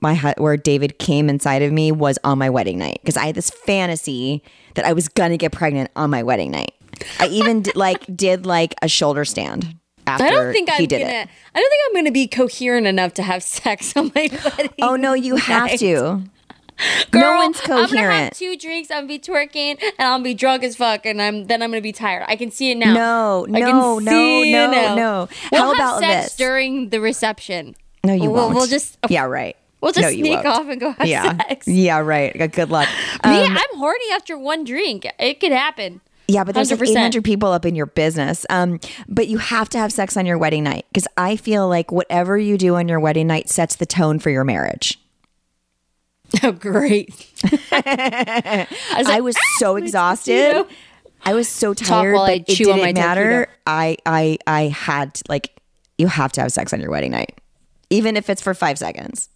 my 0.00 0.34
where 0.36 0.56
David 0.56 0.98
came 0.98 1.28
inside 1.30 1.62
of 1.62 1.72
me 1.72 1.92
was 1.92 2.18
on 2.24 2.38
my 2.38 2.50
wedding 2.50 2.78
night 2.78 2.98
because 3.02 3.16
I 3.16 3.26
had 3.26 3.34
this 3.36 3.50
fantasy 3.50 4.42
that 4.74 4.84
I 4.84 4.92
was 4.92 5.08
gonna 5.08 5.36
get 5.36 5.52
pregnant 5.52 5.90
on 5.96 6.10
my 6.10 6.22
wedding 6.24 6.50
night. 6.50 6.72
I 7.20 7.28
even 7.28 7.62
did, 7.62 7.76
like 7.76 8.04
did 8.16 8.46
like 8.46 8.74
a 8.82 8.88
shoulder 8.88 9.24
stand. 9.24 9.76
After 10.08 10.24
I 10.24 10.30
don't 10.30 10.52
think 10.52 10.70
he 10.70 10.84
I'm 10.84 10.88
did 10.88 11.00
gonna. 11.00 11.12
it. 11.12 11.28
I 11.54 11.60
don't 11.60 11.70
think 11.70 11.82
I'm 11.88 11.94
gonna 11.94 12.12
be 12.12 12.26
coherent 12.28 12.86
enough 12.86 13.14
to 13.14 13.22
have 13.22 13.42
sex 13.42 13.96
on 13.96 14.10
my 14.14 14.28
wedding. 14.44 14.70
Oh 14.82 14.96
no, 14.96 15.14
you 15.14 15.36
have 15.36 15.78
to. 15.78 16.22
Girl, 17.10 17.22
no 17.22 17.36
one's 17.36 17.60
I'm 17.62 17.66
gonna 17.68 17.80
have 17.82 17.90
coherent. 17.90 18.34
two 18.36 18.56
drinks. 18.56 18.90
I'm 18.90 19.06
gonna 19.06 19.08
be 19.08 19.18
twerking, 19.18 19.80
and 19.80 20.08
I'll 20.08 20.20
be 20.20 20.34
drunk 20.34 20.62
as 20.62 20.76
fuck, 20.76 21.06
and 21.06 21.20
I'm 21.22 21.46
then 21.46 21.62
I'm 21.62 21.70
gonna 21.70 21.80
be 21.80 21.92
tired. 21.92 22.24
I 22.28 22.36
can 22.36 22.50
see 22.50 22.70
it 22.70 22.76
now. 22.76 22.92
No, 22.92 23.46
I 23.54 23.60
no, 23.60 23.98
no, 23.98 24.42
no, 24.44 24.70
now. 24.70 24.94
no. 24.94 25.28
We'll 25.52 25.60
How 25.62 25.66
have 25.68 25.76
about 25.76 26.00
sex 26.00 26.24
this? 26.26 26.36
during 26.36 26.90
the 26.90 27.00
reception? 27.00 27.74
No, 28.04 28.12
you 28.12 28.30
we'll, 28.30 28.44
won't. 28.44 28.54
We'll 28.54 28.66
just 28.66 28.98
yeah, 29.08 29.24
right. 29.24 29.56
we'll 29.80 29.92
just 29.92 30.02
No, 30.02 30.10
sneak 30.10 30.34
won't. 30.44 30.46
off 30.46 30.68
and 30.68 30.80
go 30.80 30.90
have 30.92 31.06
yeah, 31.06 31.36
sex. 31.48 31.66
yeah, 31.66 31.98
right. 31.98 32.52
Good 32.52 32.70
luck. 32.70 32.88
Me, 33.24 33.44
Um, 33.44 33.56
I'm 33.56 33.78
horny 33.78 34.04
after 34.12 34.36
one 34.38 34.64
drink. 34.64 35.06
It 35.18 35.40
could 35.40 35.52
happen. 35.52 36.00
Yeah, 36.28 36.42
but 36.42 36.54
there's 36.56 36.72
like 36.72 36.80
100%. 36.80 36.90
800 36.90 37.22
people 37.24 37.52
up 37.52 37.64
in 37.64 37.76
your 37.76 37.86
business. 37.86 38.44
Um, 38.50 38.80
but 39.08 39.28
you 39.28 39.38
have 39.38 39.68
to 39.70 39.78
have 39.78 39.92
sex 39.92 40.16
on 40.16 40.26
your 40.26 40.38
wedding 40.38 40.64
night 40.64 40.84
because 40.92 41.06
I 41.16 41.36
feel 41.36 41.68
like 41.68 41.92
whatever 41.92 42.36
you 42.36 42.58
do 42.58 42.74
on 42.74 42.88
your 42.88 42.98
wedding 42.98 43.28
night 43.28 43.48
sets 43.48 43.76
the 43.76 43.86
tone 43.86 44.18
for 44.18 44.30
your 44.30 44.42
marriage. 44.42 44.98
Oh, 46.42 46.52
great. 46.52 47.08
I 47.72 48.66
was, 48.98 49.06
I 49.06 49.12
like, 49.14 49.22
was 49.22 49.36
ah, 49.36 49.56
so 49.58 49.76
exhausted. 49.76 50.66
I 51.24 51.34
was 51.34 51.48
so 51.48 51.72
tired, 51.72 52.14
while 52.14 52.26
but 52.26 52.30
I 52.32 52.34
it 52.34 52.46
didn't 52.46 52.78
my 52.78 52.92
matter. 52.92 53.48
I, 53.66 53.96
I, 54.04 54.38
I 54.46 54.62
had 54.64 55.14
to, 55.14 55.24
like, 55.28 55.56
you 55.98 56.08
have 56.08 56.32
to 56.32 56.42
have 56.42 56.52
sex 56.52 56.72
on 56.72 56.80
your 56.80 56.90
wedding 56.90 57.12
night, 57.12 57.38
even 57.90 58.16
if 58.16 58.28
it's 58.28 58.42
for 58.42 58.54
five 58.54 58.78
seconds. 58.78 59.28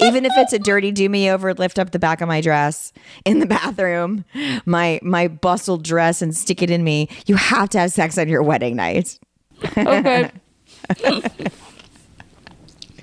even 0.00 0.24
if 0.24 0.32
it's 0.36 0.52
a 0.52 0.58
dirty 0.58 0.90
do 0.90 1.08
me 1.08 1.30
over, 1.30 1.54
lift 1.54 1.78
up 1.78 1.90
the 1.92 1.98
back 1.98 2.20
of 2.20 2.28
my 2.28 2.40
dress 2.40 2.92
in 3.24 3.38
the 3.38 3.46
bathroom, 3.46 4.24
my 4.66 4.98
my 5.02 5.28
bustled 5.28 5.84
dress, 5.84 6.22
and 6.22 6.36
stick 6.36 6.62
it 6.62 6.70
in 6.70 6.82
me. 6.82 7.08
You 7.26 7.36
have 7.36 7.68
to 7.70 7.78
have 7.78 7.92
sex 7.92 8.18
on 8.18 8.28
your 8.28 8.42
wedding 8.42 8.74
night. 8.76 9.18
okay. 9.76 10.30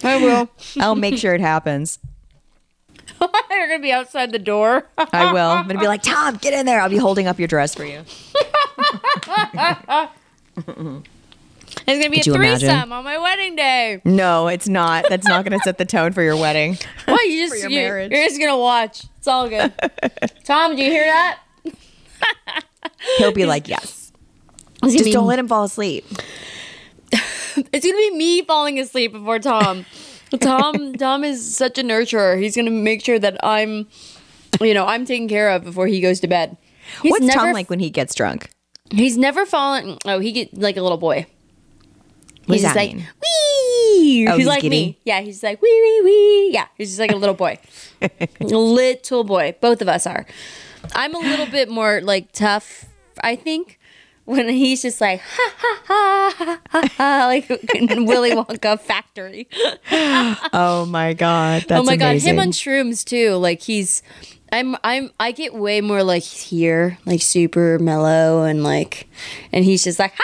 I 0.03 0.17
will. 0.17 0.49
I'll 0.80 0.95
make 0.95 1.17
sure 1.17 1.34
it 1.34 1.41
happens. 1.41 1.99
You're 3.49 3.68
gonna 3.68 3.80
be 3.80 3.91
outside 3.91 4.32
the 4.32 4.39
door. 4.39 4.86
I 4.97 5.34
will. 5.34 5.49
I'm 5.49 5.68
gonna 5.68 5.80
be 5.80 5.88
like, 5.88 6.03
Tom, 6.07 6.38
get 6.38 6.53
in 6.53 6.65
there. 6.65 6.82
I'll 6.82 6.89
be 6.89 6.97
holding 6.97 7.28
up 7.28 7.39
your 7.39 7.47
dress 7.47 7.76
for 7.76 7.86
you. 7.86 8.03
It's 11.86 12.03
gonna 12.03 12.09
be 12.09 12.22
Could 12.22 12.34
a 12.34 12.34
threesome 12.34 12.91
on 12.91 13.03
my 13.03 13.18
wedding 13.18 13.55
day. 13.55 14.01
No, 14.03 14.47
it's 14.47 14.68
not. 14.68 15.05
That's 15.09 15.28
not 15.28 15.43
gonna 15.43 15.59
set 15.59 15.78
the 15.78 15.86
tone 15.86 16.11
for 16.11 16.24
your 16.24 16.36
wedding. 16.36 16.78
What 17.05 17.22
you 17.28 17.47
just 17.47 17.61
your 17.61 17.70
you, 17.70 17.78
marriage. 17.78 18.11
you're 18.11 18.26
just 18.26 18.39
gonna 18.39 18.57
watch. 18.57 19.05
It's 19.18 19.28
all 19.28 19.47
good. 19.47 19.72
Tom, 20.43 20.76
do 20.76 20.84
you 20.84 20.89
hear 20.89 21.05
that? 21.05 21.39
He'll 23.18 23.32
be 23.32 23.45
like, 23.45 23.68
yes. 23.68 24.11
Just 24.84 25.05
be, 25.05 25.11
don't 25.11 25.28
let 25.28 25.39
him 25.39 25.47
fall 25.47 25.63
asleep. 25.63 26.05
it's 27.11 27.86
gonna 27.86 27.97
be 27.97 28.11
me 28.15 28.41
falling 28.43 28.80
asleep 28.80 29.11
before 29.11 29.39
Tom. 29.39 29.86
Tom 30.39 30.93
Tom 30.93 31.23
is 31.23 31.55
such 31.55 31.78
a 31.78 31.84
nurturer. 31.84 32.41
He's 32.41 32.55
gonna 32.55 32.71
make 32.71 33.03
sure 33.03 33.19
that 33.19 33.38
I'm 33.43 33.88
you 34.61 34.73
know, 34.73 34.86
I'm 34.86 35.05
taken 35.05 35.28
care 35.28 35.49
of 35.49 35.63
before 35.63 35.88
he 35.88 36.01
goes 36.01 36.19
to 36.21 36.28
bed. 36.28 36.57
He's 37.01 37.11
What's 37.11 37.25
never 37.25 37.39
Tom 37.39 37.53
like 37.53 37.69
when 37.69 37.80
he 37.80 37.89
gets 37.89 38.15
drunk? 38.15 38.49
He's 38.89 39.17
never 39.17 39.45
fallen 39.45 39.97
oh, 40.05 40.19
he 40.19 40.32
get 40.32 40.57
like 40.57 40.78
a 40.78 40.82
little 40.82 40.97
boy. 40.97 41.25
What 42.45 42.55
he's 42.55 42.63
just 42.63 42.75
like 42.75 42.93
mean? 42.93 43.07
wee. 43.21 44.28
Oh, 44.28 44.32
he's 44.32 44.38
he's 44.38 44.47
like 44.47 44.61
giddy? 44.61 44.69
me. 44.69 44.99
Yeah, 45.03 45.19
he's 45.21 45.43
like 45.43 45.61
wee 45.61 45.69
wee 45.69 46.01
wee. 46.05 46.49
Yeah, 46.53 46.67
he's 46.78 46.89
just 46.89 46.99
like 46.99 47.11
a 47.11 47.17
little 47.17 47.36
boy. 47.36 47.59
little 48.39 49.23
boy. 49.25 49.55
Both 49.59 49.82
of 49.82 49.89
us 49.89 50.07
are. 50.07 50.25
I'm 50.93 51.13
a 51.13 51.19
little 51.19 51.45
bit 51.47 51.69
more 51.69 51.99
like 52.01 52.32
tough, 52.32 52.86
I 53.21 53.36
think. 53.36 53.76
When 54.28 54.49
he's 54.49 54.82
just 54.82 54.99
like 54.99 55.21
ha 55.21 55.53
ha 55.57 55.84
ha 55.86 56.34
ha 56.38 56.59
ha, 56.69 56.88
ha 56.97 57.25
like 57.28 57.47
Willy 57.49 58.32
Wonka 58.32 58.78
factory. 58.80 59.47
Oh 60.53 60.86
my 60.86 61.13
god, 61.13 61.63
that's 61.67 61.80
oh 61.80 61.84
my 61.84 61.93
amazing. 61.93 61.99
god, 61.99 62.30
him 62.30 62.39
on 62.39 62.51
shrooms 62.51 63.05
too. 63.05 63.36
Like 63.36 63.61
he's 63.61 64.03
I'm 64.51 64.75
I'm 64.84 65.11
I 65.17 65.32
get 65.32 65.53
way 65.53 65.80
more 65.80 66.03
like 66.03 66.23
here, 66.23 66.97
like 67.05 67.21
super 67.21 67.80
mellow 67.80 68.43
and 68.43 68.63
like 68.63 69.07
and 69.53 69.63
he's 69.63 69.86
just 69.86 69.97
like 69.97 70.13
ha 70.13 70.23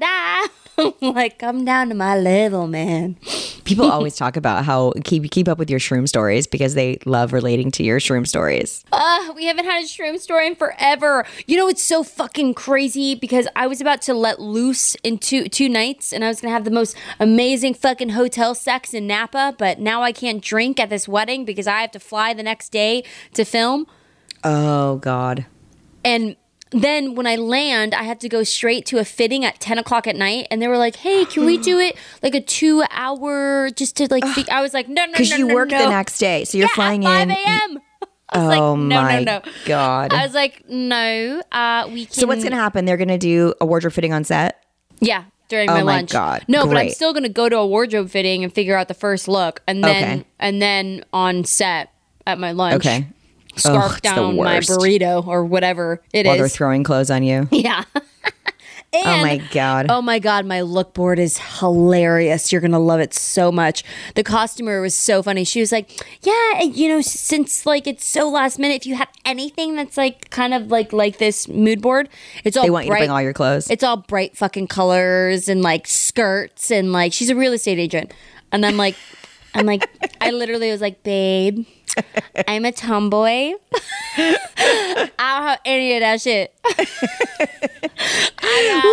da 0.00 0.42
da. 0.46 0.52
like 1.00 1.38
come 1.38 1.64
down 1.64 1.88
to 1.88 1.94
my 1.94 2.18
level, 2.18 2.66
man. 2.66 3.16
People 3.64 3.90
always 3.90 4.16
talk 4.16 4.36
about 4.36 4.64
how 4.64 4.92
keep 5.04 5.30
keep 5.30 5.48
up 5.48 5.58
with 5.58 5.70
your 5.70 5.80
shroom 5.80 6.08
stories 6.08 6.46
because 6.46 6.74
they 6.74 6.98
love 7.04 7.32
relating 7.32 7.70
to 7.72 7.82
your 7.82 8.00
shroom 8.00 8.26
stories. 8.26 8.84
Uh, 8.92 9.32
we 9.34 9.46
haven't 9.46 9.64
had 9.64 9.82
a 9.82 9.86
shroom 9.86 10.18
story 10.18 10.46
in 10.46 10.54
forever. 10.54 11.24
You 11.46 11.56
know, 11.56 11.68
it's 11.68 11.82
so 11.82 12.02
fucking 12.02 12.54
crazy 12.54 13.14
because 13.14 13.46
I 13.56 13.66
was 13.66 13.80
about 13.80 14.02
to 14.02 14.14
let 14.14 14.40
loose 14.40 14.94
in 14.96 15.18
two 15.18 15.48
two 15.48 15.68
nights, 15.68 16.12
and 16.12 16.24
I 16.24 16.28
was 16.28 16.40
gonna 16.40 16.52
have 16.52 16.64
the 16.64 16.70
most 16.70 16.96
amazing 17.20 17.74
fucking 17.74 18.10
hotel 18.10 18.54
sex 18.54 18.94
in 18.94 19.06
Napa. 19.06 19.54
But 19.58 19.78
now 19.78 20.02
I 20.02 20.12
can't 20.12 20.42
drink 20.42 20.80
at 20.80 20.90
this 20.90 21.08
wedding 21.08 21.44
because 21.44 21.66
I 21.66 21.80
have 21.82 21.92
to 21.92 22.00
fly 22.00 22.34
the 22.34 22.42
next 22.42 22.70
day 22.70 23.04
to 23.34 23.44
film. 23.44 23.86
Oh 24.42 24.96
god. 24.96 25.46
And 26.04 26.36
then 26.74 27.14
when 27.14 27.26
I 27.26 27.36
land, 27.36 27.94
I 27.94 28.02
have 28.02 28.18
to 28.18 28.28
go 28.28 28.42
straight 28.42 28.84
to 28.86 28.98
a 28.98 29.04
fitting 29.04 29.44
at 29.44 29.60
10 29.60 29.78
o'clock 29.78 30.06
at 30.06 30.16
night. 30.16 30.48
And 30.50 30.60
they 30.60 30.68
were 30.68 30.76
like, 30.78 30.96
hey, 30.96 31.24
can 31.24 31.46
we 31.46 31.56
do 31.56 31.78
it 31.86 31.96
like 32.22 32.34
a 32.34 32.40
two 32.40 32.82
hour 32.90 33.70
just 33.70 33.96
to 33.98 34.08
like. 34.10 34.24
I 34.50 34.60
was 34.60 34.74
like, 34.74 34.88
no, 34.88 35.02
no, 35.04 35.06
no. 35.06 35.12
Because 35.12 35.30
you 35.38 35.46
no, 35.48 35.54
work 35.54 35.70
no. 35.70 35.78
the 35.78 35.88
next 35.88 36.18
day, 36.18 36.44
so 36.44 36.58
you're 36.58 36.66
yeah, 36.68 36.74
flying 36.74 37.04
at 37.06 37.10
5 37.10 37.22
in. 37.22 37.30
a.m. 37.30 37.78
I 38.30 38.38
was 38.38 38.44
Oh 38.44 38.48
like, 38.72 38.78
no, 38.80 39.02
my 39.02 39.18
no, 39.22 39.24
no. 39.44 39.52
god. 39.66 40.12
I 40.12 40.24
was 40.26 40.34
like, 40.34 40.68
no, 40.68 41.42
uh, 41.52 41.88
we 41.92 42.06
can. 42.06 42.14
so 42.14 42.26
what's 42.26 42.42
gonna 42.42 42.56
happen? 42.56 42.84
They're 42.84 42.96
gonna 42.96 43.18
do 43.18 43.54
a 43.60 43.66
wardrobe 43.66 43.92
fitting 43.92 44.12
on 44.12 44.24
set. 44.24 44.64
Yeah, 45.00 45.24
during 45.48 45.68
Oh 45.70 45.74
my 45.74 45.82
my 45.82 45.92
lunch. 45.96 46.10
God, 46.10 46.44
No, 46.48 46.66
but 46.66 46.76
I'm 46.76 46.90
still 46.90 47.12
gonna 47.12 47.28
go 47.28 47.48
to 47.48 47.58
a 47.58 47.66
wardrobe 47.66 48.10
fitting 48.10 48.42
and 48.42 48.52
figure 48.52 48.76
out 48.76 48.88
the 48.88 48.94
first 48.94 49.28
look, 49.28 49.62
and 49.68 49.84
then 49.84 50.02
Okay. 50.20 50.26
and 50.40 50.60
then 50.60 51.04
on 51.12 51.44
set 51.44 51.90
at 52.26 52.38
my 52.40 52.50
lunch. 52.52 52.76
Okay. 52.76 53.06
Scarf 53.56 53.92
Ugh, 53.94 54.00
down 54.02 54.36
my 54.36 54.58
burrito 54.60 55.26
or 55.26 55.44
whatever 55.44 56.00
it 56.12 56.26
is. 56.26 56.28
While 56.28 56.38
they're 56.38 56.48
throwing 56.48 56.84
clothes 56.84 57.10
on 57.10 57.22
you. 57.22 57.48
yeah. 57.52 57.84
And, 57.94 58.00
Oh 59.06 59.22
my 59.22 59.36
god. 59.50 59.86
Oh 59.88 60.00
my 60.00 60.20
god, 60.20 60.46
my 60.46 60.60
look 60.60 60.94
board 60.94 61.18
is 61.18 61.38
hilarious. 61.58 62.52
You're 62.52 62.60
gonna 62.60 62.78
love 62.78 63.00
it 63.00 63.12
so 63.12 63.50
much. 63.50 63.82
The 64.14 64.22
costumer 64.22 64.80
was 64.80 64.94
so 64.94 65.20
funny. 65.20 65.42
She 65.42 65.58
was 65.58 65.72
like, 65.72 65.90
"Yeah, 66.22 66.62
you 66.62 66.88
know, 66.88 67.00
since 67.00 67.66
like 67.66 67.88
it's 67.88 68.04
so 68.04 68.30
last 68.30 68.56
minute, 68.58 68.82
if 68.82 68.86
you 68.86 68.94
have 68.94 69.08
anything 69.24 69.74
that's 69.74 69.96
like 69.96 70.30
kind 70.30 70.54
of 70.54 70.68
like 70.68 70.92
like 70.92 71.18
this 71.18 71.48
mood 71.48 71.82
board, 71.82 72.08
it's 72.44 72.56
all 72.56 72.62
They 72.62 72.70
want 72.70 72.86
you 72.86 72.92
to 72.92 72.98
bring 72.98 73.10
all 73.10 73.20
your 73.20 73.32
clothes. 73.32 73.68
It's 73.68 73.82
all 73.82 73.96
bright 73.96 74.36
fucking 74.36 74.68
colors 74.68 75.48
and 75.48 75.60
like 75.60 75.88
skirts 75.88 76.70
and 76.70 76.92
like 76.92 77.12
she's 77.12 77.30
a 77.30 77.34
real 77.36 77.52
estate 77.52 77.80
agent, 77.80 78.14
and 78.52 78.64
I'm 78.64 78.76
like, 78.76 78.94
I'm 79.54 79.66
like, 79.66 79.88
I 80.20 80.30
literally 80.30 80.70
was 80.70 80.80
like, 80.80 81.02
babe, 81.02 81.66
I'm 82.48 82.64
a 82.64 82.72
tomboy. 82.72 83.52
I 84.16 85.10
don't 85.18 85.18
have 85.18 85.60
any 85.64 85.94
of 85.94 86.00
that 86.00 86.20
shit. 86.20 86.54
I 86.66 86.86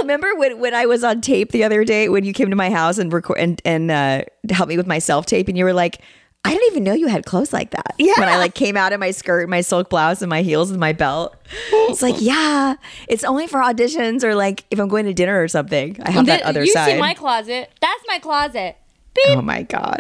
Remember 0.02 0.36
when, 0.36 0.60
when 0.60 0.74
I 0.74 0.86
was 0.86 1.04
on 1.04 1.22
tape 1.22 1.52
the 1.52 1.64
other 1.64 1.84
day 1.84 2.10
when 2.10 2.24
you 2.24 2.34
came 2.34 2.50
to 2.50 2.56
my 2.56 2.70
house 2.70 2.98
and 2.98 3.12
record 3.12 3.38
and 3.40 3.62
and 3.66 3.92
uh, 3.92 4.24
helped 4.50 4.70
me 4.70 4.78
with 4.78 4.88
my 4.88 5.00
self 5.00 5.26
tape 5.26 5.48
and 5.48 5.58
you 5.58 5.66
were 5.66 5.74
like, 5.74 6.02
I 6.44 6.52
didn't 6.52 6.72
even 6.72 6.84
know 6.84 6.94
you 6.94 7.08
had 7.08 7.26
clothes 7.26 7.54
like 7.54 7.72
that. 7.72 7.94
Yeah. 8.00 8.14
When 8.18 8.28
I 8.28 8.38
like 8.38 8.56
came 8.56 8.76
out 8.76 8.94
in 8.94 9.00
my 9.00 9.12
skirt, 9.12 9.48
my 9.50 9.62
silk 9.62 9.90
blouse, 9.90 10.22
and 10.24 10.30
my 10.30 10.42
heels 10.42 10.72
and 10.72 10.80
my 10.80 10.92
belt. 10.94 11.36
It's 11.72 12.02
like, 12.02 12.16
yeah, 12.20 12.76
it's 13.08 13.24
only 13.24 13.48
for 13.48 13.60
auditions 13.60 14.24
or 14.24 14.34
like 14.36 14.66
if 14.72 14.80
I'm 14.80 14.88
going 14.88 15.06
to 15.06 15.14
dinner 15.14 15.42
or 15.42 15.48
something. 15.48 15.98
I 16.04 16.12
have 16.12 16.26
that 16.26 16.38
Th- 16.38 16.48
other 16.50 16.64
you 16.64 16.74
side. 16.74 16.94
see 16.94 17.00
my 17.00 17.14
closet? 17.14 17.70
That's 17.80 18.04
my 18.08 18.20
closet. 18.20 18.78
Beep. 19.14 19.38
oh 19.38 19.42
my 19.42 19.64
god. 19.64 20.00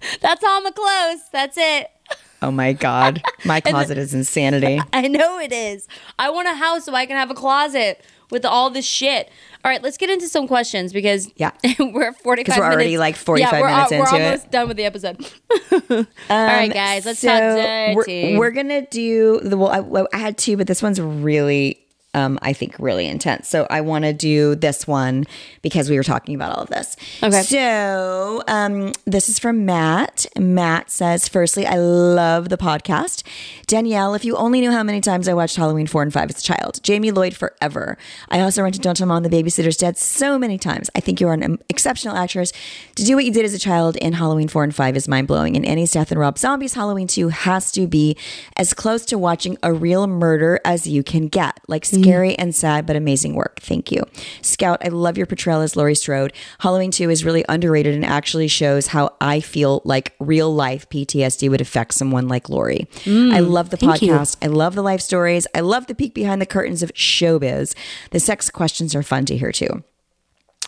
That's 0.20 0.42
all 0.44 0.62
my 0.62 0.70
clothes. 0.70 1.20
That's 1.32 1.56
it. 1.58 1.90
Oh 2.42 2.50
my 2.50 2.72
god. 2.72 3.22
My 3.44 3.60
closet 3.70 3.98
is 3.98 4.14
insanity. 4.14 4.80
I 4.92 5.08
know 5.08 5.38
it 5.38 5.52
is. 5.52 5.86
I 6.18 6.30
want 6.30 6.48
a 6.48 6.54
house 6.54 6.84
so 6.86 6.94
I 6.94 7.06
can 7.06 7.16
have 7.16 7.30
a 7.30 7.34
closet 7.34 8.02
with 8.30 8.44
all 8.44 8.70
this 8.70 8.86
shit. 8.86 9.28
All 9.64 9.70
right, 9.70 9.82
let's 9.82 9.96
get 9.98 10.08
into 10.08 10.26
some 10.28 10.46
questions 10.48 10.92
because 10.92 11.30
Yeah. 11.36 11.50
we're 11.78 12.12
45 12.12 12.46
'Cause 12.46 12.58
we're 12.58 12.64
already, 12.64 12.84
minutes- 12.96 12.98
like, 13.00 13.16
45 13.16 13.52
yeah, 13.52 13.60
we're, 13.60 13.66
minutes 13.68 13.90
we're 13.90 13.98
into 13.98 14.16
it. 14.16 14.24
almost 14.24 14.50
done 14.50 14.68
with 14.68 14.76
the 14.78 14.84
episode. 14.84 15.26
all 15.72 16.06
right, 16.30 16.70
um, 16.70 16.74
guys, 16.74 17.04
let's 17.04 17.20
talk 17.20 17.38
dirty. 17.40 17.94
We're, 18.34 18.38
we're 18.38 18.50
gonna 18.52 18.86
do 18.86 19.40
the 19.40 19.58
well. 19.58 19.68
I, 19.68 19.80
well, 19.80 20.08
I 20.14 20.18
had 20.18 20.38
two, 20.38 20.56
but 20.56 20.66
this 20.66 20.82
one's 20.82 21.00
really, 21.00 21.79
um, 22.14 22.38
I 22.42 22.52
think, 22.52 22.76
really 22.78 23.06
intense. 23.06 23.48
So 23.48 23.66
I 23.70 23.80
want 23.80 24.04
to 24.04 24.12
do 24.12 24.54
this 24.54 24.86
one 24.86 25.26
because 25.62 25.88
we 25.88 25.96
were 25.96 26.02
talking 26.02 26.34
about 26.34 26.56
all 26.56 26.62
of 26.62 26.68
this. 26.68 26.96
Okay. 27.22 27.42
So 27.42 28.42
um, 28.48 28.92
this 29.04 29.28
is 29.28 29.38
from 29.38 29.64
Matt. 29.64 30.26
Matt 30.38 30.90
says, 30.90 31.28
firstly, 31.28 31.66
I 31.66 31.76
love 31.76 32.48
the 32.48 32.58
podcast. 32.58 33.22
Danielle, 33.66 34.14
if 34.14 34.24
you 34.24 34.36
only 34.36 34.60
knew 34.60 34.72
how 34.72 34.82
many 34.82 35.00
times 35.00 35.28
I 35.28 35.34
watched 35.34 35.56
Halloween 35.56 35.86
four 35.86 36.02
and 36.02 36.12
five 36.12 36.30
as 36.30 36.40
a 36.40 36.42
child. 36.42 36.80
Jamie 36.82 37.10
Lloyd 37.10 37.34
forever. 37.34 37.96
I 38.28 38.40
also 38.40 38.62
rented 38.62 38.82
Don't 38.82 38.96
Tell 38.96 39.06
Mom 39.06 39.22
the 39.22 39.28
Babysitter's 39.28 39.76
Dead 39.76 39.96
so 39.96 40.38
many 40.38 40.58
times. 40.58 40.90
I 40.94 41.00
think 41.00 41.20
you 41.20 41.28
are 41.28 41.34
an 41.34 41.58
exceptional 41.68 42.16
actress. 42.16 42.52
To 42.96 43.04
do 43.04 43.14
what 43.14 43.24
you 43.24 43.32
did 43.32 43.44
as 43.44 43.54
a 43.54 43.58
child 43.58 43.96
in 43.96 44.14
Halloween 44.14 44.48
four 44.48 44.64
and 44.64 44.74
five 44.74 44.96
is 44.96 45.06
mind 45.06 45.28
blowing. 45.28 45.54
And 45.56 45.64
Annie's 45.64 45.92
Death 45.92 46.10
and 46.10 46.18
Rob 46.18 46.38
Zombie's 46.38 46.74
Halloween 46.74 47.06
two 47.06 47.28
has 47.28 47.70
to 47.72 47.86
be 47.86 48.16
as 48.56 48.74
close 48.74 49.04
to 49.06 49.18
watching 49.18 49.56
a 49.62 49.72
real 49.72 50.06
murder 50.06 50.60
as 50.64 50.86
you 50.86 51.02
can 51.02 51.28
get. 51.28 51.60
Like 51.68 51.84
Scary 52.02 52.38
and 52.38 52.54
sad, 52.54 52.86
but 52.86 52.96
amazing 52.96 53.34
work. 53.34 53.60
Thank 53.60 53.90
you. 53.90 54.02
Scout, 54.42 54.84
I 54.84 54.88
love 54.88 55.16
your 55.16 55.26
portrayal 55.26 55.60
as 55.60 55.76
Laurie 55.76 55.94
Strode. 55.94 56.32
Halloween 56.60 56.90
2 56.90 57.10
is 57.10 57.24
really 57.24 57.44
underrated 57.48 57.94
and 57.94 58.04
actually 58.04 58.48
shows 58.48 58.88
how 58.88 59.14
I 59.20 59.40
feel 59.40 59.82
like 59.84 60.14
real 60.18 60.54
life 60.54 60.88
PTSD 60.88 61.50
would 61.50 61.60
affect 61.60 61.94
someone 61.94 62.28
like 62.28 62.48
Laurie. 62.48 62.88
Mm, 63.04 63.32
I 63.32 63.40
love 63.40 63.70
the 63.70 63.76
thank 63.76 64.02
you. 64.02 64.12
podcast. 64.12 64.36
I 64.42 64.46
love 64.46 64.74
the 64.74 64.82
life 64.82 65.00
stories. 65.00 65.46
I 65.54 65.60
love 65.60 65.86
the 65.86 65.94
peek 65.94 66.14
behind 66.14 66.40
the 66.40 66.46
curtains 66.46 66.82
of 66.82 66.92
showbiz. 66.94 67.74
The 68.10 68.20
sex 68.20 68.50
questions 68.50 68.94
are 68.94 69.02
fun 69.02 69.24
to 69.26 69.36
hear 69.36 69.52
too. 69.52 69.82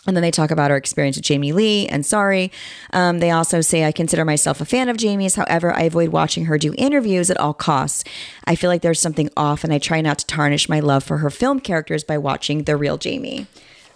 And 0.05 0.17
then 0.17 0.21
they 0.21 0.31
talk 0.31 0.51
about 0.51 0.69
our 0.69 0.77
experience 0.77 1.15
with 1.15 1.25
Jamie 1.25 1.53
Lee 1.53 1.87
and 1.87 2.05
sorry. 2.05 2.51
Um, 2.91 3.19
they 3.19 3.31
also 3.31 3.61
say, 3.61 3.85
I 3.85 3.91
consider 3.91 4.25
myself 4.25 4.59
a 4.59 4.65
fan 4.65 4.89
of 4.89 4.97
Jamie's. 4.97 5.35
However, 5.35 5.73
I 5.73 5.83
avoid 5.83 6.09
watching 6.09 6.45
her 6.45 6.57
do 6.57 6.73
interviews 6.77 7.29
at 7.29 7.37
all 7.37 7.53
costs. 7.53 8.03
I 8.45 8.55
feel 8.55 8.69
like 8.69 8.81
there's 8.81 8.99
something 8.99 9.29
off, 9.37 9.63
and 9.63 9.71
I 9.71 9.79
try 9.79 10.01
not 10.01 10.19
to 10.19 10.25
tarnish 10.25 10.67
my 10.67 10.81
love 10.81 11.03
for 11.03 11.19
her 11.19 11.29
film 11.29 11.59
characters 11.61 12.03
by 12.03 12.17
watching 12.17 12.63
the 12.63 12.75
real 12.75 12.97
Jamie. 12.97 13.47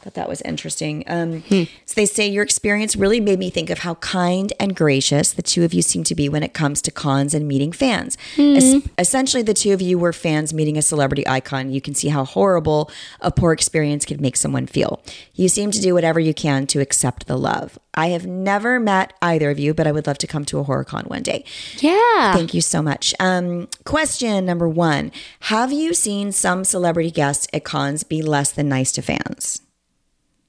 Thought 0.08 0.14
that 0.14 0.30
was 0.30 0.41
interesting. 0.43 1.03
Um, 1.08 1.43
So 1.86 1.93
they 1.95 2.05
say 2.05 2.30
your 2.30 2.41
experience 2.43 2.95
really 2.95 3.20
made 3.20 3.39
me 3.39 3.49
think 3.49 3.70
of 3.70 3.80
how 3.80 3.95
kind 3.95 4.53
and 4.58 4.74
gracious 4.74 5.34
the 5.34 5.41
two 5.41 5.66
of 5.66 5.74
you 5.74 5.82
seem 5.82 6.05
to 6.05 6.16
be 6.16 6.30
when 6.30 6.43
it 6.43 6.53
comes 6.53 6.82
to 6.84 6.91
cons 6.91 7.34
and 7.34 7.45
meeting 7.45 7.74
fans. 7.74 8.18
Es- 8.38 8.82
essentially, 8.97 9.43
the 9.43 9.53
two 9.53 9.74
of 9.74 9.82
you 9.82 9.99
were 9.99 10.14
fans 10.14 10.53
meeting 10.53 10.78
a 10.78 10.82
celebrity 10.82 11.28
icon. 11.28 11.72
You 11.74 11.82
can 11.82 11.93
see 11.93 12.08
how 12.08 12.24
horrible 12.24 12.89
a 13.20 13.32
poor 13.32 13.51
experience 13.51 14.05
could 14.05 14.22
make 14.22 14.38
someone 14.38 14.66
feel. 14.66 15.01
You 15.34 15.49
seem 15.49 15.72
to 15.72 15.82
do 15.82 15.93
whatever 15.93 16.22
you 16.22 16.34
can 16.34 16.68
to 16.68 16.80
accept 16.80 17.28
the 17.28 17.38
love. 17.38 17.78
I 17.93 18.08
have 18.10 18.26
never 18.26 18.80
met 18.80 19.12
either 19.22 19.49
of 19.49 19.60
you, 19.60 19.74
but 19.74 19.88
I 19.88 19.91
would 19.91 20.08
love 20.08 20.20
to 20.20 20.28
come 20.28 20.45
to 20.45 20.60
a 20.60 20.64
horror 20.64 20.86
con 20.86 21.03
one 21.08 21.24
day. 21.24 21.43
Yeah. 21.80 22.32
Thank 22.32 22.53
you 22.53 22.62
so 22.62 22.82
much. 22.82 23.14
Um, 23.20 23.68
question 23.84 24.45
number 24.45 24.70
one 24.70 25.12
Have 25.51 25.74
you 25.74 25.93
seen 25.93 26.32
some 26.32 26.64
celebrity 26.64 27.12
guests 27.12 27.45
at 27.51 27.66
cons 27.66 28.03
be 28.03 28.22
less 28.22 28.53
than 28.53 28.70
nice 28.70 28.93
to 28.93 29.01
fans? 29.01 29.64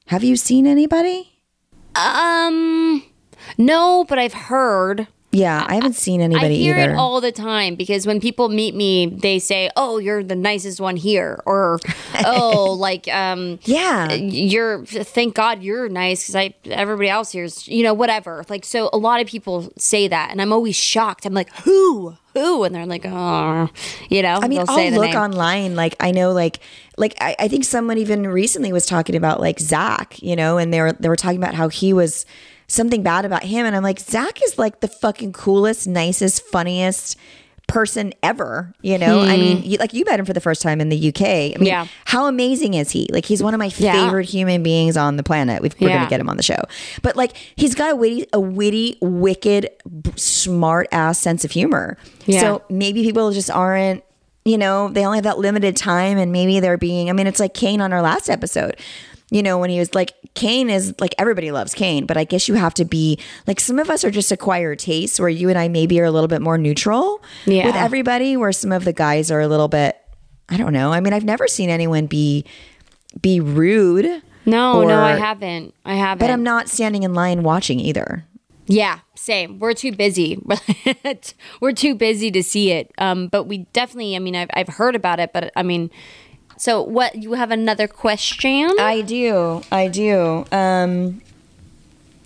Have 0.09 0.25
you 0.25 0.37
seen 0.37 0.67
anybody? 0.67 1.43
Um, 1.95 3.05
no, 3.59 4.07
but 4.09 4.19
I've 4.19 4.33
heard. 4.33 5.07
Yeah, 5.31 5.67
I 5.69 5.75
haven't 5.75 5.95
seen 5.97 6.23
anybody 6.23 6.55
I 6.55 6.59
hear 6.59 6.79
either. 6.79 6.93
it 6.93 6.97
all 6.97 7.21
the 7.21 7.33
time 7.33 7.75
because 7.75 8.07
when 8.07 8.19
people 8.19 8.49
meet 8.49 8.75
me, 8.75 9.05
they 9.07 9.39
say, 9.39 9.71
"Oh, 9.77 9.99
you're 9.99 10.25
the 10.25 10.35
nicest 10.35 10.81
one 10.81 10.97
here," 10.97 11.43
or 11.45 11.81
"Oh, 12.25 12.73
like 12.73 13.09
um, 13.09 13.59
yeah. 13.65 14.11
you're 14.15 14.87
thank 14.87 15.35
God 15.35 15.63
you're 15.63 15.91
nice 15.91 16.23
because 16.23 16.35
I 16.35 16.55
everybody 16.65 17.11
else 17.11 17.33
here's 17.33 17.69
you 17.69 17.83
know 17.83 17.93
whatever." 17.93 18.43
Like 18.49 18.65
so, 18.65 18.89
a 18.91 18.97
lot 18.97 19.21
of 19.21 19.27
people 19.27 19.71
say 19.77 20.09
that, 20.09 20.31
and 20.31 20.41
I'm 20.41 20.51
always 20.53 20.77
shocked. 20.77 21.27
I'm 21.27 21.35
like, 21.35 21.55
"Who? 21.59 22.17
Who?" 22.33 22.65
And 22.65 22.75
they're 22.75 22.87
like, 22.87 23.05
"Oh, 23.05 23.69
you 24.09 24.23
know." 24.23 24.41
I 24.43 24.49
mean, 24.49 24.65
I'll 24.67 24.91
look 24.93 25.11
name. 25.11 25.15
online. 25.15 25.77
Like, 25.77 25.95
I 26.01 26.11
know, 26.11 26.33
like, 26.33 26.61
like 26.97 27.15
I, 27.21 27.37
I 27.39 27.49
think 27.49 27.65
someone 27.65 27.99
even 27.99 28.27
recently 28.27 28.73
was 28.73 28.87
talking 28.87 29.15
about 29.15 29.41
like 29.41 29.61
Zach, 29.61 30.23
you 30.23 30.37
know, 30.37 30.57
and 30.57 30.73
they 30.73 30.81
were 30.81 30.93
they 30.95 31.11
were 31.11 31.17
talking 31.17 31.39
about 31.39 31.55
how 31.55 31.69
he 31.69 31.93
was 31.93 32.25
something 32.69 33.03
bad 33.03 33.25
about 33.25 33.43
him, 33.43 33.67
and 33.67 33.75
I'm 33.75 33.83
like, 33.83 33.99
Zach 33.99 34.41
is 34.45 34.59
like 34.59 34.81
the 34.81 34.89
fucking 34.89 35.33
coolest, 35.33 35.89
nicest, 35.89 36.45
funniest 36.47 37.17
person 37.67 38.15
ever. 38.23 38.73
You 38.81 38.97
know, 38.97 39.21
I 39.21 39.37
mean, 39.37 39.63
you, 39.63 39.77
like 39.77 39.93
you 39.93 40.03
met 40.07 40.19
him 40.19 40.25
for 40.25 40.33
the 40.33 40.41
first 40.41 40.63
time 40.63 40.81
in 40.81 40.89
the 40.89 41.09
UK. 41.09 41.21
I 41.23 41.49
mean, 41.49 41.57
Hmm. 41.59 41.65
Yeah. 41.65 41.87
how 42.07 42.27
amazing 42.27 42.73
is 42.75 42.91
he? 42.91 43.07
Like, 43.13 43.27
he's 43.27 43.43
one 43.43 43.53
of 43.53 43.59
my 43.59 43.71
Yeah. 43.77 43.93
favorite 43.93 44.25
human 44.27 44.63
beings 44.63 44.97
on 44.97 45.17
the 45.19 45.23
planet. 45.23 45.61
We've, 45.61 45.75
we're 45.79 45.89
Yeah. 45.91 45.99
gonna 45.99 46.09
get 46.09 46.19
him 46.21 46.31
on 46.31 46.39
the 46.39 46.43
show, 46.43 46.63
but 47.03 47.15
like, 47.17 47.33
he's 47.57 47.75
got 47.75 47.93
a 47.93 47.97
witty, 47.97 48.27
a 48.33 48.41
witty, 48.41 48.97
wicked, 49.03 49.69
b- 50.01 50.11
smart 50.17 50.89
ass 50.93 51.19
sense 51.19 51.45
of 51.45 51.51
humor. 51.51 51.99
Yeah. 52.25 52.41
So 52.41 52.63
maybe 52.71 53.03
people 53.03 53.31
just 53.33 53.51
aren't 53.51 54.03
you 54.45 54.57
know 54.57 54.89
they 54.89 55.05
only 55.05 55.19
have 55.19 55.25
that 55.25 55.39
limited 55.39 55.77
time 55.77 56.17
and 56.17 56.33
maybe 56.33 56.59
they're 56.59 56.79
being 56.79 57.11
i 57.11 57.13
mean 57.13 57.27
it's 57.27 57.41
like 57.41 57.53
kane 57.53 57.83
on 57.83 57.93
our 57.93 58.01
last 58.01 58.31
episode 58.31 58.77
you 59.31 59.43
know 59.43 59.59
when 59.59 59.71
he 59.71 59.79
was 59.79 59.95
like 59.95 60.15
kane 60.35 60.71
is 60.71 60.95
like 61.01 61.15
everybody 61.19 61.51
loves 61.51 61.75
kane 61.75 62.07
but 62.07 62.17
i 62.17 62.25
guess 62.25 62.49
you 62.49 62.55
have 62.55 62.73
to 62.75 62.85
be 62.85 63.19
like 63.47 63.61
some 63.61 63.79
of 63.79 63.91
us 63.91 64.05
are 64.05 64.11
just 64.11 64.33
acquired 64.33 64.79
tastes 64.79 65.21
where 65.21 65.29
you 65.29 65.49
and 65.49 65.59
i 65.59 65.69
maybe 65.69 66.01
are 66.01 66.05
a 66.05 66.11
little 66.11 66.29
bit 66.29 66.41
more 66.41 66.57
neutral 66.59 67.23
Yeah. 67.47 67.67
with 67.67 67.75
everybody 67.77 68.37
where 68.37 68.53
some 68.53 68.73
of 68.73 68.85
the 68.85 68.93
guys 68.93 69.31
are 69.31 69.41
a 69.41 69.49
little 69.49 69.69
bit 69.69 69.97
i 70.49 70.57
don't 70.57 70.73
know 70.73 70.93
i 70.93 71.01
mean 71.01 71.13
i've 71.13 71.25
never 71.25 71.47
seen 71.49 71.69
anyone 71.71 72.07
be 72.07 72.45
be 73.21 73.41
rude 73.41 74.23
No, 74.47 74.83
no, 74.83 74.99
I 75.03 75.17
haven't. 75.17 75.75
I 75.85 75.95
haven't. 75.95 76.21
but 76.27 76.31
i'm 76.33 76.43
not 76.43 76.69
standing 76.69 77.03
in 77.03 77.13
line 77.15 77.43
watching 77.43 77.81
either 77.81 78.25
Yeah, 78.67 78.99
same. 79.15 79.59
We're 79.59 79.73
too 79.75 79.93
busy. 79.93 80.39
We're 81.61 81.73
too 81.73 81.95
busy 81.95 82.31
to 82.31 82.43
see 82.43 82.71
it. 82.73 82.93
Um, 82.99 83.29
but 83.29 83.45
we 83.45 83.59
definitely. 83.73 84.15
I 84.15 84.19
mean, 84.19 84.37
I've 84.37 84.51
I've 84.53 84.69
heard 84.69 84.95
about 84.95 85.21
it, 85.21 85.33
but 85.33 85.51
I 85.57 85.63
mean, 85.63 85.91
so 86.59 86.83
what? 86.83 87.15
You 87.15 87.33
have 87.33 87.51
another 87.51 87.89
question? 87.89 88.71
I 88.79 89.01
do. 89.01 89.63
I 89.73 89.89
do. 89.89 90.45
Um, 90.53 91.23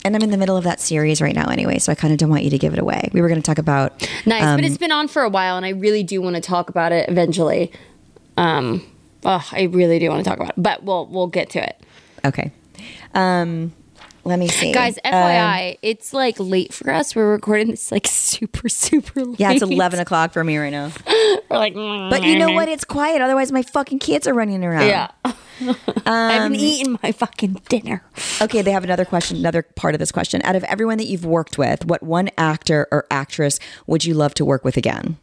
and 0.05 0.17
I'm 0.17 0.23
in 0.23 0.31
the 0.31 0.37
middle 0.37 0.57
of 0.57 0.65
that 0.65 0.81
series 0.81 1.23
right 1.23 1.35
now 1.35 1.49
anyway, 1.49 1.79
so 1.79 1.93
I 1.93 1.95
kind 1.95 2.13
of 2.13 2.19
don't 2.19 2.31
want 2.31 2.43
you 2.43 2.51
to 2.51 2.59
give 2.59 2.73
it 2.73 2.79
away. 2.79 3.09
We 3.13 3.21
were 3.21 3.29
going 3.29 3.41
to 3.41 3.47
talk 3.47 3.59
about. 3.59 4.01
nice, 4.27 4.43
um, 4.43 4.57
but 4.57 4.65
it's 4.65 4.79
been 4.79 4.93
on 4.93 5.09
for 5.09 5.23
a 5.23 5.29
while, 5.29 5.57
and 5.57 5.65
I 5.65 5.71
really 5.71 6.03
do 6.03 6.21
want 6.21 6.37
to 6.37 6.43
talk 6.43 6.69
about 6.69 6.93
it 6.93 7.09
eventually. 7.09 7.71
Um, 8.37 8.85
oh, 9.25 9.47
I 9.53 9.65
really 9.65 9.99
do 9.99 10.09
want 10.09 10.25
to 10.25 10.29
talk 10.29 10.39
about 10.39 10.51
it, 10.51 10.63
but 10.63 10.83
we'll 10.83 11.07
we'll 11.07 11.29
get 11.29 11.51
to 11.51 11.63
it. 11.63 11.81
Okay. 12.25 12.51
Um, 13.15 13.73
let 14.25 14.39
me 14.39 14.49
see. 14.49 14.73
Guys, 14.73 14.99
Um, 15.05 15.13
FYI, 15.13 15.79
it's 15.83 16.13
like 16.13 16.37
late 16.39 16.73
for 16.73 16.91
us. 16.91 17.15
We're 17.17 17.31
recording 17.31 17.69
this 17.71 17.91
like 17.91 18.07
super 18.11 18.69
super 18.69 19.25
late. 19.25 19.41
yeah, 19.41 19.53
it's 19.53 19.63
11 19.63 20.01
o'clock 20.01 20.33
for 20.33 20.43
me 20.45 20.57
right 20.59 20.71
now. 20.71 20.91
We're 21.51 21.59
like, 21.59 21.75
But 21.75 22.23
you 22.23 22.39
know 22.39 22.53
what? 22.53 22.69
It's 22.69 22.85
quiet. 22.85 23.21
Otherwise, 23.21 23.51
my 23.53 23.63
fucking 23.63 23.99
kids 23.99 24.27
are 24.27 24.35
running 24.35 24.65
around. 24.65 24.87
yeah. 24.87 25.09
I 26.05 26.33
haven't 26.33 26.53
Um, 26.53 26.55
eaten 26.55 26.99
my 27.03 27.13
fucking 27.13 27.61
dinner. 27.69 28.03
Okay, 28.41 28.63
they 28.63 28.73
have 28.73 28.85
another 28.85 29.05
question, 29.05 29.37
another 29.37 29.63
part 29.63 29.95
of 29.95 29.99
this 30.01 30.11
question. 30.11 30.41
Out 30.45 30.57
of 30.57 30.65
everyone 30.65 30.99
that 30.99 31.07
you've 31.07 31.25
worked 31.25 31.57
with, 31.59 31.85
what 31.85 32.03
one 32.03 32.31
actor 32.37 32.89
or 32.91 33.07
actress 33.11 33.61
would 33.87 34.05
you 34.05 34.15
love 34.15 34.35
to 34.35 34.45
work 34.45 34.65
with 34.65 34.77
again? 34.77 35.19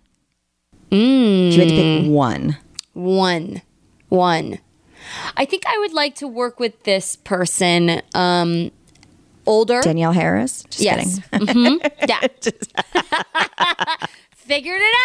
If 0.91 1.53
you 1.55 1.59
had 1.59 1.69
to 1.69 1.75
pick 1.75 2.11
one. 2.11 2.57
One. 2.93 3.61
One. 4.09 4.59
I 5.35 5.45
think 5.45 5.63
I 5.67 5.77
would 5.79 5.93
like 5.93 6.15
to 6.15 6.27
work 6.27 6.59
with 6.59 6.83
this 6.83 7.15
person. 7.17 8.01
Um, 8.13 8.71
older. 9.49 9.81
Danielle 9.81 10.11
Harris? 10.13 10.63
Just 10.69 10.81
yes. 10.81 11.19
kidding. 11.31 11.47
hmm 11.79 11.87
Yeah. 12.07 12.19
Figured 14.35 14.79
it 14.81 14.95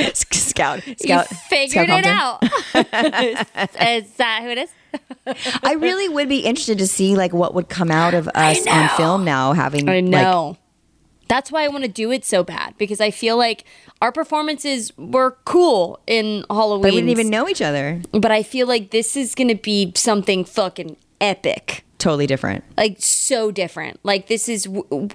out. 0.00 0.16
Scout. 0.16 0.86
You 0.86 0.94
Scout. 0.98 1.28
figured 1.28 1.86
Scout 1.86 2.00
it 2.00 2.06
out. 2.06 2.42
is 4.02 4.10
that 4.14 4.42
who 4.42 4.48
it 4.48 4.58
is? 4.58 4.70
I 5.62 5.74
really 5.74 6.08
would 6.08 6.28
be 6.28 6.40
interested 6.40 6.78
to 6.78 6.86
see 6.88 7.14
like 7.14 7.32
what 7.32 7.54
would 7.54 7.68
come 7.68 7.92
out 7.92 8.14
of 8.14 8.28
us 8.34 8.66
on 8.66 8.88
film 8.96 9.24
now 9.24 9.52
having 9.52 9.88
I 9.88 10.00
like 10.00 10.04
know. 10.04 10.56
That's 11.28 11.52
why 11.52 11.62
I 11.64 11.68
want 11.68 11.84
to 11.84 11.90
do 11.90 12.10
it 12.10 12.24
so 12.24 12.42
bad 12.42 12.74
because 12.78 13.00
I 13.00 13.10
feel 13.12 13.36
like 13.36 13.64
our 14.02 14.10
performances 14.10 14.90
were 14.96 15.36
cool 15.44 16.00
in 16.08 16.44
Halloween. 16.50 16.82
but 16.82 16.90
we 16.92 16.96
didn't 16.96 17.10
even 17.10 17.30
know 17.30 17.48
each 17.48 17.62
other. 17.62 18.00
But 18.12 18.32
I 18.32 18.42
feel 18.42 18.66
like 18.66 18.90
this 18.90 19.14
is 19.16 19.34
going 19.36 19.48
to 19.48 19.54
be 19.54 19.92
something 19.94 20.44
fucking 20.44 20.96
epic. 21.20 21.84
Totally 21.98 22.26
different. 22.28 22.64
like 22.76 22.96
so 23.00 23.50
different. 23.50 23.98
Like 24.04 24.28
this 24.28 24.48
is, 24.48 24.68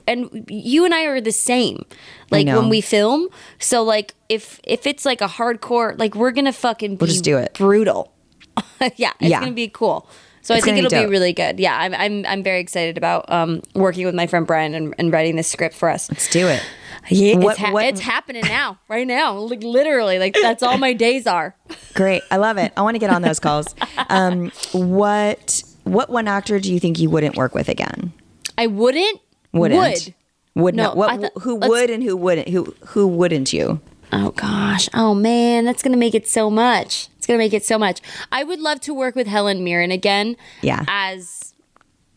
and 0.07 0.45
you 0.49 0.83
and 0.85 0.93
I 0.93 1.05
are 1.05 1.21
the 1.21 1.31
same. 1.31 1.85
Like 2.29 2.45
when 2.47 2.67
we 2.69 2.81
film, 2.81 3.29
so 3.59 3.83
like 3.83 4.13
if 4.29 4.59
if 4.63 4.85
it's 4.85 5.05
like 5.05 5.21
a 5.21 5.27
hardcore, 5.27 5.97
like 5.97 6.13
we're 6.15 6.31
gonna 6.31 6.51
fucking 6.53 6.97
be 6.97 7.05
just 7.05 7.23
do 7.23 7.37
it. 7.37 7.53
brutal. 7.53 8.13
yeah, 8.97 9.11
it's 9.19 9.29
Yeah. 9.29 9.39
gonna 9.39 9.51
be 9.53 9.69
cool. 9.69 10.09
So 10.41 10.53
It's 10.53 10.63
I 10.63 10.65
think 10.65 10.77
it'll 10.85 10.89
be 10.99 11.05
be 11.05 11.09
really 11.09 11.31
good. 11.31 11.57
Yeah, 11.57 11.77
I'm 11.77 11.93
I'm 11.93 12.25
I'm 12.25 12.43
very 12.43 12.59
excited 12.59 12.97
about 12.97 13.31
um 13.31 13.61
working 13.75 14.05
with 14.05 14.13
my 14.13 14.27
friend 14.27 14.45
Brian 14.45 14.73
and, 14.73 14.93
and 14.97 15.13
writing 15.13 15.37
this 15.37 15.47
script 15.47 15.73
for 15.75 15.87
us. 15.89 16.11
Let's 16.11 16.29
do 16.29 16.47
it. 16.49 16.61
Yeah, 17.09 17.37
What- 17.37 17.51
it's, 17.53 17.59
ha- 17.59 17.71
what- 17.71 17.85
it's 17.85 18.01
happening 18.01 18.43
now, 18.45 18.77
right 18.89 19.07
now, 19.07 19.35
like 19.37 19.63
literally. 19.63 20.19
Like 20.19 20.35
that's 20.41 20.61
all 20.61 20.77
my 20.77 20.91
days 20.91 21.27
are. 21.27 21.55
Great. 21.93 22.23
I 22.29 22.35
love 22.37 22.57
it. 22.57 22.73
I 22.75 22.81
want 22.81 22.95
to 22.95 22.99
get 22.99 23.09
on 23.09 23.21
those 23.21 23.39
calls. 23.39 23.73
Um, 24.09 24.51
what 24.73 25.63
what 25.83 26.09
one 26.09 26.27
actor 26.27 26.59
do 26.59 26.71
you 26.71 26.79
think 26.79 26.99
you 26.99 27.09
wouldn't 27.09 27.35
work 27.35 27.53
with 27.53 27.69
again? 27.69 28.13
I 28.57 28.67
wouldn't. 28.67 29.19
Wouldn't. 29.51 29.79
Would. 29.79 30.13
Would 30.55 30.75
No, 30.75 30.83
not. 30.83 30.97
What 30.97 31.21
thought- 31.21 31.41
who 31.41 31.55
would 31.55 31.89
and 31.89 32.03
who 32.03 32.15
wouldn't? 32.15 32.49
Who 32.49 32.75
who 32.87 33.07
wouldn't 33.07 33.53
you? 33.53 33.81
Oh 34.11 34.29
gosh. 34.31 34.87
Oh 34.93 35.15
man, 35.15 35.65
that's 35.65 35.81
gonna 35.81 35.97
make 35.97 36.13
it 36.13 36.27
so 36.27 36.49
much. 36.49 37.07
It's 37.17 37.25
gonna 37.25 37.39
make 37.39 37.53
it 37.53 37.65
so 37.65 37.79
much. 37.79 38.01
I 38.31 38.43
would 38.43 38.59
love 38.59 38.79
to 38.81 38.93
work 38.93 39.15
with 39.15 39.27
Helen 39.27 39.63
Mirren 39.63 39.91
again. 39.91 40.37
Yeah. 40.61 40.83
As 40.87 41.53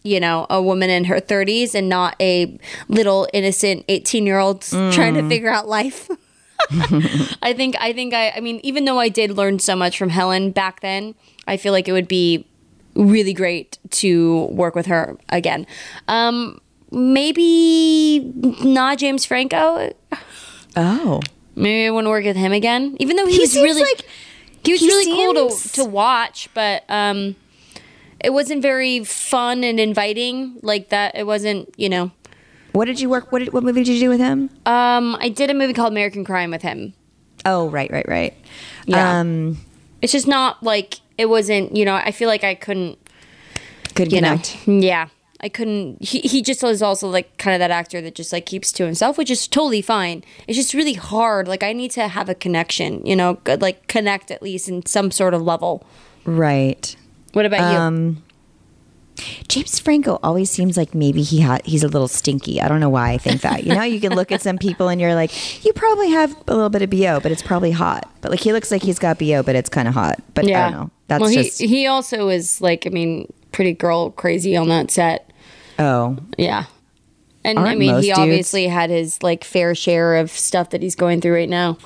you 0.03 0.21
know, 0.21 0.47
a 0.51 0.61
woman 0.61 0.91
in 0.91 1.05
her 1.05 1.19
thirties 1.21 1.75
and 1.75 1.89
not 1.89 2.15
a 2.21 2.59
little 2.89 3.27
innocent 3.33 3.85
eighteen 3.89 4.27
year 4.27 4.39
old 4.39 4.61
mm. 4.61 4.93
trying 4.93 5.15
to 5.15 5.27
figure 5.29 5.49
out 5.49 5.67
life. 5.67 6.11
I 6.71 7.55
think 7.57 7.77
I 7.81 7.93
think 7.95 8.13
I 8.13 8.31
I 8.37 8.41
mean, 8.41 8.61
even 8.63 8.85
though 8.85 8.99
I 9.01 9.09
did 9.09 9.31
learn 9.31 9.59
so 9.59 9.75
much 9.75 9.97
from 9.97 10.11
Helen 10.11 10.51
back 10.51 10.81
then, 10.81 11.15
I 11.47 11.57
feel 11.57 11.73
like 11.73 11.89
it 11.89 11.93
would 11.93 12.09
be 12.09 12.47
really 12.97 13.33
great 13.33 13.79
to 13.91 14.47
work 14.47 14.75
with 14.75 14.87
her 14.87 15.17
again. 15.29 15.67
Um 16.09 16.61
maybe 16.91 18.33
not 18.65 18.99
James 18.99 19.25
Franco. 19.25 19.93
Oh, 20.77 21.21
Maybe 21.57 21.87
I 21.87 21.91
want 21.91 22.05
to 22.05 22.11
work 22.11 22.25
with 22.25 22.37
him 22.37 22.53
again, 22.53 22.97
even 23.01 23.17
though 23.17 23.27
he, 23.27 23.37
he 23.37 23.39
was 23.41 23.55
really 23.57 23.81
like 23.81 24.05
He 24.63 24.73
was 24.73 24.81
He 24.81 24.89
really 24.89 25.35
cool 25.35 25.49
to 25.51 25.69
to 25.73 25.85
watch, 25.85 26.51
but 26.53 26.85
um, 26.91 27.35
it 28.21 28.31
wasn't 28.31 28.61
very 28.61 29.05
fun 29.05 29.65
and 29.65 29.81
inviting 29.81 30.59
like 30.63 30.91
that. 30.91 31.17
It 31.17 31.27
wasn't, 31.27 31.73
you 31.79 31.89
know. 31.89 32.11
What 32.73 32.85
did 32.85 33.01
you 33.01 33.09
work? 33.09 33.33
What 33.33 33.39
did, 33.39 33.55
what 33.55 33.65
movie 33.65 33.85
did 33.85 33.95
you 33.95 34.01
do 34.01 34.11
with 34.11 34.21
him? 34.21 34.51
Um, 34.67 35.17
I 35.19 35.31
did 35.31 35.49
a 35.49 35.55
movie 35.55 35.73
called 35.73 35.93
American 35.93 36.25
Crime 36.25 36.51
with 36.51 36.61
him. 36.61 36.93
Oh, 37.47 37.71
right, 37.71 37.91
right, 37.91 38.07
right. 38.07 38.35
Yeah. 38.85 39.21
Um, 39.21 39.57
It's 40.03 40.13
just 40.13 40.27
not 40.27 40.63
like 40.63 40.97
it 41.19 41.27
wasn't. 41.27 41.75
You 41.77 41.85
know, 41.85 41.95
I 41.95 42.11
feel 42.13 42.29
like 42.29 42.45
I 42.45 42.55
couldn't. 42.55 42.99
could 43.95 44.13
You 44.13 44.19
connect. 44.19 44.67
know, 44.69 44.75
yeah, 44.81 45.09
I 45.41 45.49
couldn't. 45.49 46.03
He 46.03 46.21
he 46.21 46.43
just 46.43 46.63
was 46.63 46.83
also 46.83 47.09
like 47.09 47.37
kind 47.39 47.55
of 47.55 47.59
that 47.61 47.71
actor 47.71 48.01
that 48.03 48.15
just 48.15 48.33
like 48.33 48.47
keeps 48.47 48.73
to 48.73 48.85
himself, 48.85 49.17
which 49.19 49.31
is 49.31 49.47
totally 49.49 49.83
fine. 49.83 50.23
It's 50.47 50.57
just 50.57 50.75
really 50.75 50.95
hard. 50.95 51.49
Like 51.49 51.63
I 51.63 51.73
need 51.73 51.91
to 51.93 52.09
have 52.09 52.29
a 52.29 52.35
connection. 52.35 53.05
You 53.07 53.17
know, 53.17 53.35
good- 53.45 53.63
like 53.63 53.87
connect 53.89 54.31
at 54.31 54.43
least 54.43 54.69
in 54.69 54.85
some 54.87 55.11
sort 55.11 55.35
of 55.35 55.43
level. 55.43 55.85
Right. 56.25 56.95
What 57.33 57.47
about 57.47 57.73
you? 57.73 57.79
Um, 57.79 58.23
James 59.49 59.79
Franco 59.79 60.19
always 60.23 60.51
seems 60.51 60.77
like 60.77 60.95
maybe 60.95 61.23
he 61.23 61.41
ha- 61.41 61.61
he's 61.65 61.83
a 61.83 61.89
little 61.89 62.09
stinky. 62.09 62.61
I 62.61 62.69
don't 62.69 62.81
know 62.81 62.89
why 62.91 63.13
I 63.13 63.19
think 63.19 63.41
that. 63.43 63.65
You 63.65 63.75
know, 63.75 63.83
you 63.83 64.01
can 64.01 64.15
look 64.15 64.31
at 64.33 64.43
some 64.43 64.59
people 64.59 64.89
and 64.89 65.01
you're 65.01 65.15
like, 65.15 65.65
you 65.65 65.73
probably 65.73 66.11
have 66.11 66.37
a 66.49 66.55
little 66.55 66.69
bit 66.71 66.83
of 66.83 66.91
bo, 66.91 67.21
but 67.21 67.33
it's 67.33 67.43
probably 67.43 67.71
hot. 67.71 68.11
But 68.21 68.31
like 68.31 68.41
he 68.41 68.53
looks 68.53 68.71
like 68.71 68.83
he's 68.83 68.99
got 68.99 69.19
bo, 69.19 69.43
but 69.43 69.57
it's 69.57 69.69
kind 69.69 69.89
of 69.89 69.95
hot. 69.95 70.23
But 70.35 70.47
I 70.47 70.49
don't 70.51 70.73
know. 70.73 70.91
That's 71.09 71.21
well, 71.23 71.33
just 71.33 71.61
he 71.61 71.67
he 71.67 71.87
also 71.87 72.29
is 72.29 72.61
like 72.61 72.87
I 72.87 72.91
mean, 72.91 73.33
pretty 73.53 73.73
girl 73.73 74.11
crazy 74.11 74.57
on 74.57 74.69
that 74.69 74.91
set. 74.91 75.31
oh 75.79 76.17
Yeah. 76.37 76.65
And 77.45 77.61
I 77.61 77.67
Aren't 77.69 77.79
mean, 77.79 77.93
most 77.93 78.03
he 78.03 78.09
dudes? 78.11 78.19
obviously 78.19 78.67
had 78.67 78.91
his 78.91 79.23
like 79.23 79.45
fair 79.45 79.75
share 79.77 80.17
of 80.17 80.31
stuff 80.31 80.71
that 80.71 80.83
he's 80.83 80.97
going 80.97 81.21
through 81.21 81.35
right 81.35 81.49
now. 81.49 81.79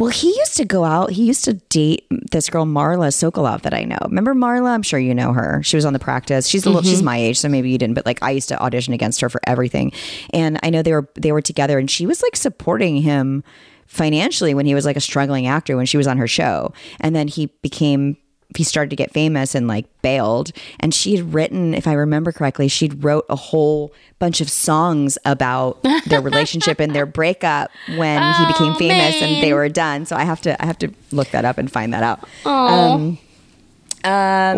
Well, 0.00 0.08
he 0.08 0.28
used 0.28 0.56
to 0.56 0.64
go 0.64 0.84
out. 0.84 1.10
He 1.10 1.24
used 1.24 1.44
to 1.44 1.52
date 1.52 2.06
this 2.30 2.48
girl 2.48 2.64
Marla 2.64 3.08
Sokoloff 3.12 3.60
that 3.62 3.74
I 3.74 3.84
know. 3.84 3.98
Remember 4.04 4.34
Marla? 4.34 4.70
I'm 4.70 4.82
sure 4.82 4.98
you 4.98 5.14
know 5.14 5.34
her. 5.34 5.62
She 5.62 5.76
was 5.76 5.84
on 5.84 5.92
the 5.92 5.98
practice. 5.98 6.46
She's 6.46 6.64
a 6.64 6.70
little. 6.70 6.82
She's 6.82 7.00
mm-hmm. 7.00 7.04
my 7.04 7.18
age, 7.18 7.38
so 7.38 7.50
maybe 7.50 7.68
you 7.68 7.76
didn't. 7.76 7.96
But 7.96 8.06
like, 8.06 8.22
I 8.22 8.30
used 8.30 8.48
to 8.48 8.58
audition 8.58 8.94
against 8.94 9.20
her 9.20 9.28
for 9.28 9.42
everything, 9.46 9.92
and 10.32 10.58
I 10.62 10.70
know 10.70 10.80
they 10.80 10.94
were 10.94 11.06
they 11.16 11.32
were 11.32 11.42
together, 11.42 11.78
and 11.78 11.90
she 11.90 12.06
was 12.06 12.22
like 12.22 12.34
supporting 12.34 13.02
him 13.02 13.44
financially 13.88 14.54
when 14.54 14.64
he 14.64 14.74
was 14.74 14.86
like 14.86 14.96
a 14.96 15.02
struggling 15.02 15.46
actor 15.46 15.76
when 15.76 15.84
she 15.84 15.98
was 15.98 16.06
on 16.06 16.16
her 16.16 16.26
show, 16.26 16.72
and 16.98 17.14
then 17.14 17.28
he 17.28 17.46
became. 17.60 18.16
He 18.56 18.64
started 18.64 18.90
to 18.90 18.96
get 18.96 19.12
famous 19.12 19.54
and 19.54 19.68
like 19.68 19.86
bailed, 20.02 20.52
and 20.80 20.92
she 20.94 21.16
had 21.16 21.32
written, 21.34 21.72
if 21.74 21.86
I 21.86 21.92
remember 21.92 22.32
correctly, 22.32 22.68
she'd 22.68 23.02
wrote 23.04 23.24
a 23.30 23.36
whole 23.36 23.92
bunch 24.18 24.40
of 24.40 24.50
songs 24.50 25.16
about 25.24 25.82
their 26.06 26.20
relationship 26.20 26.80
and 26.80 26.94
their 26.94 27.06
breakup 27.06 27.70
when 27.86 28.20
he 28.20 28.46
became 28.46 28.72
Oh, 28.72 28.78
famous, 28.78 29.22
and 29.22 29.40
they 29.42 29.52
were 29.54 29.68
done. 29.68 30.04
So 30.06 30.16
I 30.16 30.24
have 30.24 30.40
to 30.42 30.60
I 30.62 30.66
have 30.66 30.78
to 30.78 30.92
look 31.12 31.28
that 31.30 31.44
up 31.44 31.58
and 31.58 31.70
find 31.70 31.94
that 31.94 32.02
out. 32.02 32.20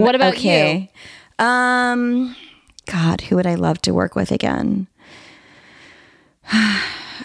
what 0.01 0.15
about 0.15 0.35
okay. 0.35 0.91
Um 1.39 2.35
God, 2.87 3.21
who 3.23 3.37
would 3.37 3.47
I 3.47 3.55
love 3.55 3.81
to 3.83 3.93
work 3.95 4.17
with 4.17 4.31
again? 4.33 4.89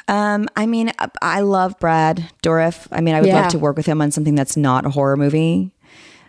um, 0.08 0.48
I 0.56 0.66
mean, 0.66 0.92
I 1.22 1.42
love 1.42 1.80
Brad 1.80 2.30
Dourif. 2.44 2.88
I 2.92 3.02
mean, 3.02 3.16
I 3.16 3.22
would 3.22 3.28
Yeah. 3.28 3.42
love 3.42 3.52
to 3.52 3.60
work 3.60 3.76
with 3.76 3.86
him 3.86 4.02
on 4.02 4.12
something 4.12 4.36
that's 4.36 4.56
not 4.56 4.86
a 4.86 4.90
horror 4.90 5.18
movie. 5.18 5.72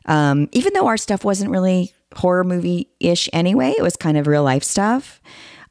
Um, 0.08 0.48
even 0.52 0.72
though 0.72 0.86
our 0.88 0.96
stuff 0.96 1.24
wasn't 1.24 1.50
really 1.52 1.92
horror 2.16 2.42
movie 2.42 2.88
ish 2.98 3.28
anyway, 3.32 3.74
it 3.78 3.82
was 3.82 3.94
kind 3.96 4.16
of 4.18 4.26
real 4.26 4.42
life 4.42 4.64
stuff. 4.64 5.20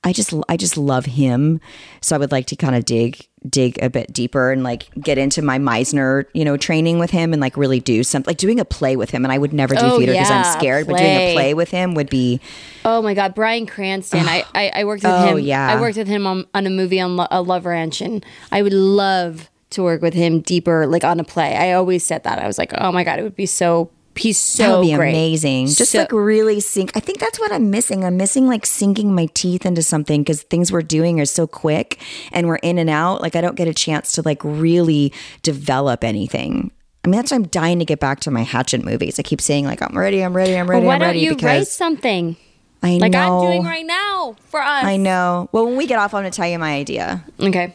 I 0.03 0.13
just 0.13 0.31
I 0.47 0.55
just 0.57 0.77
love 0.77 1.05
him, 1.05 1.59
so 2.01 2.15
I 2.15 2.19
would 2.19 2.31
like 2.31 2.45
to 2.47 2.55
kind 2.55 2.75
of 2.75 2.85
dig 2.85 3.27
dig 3.49 3.81
a 3.81 3.89
bit 3.89 4.13
deeper 4.13 4.51
and 4.51 4.61
like 4.63 4.89
get 5.01 5.17
into 5.17 5.41
my 5.41 5.57
Meisner 5.57 6.25
you 6.33 6.45
know 6.45 6.55
training 6.57 6.99
with 6.99 7.09
him 7.09 7.33
and 7.33 7.41
like 7.41 7.57
really 7.57 7.79
do 7.79 8.03
something 8.03 8.29
like 8.29 8.37
doing 8.37 8.59
a 8.59 8.65
play 8.65 8.95
with 8.95 9.09
him. 9.09 9.25
And 9.25 9.31
I 9.31 9.37
would 9.39 9.53
never 9.53 9.73
do 9.73 9.81
Oh, 9.83 9.97
theater 9.97 10.13
because 10.13 10.29
yeah, 10.29 10.43
I'm 10.45 10.59
scared, 10.59 10.85
but 10.85 10.97
doing 10.97 11.09
a 11.09 11.17
play. 11.17 11.33
play 11.33 11.53
with 11.55 11.71
him 11.71 11.95
would 11.95 12.09
be 12.11 12.39
Oh 12.85 13.01
my 13.01 13.15
God, 13.15 13.33
Bryan 13.33 13.65
Cranston. 13.65 14.27
I, 14.27 14.45
I, 14.53 14.69
I 14.75 14.83
worked 14.85 15.03
with 15.03 15.11
Oh, 15.11 15.35
him. 15.35 15.39
yeah. 15.39 15.67
I 15.75 15.81
worked 15.81 15.97
with 15.97 16.07
him 16.07 16.27
on, 16.27 16.45
on 16.53 16.67
a 16.67 16.69
movie 16.69 17.01
on 17.01 17.17
Lo- 17.17 17.27
a 17.31 17.41
Love 17.41 17.65
Ranch, 17.65 17.99
and 17.99 18.23
I 18.51 18.61
would 18.61 18.73
love 18.73 19.49
to 19.71 19.81
work 19.83 20.01
with 20.03 20.13
him 20.13 20.41
deeper, 20.41 20.85
like 20.85 21.03
on 21.03 21.19
a 21.19 21.23
play. 21.25 21.55
I 21.55 21.73
always 21.73 22.03
said 22.05 22.23
that. 22.23 22.37
I 22.39 22.45
was 22.47 22.57
like, 22.59 22.71
oh 22.77 22.91
my 22.91 23.03
God, 23.03 23.17
it 23.19 23.23
would 23.23 23.35
be 23.35 23.47
so. 23.47 23.89
He's 24.17 24.37
so 24.37 24.63
that 24.63 24.77
would 24.79 24.81
be 24.87 24.93
great. 24.95 25.09
amazing. 25.09 25.67
Just 25.67 25.91
So- 25.91 25.99
like 25.99 26.11
really 26.11 26.59
sink. 26.59 26.91
I 26.95 26.99
think 26.99 27.19
that's 27.19 27.39
what 27.39 27.51
I'm 27.51 27.69
missing. 27.69 28.03
I'm 28.03 28.17
missing 28.17 28.47
like 28.47 28.65
sinking 28.65 29.13
my 29.15 29.27
teeth 29.33 29.65
into 29.65 29.83
something 29.83 30.21
because 30.23 30.41
things 30.43 30.71
we're 30.71 30.81
doing 30.81 31.19
are 31.19 31.25
so 31.25 31.47
quick 31.47 31.99
and 32.31 32.47
we're 32.47 32.55
in 32.57 32.77
and 32.77 32.89
out. 32.89 33.21
Like 33.21 33.35
I 33.35 33.41
don't 33.41 33.55
get 33.55 33.67
a 33.67 33.73
chance 33.73 34.11
to 34.13 34.21
like 34.23 34.41
really 34.43 35.13
develop 35.43 36.03
anything. 36.03 36.71
I 37.05 37.09
mean, 37.09 37.17
that's 37.17 37.31
why 37.31 37.35
I'm 37.35 37.47
dying 37.47 37.79
to 37.79 37.85
get 37.85 37.99
back 38.01 38.19
to 38.21 38.31
my 38.31 38.41
Hatchet 38.41 38.83
movies. 38.83 39.17
I 39.17 39.23
keep 39.23 39.39
saying 39.39 39.65
like 39.65 39.81
I'm 39.81 39.97
ready, 39.97 40.21
I'm 40.23 40.35
ready, 40.35 40.57
I'm 40.57 40.69
ready, 40.69 40.85
Why 40.85 40.95
I'm 40.95 40.99
don't 40.99 41.07
ready 41.09 41.19
you 41.19 41.35
write 41.35 41.67
something 41.67 42.35
I 42.83 42.97
like 42.97 43.11
know. 43.13 43.39
I'm 43.39 43.47
doing 43.47 43.63
right 43.63 43.85
now 43.85 44.35
for 44.45 44.61
us? 44.61 44.83
I 44.83 44.97
know. 44.97 45.49
Well, 45.51 45.65
when 45.65 45.77
we 45.77 45.87
get 45.87 45.99
off, 45.99 46.13
I'm 46.13 46.21
going 46.21 46.31
to 46.31 46.35
tell 46.35 46.47
you 46.47 46.59
my 46.59 46.73
idea. 46.75 47.23
Okay. 47.39 47.73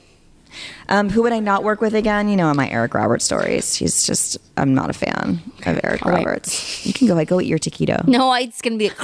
Um, 0.88 1.11
who 1.11 1.22
would 1.22 1.32
I 1.32 1.38
not 1.38 1.62
work 1.64 1.80
with 1.80 1.94
again? 1.94 2.28
You 2.28 2.36
know, 2.36 2.50
in 2.50 2.57
my 2.57 2.68
Eric 2.68 2.94
Roberts 2.94 3.24
stories. 3.24 3.74
He's 3.74 4.05
just, 4.05 4.36
I'm 4.57 4.74
not 4.74 4.90
a 4.90 4.92
fan 4.92 5.40
of 5.66 5.80
Eric 5.82 6.05
wait. 6.05 6.14
Roberts. 6.24 6.84
You 6.86 6.92
can 6.92 7.07
go, 7.09 7.14
like 7.14 7.28
go 7.28 7.40
eat 7.40 7.46
your 7.46 7.59
taquito. 7.59 8.07
No, 8.07 8.32
it's 8.34 8.61
gonna 8.62 8.76
be. 8.76 8.90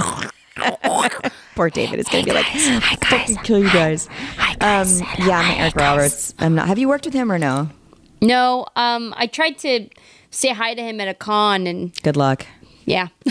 Poor 1.55 1.71
David 1.71 2.01
is 2.01 2.09
going 2.09 2.25
to 2.25 2.31
be 2.31 2.35
like, 2.35 2.47
I 2.53 2.97
fucking 3.07 3.37
kill 3.39 3.59
you 3.61 3.73
guys. 3.73 4.09
Um, 4.61 4.89
yeah, 5.25 5.39
I'm 5.39 5.61
Eric 5.61 5.77
Roberts. 5.77 6.35
I'm 6.39 6.55
not. 6.55 6.67
Have 6.69 6.79
you 6.79 6.89
worked 6.89 7.05
with 7.05 7.15
him 7.15 7.31
or 7.31 7.39
no? 7.39 7.69
no, 8.21 8.67
um, 8.75 9.15
I 9.17 9.27
tried 9.29 9.59
to 9.59 9.89
say 10.31 10.49
hi 10.49 10.75
to 10.75 10.83
him 10.83 11.01
at 11.01 11.07
a 11.09 11.15
con, 11.15 11.67
and 11.69 11.93
Good 12.03 12.17
luck. 12.17 12.47
yeah. 12.87 13.09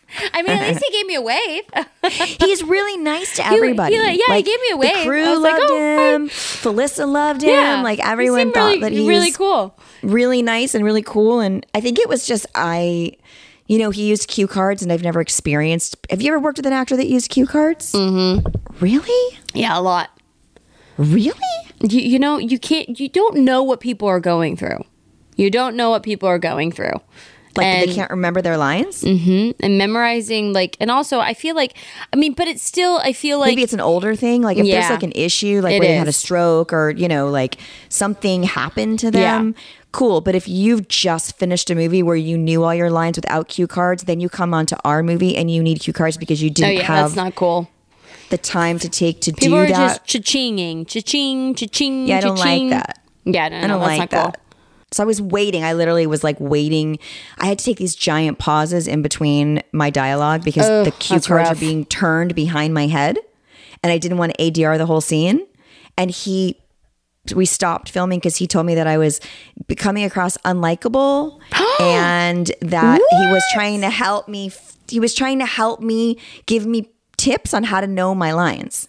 I 0.34 0.42
mean, 0.42 0.50
at 0.56 0.68
least 0.68 0.84
he 0.86 0.92
gave 0.92 1.06
me 1.06 1.14
a 1.14 1.22
wave. 1.22 1.62
He's 2.40 2.62
really 2.62 2.96
nice 2.98 3.34
to 3.36 3.42
He- 3.42 3.54
everybody. 3.56 3.96
he- 3.96 4.22
yeah, 4.28 4.36
he 4.36 4.42
gave 4.42 4.60
me 4.60 4.70
a 4.72 4.76
wave. 4.76 4.96
The 4.98 5.02
crew 5.04 5.24
I 5.24 5.30
was 5.32 5.40
like, 5.40 5.52
loved 5.58 5.72
oh, 5.72 5.96
hi. 5.96 6.14
him. 6.14 6.28
Felissa 6.28 7.08
loved 7.10 7.42
him. 7.42 7.50
yeah, 7.50 7.82
Like 7.82 7.98
everyone 8.00 8.52
thought 8.52 8.66
really, 8.68 8.80
that 8.80 8.92
he 8.92 9.08
really 9.08 9.26
was 9.28 9.36
cool. 9.36 9.78
really 10.02 10.42
nice 10.42 10.74
and 10.74 10.84
really 10.84 11.02
cool. 11.02 11.40
And 11.40 11.64
I 11.74 11.80
think 11.80 11.98
it 11.98 12.08
was 12.08 12.26
just 12.26 12.46
I, 12.54 13.12
you 13.66 13.78
know, 13.78 13.90
he 13.90 14.06
used 14.08 14.28
cue 14.28 14.46
cards, 14.46 14.82
and 14.82 14.92
I've 14.92 15.02
never 15.02 15.20
experienced. 15.20 15.96
Have 16.10 16.20
you 16.20 16.28
ever 16.32 16.38
worked 16.40 16.58
with 16.58 16.66
an 16.66 16.72
actor 16.74 16.96
that 16.96 17.06
used 17.06 17.30
cue 17.30 17.46
cards? 17.46 17.92
Mm-hmm. 17.92 18.46
Really? 18.80 19.38
Yeah, 19.54 19.78
a 19.78 19.80
lot. 19.80 20.10
Really? 20.98 21.32
You, 21.80 22.00
you 22.00 22.18
know, 22.18 22.38
you 22.38 22.58
can't. 22.58 23.00
You 23.00 23.08
don't 23.08 23.38
know 23.38 23.62
what 23.62 23.80
people 23.80 24.08
are 24.08 24.20
going 24.20 24.56
through. 24.56 24.84
You 25.36 25.50
don't 25.50 25.74
know 25.74 25.88
what 25.90 26.02
people 26.02 26.28
are 26.28 26.38
going 26.38 26.70
through. 26.70 27.00
Like 27.56 27.66
And- 27.66 27.88
they 27.90 27.94
can't 27.94 28.10
remember 28.10 28.40
their 28.42 28.56
lines? 28.56 29.02
Mm-hmm. 29.02 29.50
and 29.62 29.78
memorizing 29.78 30.52
like 30.52 30.76
and 30.80 30.90
also 30.90 31.18
i 31.20 31.34
feel 31.34 31.54
like 31.54 31.74
i 32.12 32.16
mean 32.16 32.32
but 32.32 32.48
it's 32.48 32.62
still 32.62 32.98
i 33.04 33.12
feel 33.12 33.38
like 33.38 33.48
Maybe 33.48 33.62
it's 33.62 33.72
an 33.74 33.80
older 33.80 34.14
thing. 34.16 34.42
Like 34.42 34.56
if 34.58 34.66
there's 34.66 34.88
like 34.90 35.02
an 35.02 35.12
issue, 35.14 35.60
like 35.60 35.78
where 35.78 35.88
they 35.88 35.94
had 35.96 36.08
a 36.08 36.12
stroke 36.12 36.72
or, 36.72 36.90
you 36.90 37.08
know, 37.08 37.28
like 37.28 37.58
something 37.88 38.42
happened 38.44 38.98
to 39.00 39.10
them. 39.10 39.54
Cool. 39.92 40.20
But 40.22 40.34
if 40.34 40.48
you've 40.48 40.88
just 40.88 41.36
finished 41.38 41.68
a 41.70 41.74
movie 41.74 42.02
where 42.02 42.16
you 42.16 42.38
knew 42.38 42.64
all 42.64 42.74
your 42.74 42.90
lines 42.90 43.16
without 43.18 43.48
cue 43.48 43.66
cards, 43.66 44.04
then 44.04 44.20
you 44.20 44.28
come 44.30 44.54
onto 44.54 44.74
our 44.84 45.02
movie 45.02 45.36
and 45.36 45.50
you 45.50 45.62
need 45.62 45.80
cue 45.80 45.92
cards 45.92 46.16
because 46.16 46.42
you 46.42 46.48
oh 46.50 46.54
didn't 46.54 46.76
yeah 46.76 46.82
have 46.84 47.10
that's 47.10 47.16
not 47.16 47.34
cool 47.34 47.68
the 48.30 48.38
time 48.38 48.78
to 48.78 48.88
take 48.88 49.20
to 49.20 49.32
people 49.32 49.48
do 49.50 49.56
are 49.56 49.66
that. 49.66 49.76
just 50.04 50.04
cha-chinging 50.06 50.86
cha-ching 50.88 51.54
cha-ching 51.54 52.08
yeah, 52.08 52.16
I 52.16 52.20
don't 52.22 52.38
like 52.38 52.70
that. 52.70 53.02
yeah 53.24 53.48
no, 53.48 53.58
no 53.58 53.64
I 53.64 53.66
don't 53.68 53.80
that's 53.80 53.88
like 53.88 53.98
not 53.98 54.10
that. 54.10 54.24
cool 54.36 54.42
So 54.92 55.02
I 55.02 55.06
was 55.06 55.20
waiting. 55.20 55.64
I 55.64 55.72
literally 55.72 56.06
was 56.06 56.22
like 56.22 56.38
waiting. 56.38 56.98
I 57.38 57.46
had 57.46 57.58
to 57.58 57.64
take 57.64 57.78
these 57.78 57.94
giant 57.94 58.38
pauses 58.38 58.86
in 58.86 59.02
between 59.02 59.62
my 59.72 59.90
dialogue 59.90 60.44
because 60.44 60.66
the 60.84 60.92
cue 60.92 61.20
cards 61.20 61.30
rough. 61.30 61.56
are 61.56 61.60
being 61.60 61.84
turned 61.86 62.34
behind 62.34 62.74
my 62.74 62.86
head, 62.86 63.18
and 63.82 63.92
I 63.92 63.98
didn't 63.98 64.18
want 64.18 64.34
to 64.36 64.50
ADR 64.50 64.78
the 64.78 64.86
whole 64.86 65.00
scene. 65.00 65.46
And 65.96 66.10
he, 66.10 66.60
we 67.34 67.46
stopped 67.46 67.90
filming 67.90 68.18
because 68.18 68.36
he 68.36 68.46
told 68.46 68.66
me 68.66 68.74
that 68.74 68.86
I 68.86 68.98
was 68.98 69.20
becoming 69.66 70.04
across 70.04 70.36
unlikable, 70.38 71.40
and 71.80 72.50
that 72.60 73.00
he 73.10 73.32
was 73.32 73.42
trying 73.54 73.80
to 73.80 73.90
help 73.90 74.28
me. 74.28 74.52
He 74.88 75.00
was 75.00 75.14
trying 75.14 75.38
to 75.38 75.46
help 75.46 75.80
me, 75.80 76.18
give 76.46 76.66
me 76.66 76.90
tips 77.16 77.54
on 77.54 77.64
how 77.64 77.80
to 77.80 77.86
know 77.86 78.14
my 78.14 78.32
lines. 78.32 78.88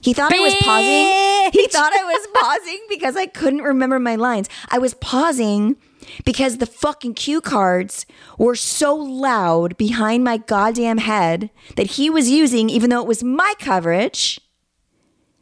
He 0.00 0.12
thought 0.12 0.32
I 0.32 0.40
was 0.40 0.54
pausing. 0.56 1.60
He 1.60 1.66
thought 1.68 1.92
I 1.92 2.04
was 2.04 2.26
pausing 2.34 2.80
because 2.88 3.16
I 3.16 3.26
couldn't 3.26 3.62
remember 3.62 3.98
my 3.98 4.16
lines. 4.16 4.48
I 4.68 4.78
was 4.78 4.94
pausing 4.94 5.76
because 6.24 6.58
the 6.58 6.66
fucking 6.66 7.14
cue 7.14 7.40
cards 7.40 8.06
were 8.38 8.54
so 8.54 8.94
loud 8.94 9.76
behind 9.76 10.24
my 10.24 10.38
goddamn 10.38 10.98
head 10.98 11.50
that 11.76 11.92
he 11.92 12.08
was 12.10 12.30
using, 12.30 12.70
even 12.70 12.90
though 12.90 13.00
it 13.00 13.06
was 13.06 13.22
my 13.22 13.54
coverage, 13.58 14.40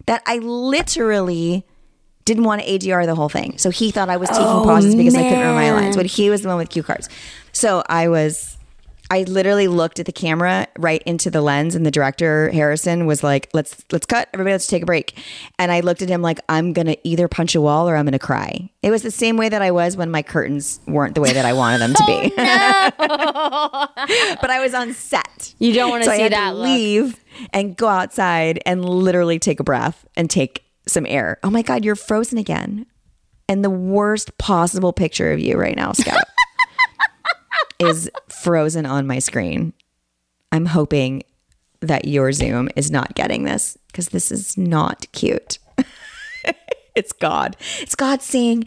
that 0.06 0.22
I 0.26 0.38
literally 0.38 1.66
didn't 2.24 2.44
want 2.44 2.62
to 2.62 2.68
ADR 2.68 3.06
the 3.06 3.14
whole 3.14 3.28
thing. 3.28 3.56
So 3.56 3.70
he 3.70 3.90
thought 3.90 4.10
I 4.10 4.18
was 4.18 4.28
taking 4.28 4.44
oh, 4.44 4.62
pauses 4.64 4.94
because 4.94 5.14
I 5.14 5.22
couldn't 5.22 5.38
remember 5.38 5.60
my 5.60 5.72
lines, 5.72 5.96
but 5.96 6.06
he 6.06 6.28
was 6.28 6.42
the 6.42 6.48
one 6.48 6.58
with 6.58 6.68
cue 6.68 6.82
cards. 6.82 7.08
So 7.52 7.82
I 7.88 8.08
was 8.08 8.57
I 9.10 9.22
literally 9.22 9.68
looked 9.68 9.98
at 9.98 10.06
the 10.06 10.12
camera 10.12 10.66
right 10.78 11.02
into 11.04 11.30
the 11.30 11.40
lens, 11.40 11.74
and 11.74 11.86
the 11.86 11.90
director 11.90 12.50
Harrison 12.50 13.06
was 13.06 13.22
like, 13.22 13.48
"Let's 13.54 13.84
let's 13.90 14.06
cut. 14.06 14.28
Everybody, 14.34 14.52
let's 14.52 14.66
take 14.66 14.82
a 14.82 14.86
break." 14.86 15.18
And 15.58 15.72
I 15.72 15.80
looked 15.80 16.02
at 16.02 16.08
him 16.08 16.20
like, 16.20 16.40
"I'm 16.48 16.72
gonna 16.72 16.96
either 17.04 17.26
punch 17.28 17.54
a 17.54 17.60
wall 17.60 17.88
or 17.88 17.96
I'm 17.96 18.04
gonna 18.04 18.18
cry." 18.18 18.70
It 18.82 18.90
was 18.90 19.02
the 19.02 19.10
same 19.10 19.36
way 19.36 19.48
that 19.48 19.62
I 19.62 19.70
was 19.70 19.96
when 19.96 20.10
my 20.10 20.22
curtains 20.22 20.80
weren't 20.86 21.14
the 21.14 21.20
way 21.20 21.32
that 21.32 21.46
I 21.46 21.52
wanted 21.54 21.78
them 21.78 21.94
to 21.94 22.04
be. 22.06 22.32
Oh, 22.36 23.88
but 24.40 24.50
I 24.50 24.60
was 24.60 24.74
on 24.74 24.92
set. 24.92 25.54
You 25.58 25.72
don't 25.72 25.90
want 25.90 26.04
to 26.04 26.10
so 26.10 26.12
I 26.12 26.18
see 26.18 26.28
that 26.28 26.56
leave 26.56 27.18
and 27.52 27.76
go 27.76 27.88
outside 27.88 28.60
and 28.66 28.84
literally 28.84 29.38
take 29.38 29.60
a 29.60 29.64
breath 29.64 30.06
and 30.16 30.28
take 30.28 30.64
some 30.86 31.06
air. 31.06 31.38
Oh 31.42 31.50
my 31.50 31.62
god, 31.62 31.84
you're 31.84 31.96
frozen 31.96 32.38
again. 32.38 32.86
And 33.48 33.64
the 33.64 33.70
worst 33.70 34.36
possible 34.36 34.92
picture 34.92 35.32
of 35.32 35.40
you 35.40 35.56
right 35.56 35.74
now, 35.74 35.92
Scout, 35.92 36.22
is 37.78 38.10
frozen 38.28 38.86
on 38.86 39.06
my 39.06 39.18
screen. 39.18 39.72
I'm 40.52 40.66
hoping 40.66 41.22
that 41.80 42.06
your 42.06 42.32
Zoom 42.32 42.68
is 42.76 42.90
not 42.90 43.14
getting 43.14 43.44
this 43.44 43.76
because 43.86 44.08
this 44.08 44.32
is 44.32 44.56
not 44.56 45.10
cute. 45.12 45.58
it's 46.94 47.12
God. 47.12 47.56
It's 47.80 47.94
God 47.94 48.22
saying, 48.22 48.64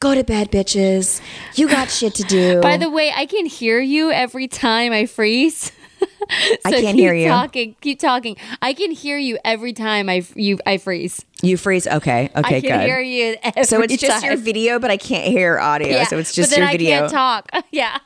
"Go 0.00 0.14
to 0.14 0.22
bed, 0.24 0.50
bitches. 0.50 1.20
You 1.54 1.68
got 1.68 1.90
shit 1.90 2.14
to 2.16 2.22
do." 2.22 2.60
By 2.60 2.76
the 2.76 2.90
way, 2.90 3.12
I 3.14 3.26
can 3.26 3.46
hear 3.46 3.80
you 3.80 4.10
every 4.10 4.48
time 4.48 4.92
I 4.92 5.06
freeze. 5.06 5.72
I 6.64 6.70
can't 6.72 6.98
hear 6.98 7.14
you. 7.14 7.28
Talking, 7.28 7.76
keep 7.80 7.98
talking. 7.98 8.36
I 8.60 8.72
can 8.72 8.90
hear 8.90 9.18
you 9.18 9.38
every 9.44 9.72
time 9.72 10.08
I 10.08 10.24
you 10.34 10.58
I 10.66 10.78
freeze. 10.78 11.24
you 11.42 11.56
freeze. 11.56 11.86
Okay. 11.86 12.30
Okay. 12.34 12.40
Good. 12.42 12.44
I 12.44 12.60
can 12.60 12.78
good. 12.80 12.86
hear 12.86 13.00
you. 13.00 13.36
Every 13.42 13.64
so 13.64 13.80
it's 13.82 13.96
just 13.96 14.24
your 14.24 14.36
video, 14.36 14.78
but 14.78 14.90
I 14.90 14.96
can't 14.96 15.26
hear 15.26 15.58
audio. 15.58 15.88
Yeah, 15.88 16.04
so 16.04 16.18
it's 16.18 16.34
just 16.34 16.56
your 16.56 16.66
I 16.66 16.72
video. 16.72 17.00
can't 17.00 17.12
talk. 17.12 17.50
yeah. 17.70 17.98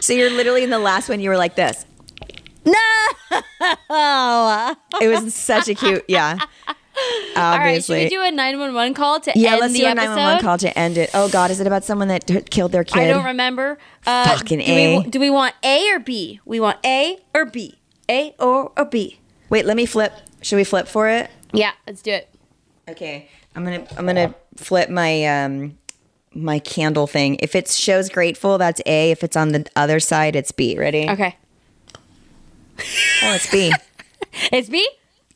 So 0.00 0.12
you're 0.12 0.30
literally 0.30 0.62
in 0.64 0.70
the 0.70 0.78
last 0.78 1.08
one. 1.08 1.20
You 1.20 1.30
were 1.30 1.36
like 1.36 1.54
this. 1.54 1.84
No. 3.90 4.74
It 5.00 5.08
was 5.08 5.34
such 5.34 5.68
a 5.68 5.74
cute. 5.74 6.04
Yeah. 6.08 6.38
All 7.36 7.58
right. 7.58 7.84
Should 7.84 7.92
we 7.96 8.08
do 8.08 8.22
a 8.22 8.30
nine 8.30 8.58
one 8.58 8.74
one 8.74 8.94
call 8.94 9.20
to 9.20 9.32
yeah. 9.34 9.52
end 9.52 9.60
Let's 9.60 9.72
the 9.72 9.80
do 9.80 9.86
a 9.86 9.94
911 9.94 10.42
call 10.42 10.58
to 10.58 10.78
end 10.78 10.98
it. 10.98 11.10
Oh 11.14 11.28
God, 11.28 11.50
is 11.50 11.60
it 11.60 11.66
about 11.66 11.84
someone 11.84 12.08
that 12.08 12.26
t- 12.26 12.40
killed 12.42 12.72
their 12.72 12.84
kid? 12.84 12.98
I 12.98 13.08
don't 13.08 13.24
remember. 13.24 13.78
Uh, 14.06 14.36
Fucking 14.36 14.58
do 14.58 14.64
A. 14.66 14.98
We, 14.98 15.10
do 15.10 15.20
we 15.20 15.30
want 15.30 15.54
A 15.62 15.90
or 15.92 16.00
B? 16.00 16.40
We 16.44 16.60
want 16.60 16.78
A 16.84 17.18
or 17.34 17.44
B. 17.44 17.78
A 18.10 18.34
or, 18.38 18.72
or 18.76 18.84
B. 18.84 19.20
Wait, 19.50 19.66
let 19.66 19.76
me 19.76 19.86
flip. 19.86 20.12
Should 20.42 20.56
we 20.56 20.64
flip 20.64 20.88
for 20.88 21.08
it? 21.08 21.30
Yeah. 21.52 21.72
Let's 21.86 22.02
do 22.02 22.12
it. 22.12 22.28
Okay. 22.88 23.28
I'm 23.54 23.64
gonna 23.64 23.86
I'm 23.96 24.06
gonna 24.06 24.34
flip 24.56 24.88
my 24.90 25.24
um 25.24 25.78
my 26.34 26.58
candle 26.58 27.06
thing. 27.06 27.36
If 27.40 27.54
it 27.54 27.68
shows 27.68 28.08
grateful, 28.08 28.58
that's 28.58 28.80
A. 28.86 29.10
If 29.10 29.22
it's 29.24 29.36
on 29.36 29.52
the 29.52 29.66
other 29.76 30.00
side, 30.00 30.36
it's 30.36 30.52
B. 30.52 30.78
Ready? 30.78 31.08
Okay. 31.08 31.36
Oh, 32.78 33.34
it's 33.34 33.50
B. 33.50 33.72
It's 34.52 34.68
B. 34.68 34.86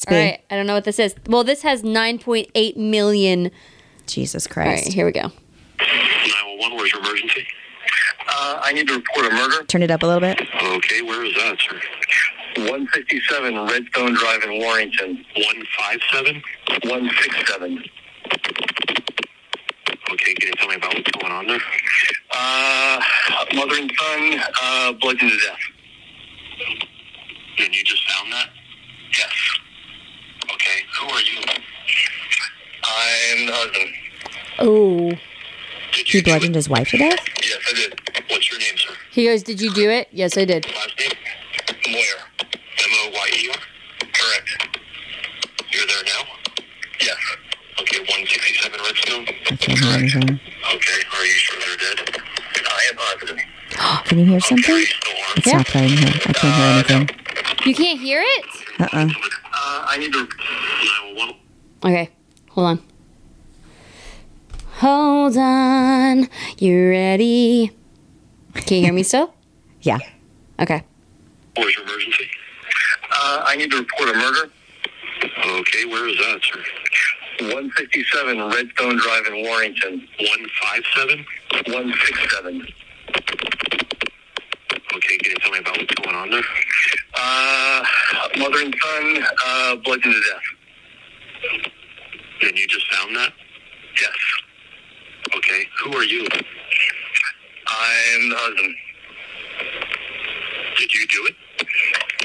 It's 0.03 0.11
B. 0.11 0.17
All 0.17 0.21
right. 0.21 0.45
I 0.51 0.57
don't 0.57 0.67
know 0.67 0.75
what 0.75 0.83
this 0.83 0.99
is. 0.99 1.15
Well, 1.29 1.45
this 1.45 1.63
has 1.63 1.85
nine 1.85 2.19
point 2.19 2.49
eight 2.57 2.77
million. 2.77 3.53
Jesus 4.07 4.49
Christ. 4.49 4.67
All 4.69 4.75
right. 4.87 4.93
Here 4.93 5.07
we 5.07 5.13
go. 5.13 5.31
911, 5.79 6.77
where's 6.77 6.93
your 6.93 7.01
emergency? 7.03 7.47
Uh, 8.27 8.59
I 8.63 8.73
need 8.73 8.89
to 8.89 8.95
report 8.95 9.27
a 9.27 9.31
murder. 9.31 9.65
Turn 9.65 9.83
it 9.83 9.93
up 9.93 10.03
a 10.03 10.07
little 10.07 10.21
bit. 10.21 10.41
Okay, 10.63 11.03
where 11.03 11.25
is 11.25 11.35
that, 11.35 11.57
sir? 11.61 11.81
157 12.57 13.55
Redstone 13.67 14.15
Drive 14.15 14.43
in 14.43 14.59
Warrington. 14.59 15.25
157? 15.37 16.43
167. 16.83 17.85
Okay, 20.11 20.35
can 20.35 20.49
you 20.49 20.53
tell 20.55 20.69
me 20.69 20.75
about 20.75 20.95
what's 20.95 21.11
going 21.13 21.33
on 21.33 21.47
there? 21.47 21.61
Uh, 22.35 23.01
mother 23.55 23.77
and 23.77 23.93
son, 23.99 24.41
uh, 24.63 24.93
bludgeoned 25.01 25.31
to 25.31 25.39
death. 25.39 25.59
And 27.59 27.75
you 27.75 27.85
just 27.85 28.11
found 28.11 28.33
that? 28.33 28.49
Yes. 29.17 29.59
Okay, 30.55 30.79
who 30.99 31.07
are 31.09 31.21
you? 31.21 31.39
I'm 32.85 33.47
the 33.47 33.53
husband. 33.53 33.95
Oh. 34.59 35.11
Did 35.93 36.07
He 36.09 36.19
you 36.19 36.23
do 36.25 36.31
bludgeoned 36.31 36.55
his 36.55 36.69
wife 36.69 36.89
to 36.89 36.99
death. 36.99 37.19
Yes, 37.43 37.59
I 37.71 37.75
did. 37.75 38.01
What's 38.31 38.51
your 38.51 38.59
name, 38.61 38.77
sir? 38.77 38.95
He 39.11 39.27
goes, 39.27 39.43
Did 39.43 39.61
you 39.61 39.73
do 39.73 39.91
it? 39.91 40.09
Yes, 40.13 40.37
I 40.39 40.45
did. 40.45 40.67
Last 40.67 40.99
name? 40.99 41.11
Moyer. 41.93 42.03
M-O-Y-E-R? 42.41 44.09
Correct. 44.13 44.79
You're 45.73 45.87
there 45.87 46.05
now? 46.05 46.23
Yes. 47.01 47.17
Okay, 47.81 47.99
167 48.01 48.81
Redstone? 48.81 49.27
I 49.51 49.57
can't 49.57 49.79
hear 49.79 49.93
anything. 49.99 50.41
Okay, 50.75 51.01
are 51.17 51.25
you 51.25 51.33
sure 51.33 51.59
they're 51.61 51.77
dead? 51.97 52.23
I 52.67 52.91
am 52.91 52.97
positive. 52.97 53.39
Can 54.07 54.19
you 54.19 54.25
hear 54.27 54.41
something? 54.41 54.75
you 54.77 54.85
still 54.87 55.13
on? 55.13 55.37
It's 55.37 55.53
not 55.53 55.67
playing 55.67 55.91
here. 55.97 56.13
I 56.27 56.33
can't 56.33 56.55
hear 56.87 56.97
anything. 56.97 57.19
You 57.67 57.75
can't 57.75 58.01
hear 58.01 58.23
it? 58.25 58.45
Uh-uh. 58.81 59.09
Uh, 59.55 59.85
I 59.89 59.97
need 59.99 60.13
to... 60.13 60.29
911. 61.83 61.85
Okay. 61.85 62.11
Hold 62.51 62.67
on. 62.67 62.83
Hold 64.79 65.37
on. 65.37 66.29
You 66.59 66.89
ready? 66.89 67.71
Can 68.55 68.79
you 68.79 68.85
hear 68.85 68.93
me 68.93 69.03
still? 69.03 69.35
Yeah. 69.85 69.99
Okay. 70.61 70.85
Where's 71.57 71.75
your 71.75 71.83
emergency? 71.85 72.29
Uh, 73.11 73.43
I 73.45 73.57
need 73.57 73.69
to 73.73 73.79
report 73.79 74.11
a 74.11 74.13
murder. 74.13 74.49
Okay, 75.45 75.85
where 75.87 76.09
is 76.09 76.17
that, 76.19 76.41
sir? 76.45 76.63
157 77.47 78.39
Redstone 78.49 78.97
Drive 78.99 79.27
in 79.27 79.43
Warrington. 79.43 80.07
157? 80.21 81.27
167. 81.75 82.69
Okay, 84.95 85.17
can 85.19 85.31
you 85.33 85.37
tell 85.41 85.51
me 85.51 85.59
about 85.59 85.79
what's 85.79 85.95
going 85.95 86.15
on 86.15 86.31
there? 86.31 86.45
Uh, 87.15 87.85
mother 88.39 88.63
and 88.63 88.77
son, 88.85 89.25
uh, 89.45 89.75
bludgeoned 89.83 90.15
to 90.15 90.21
death. 90.31 90.62
And 92.43 92.59
you 92.59 92.67
just 92.69 92.93
found 92.93 93.15
that? 93.17 93.33
Yes. 94.01 94.11
Okay, 95.37 95.67
who 95.83 95.97
are 95.97 96.05
you? 96.05 96.27
I'm 97.67 98.29
the 98.29 98.37
husband. 98.37 98.75
Did 100.79 100.95
you 100.95 101.07
do 101.07 101.27
it? 101.27 101.35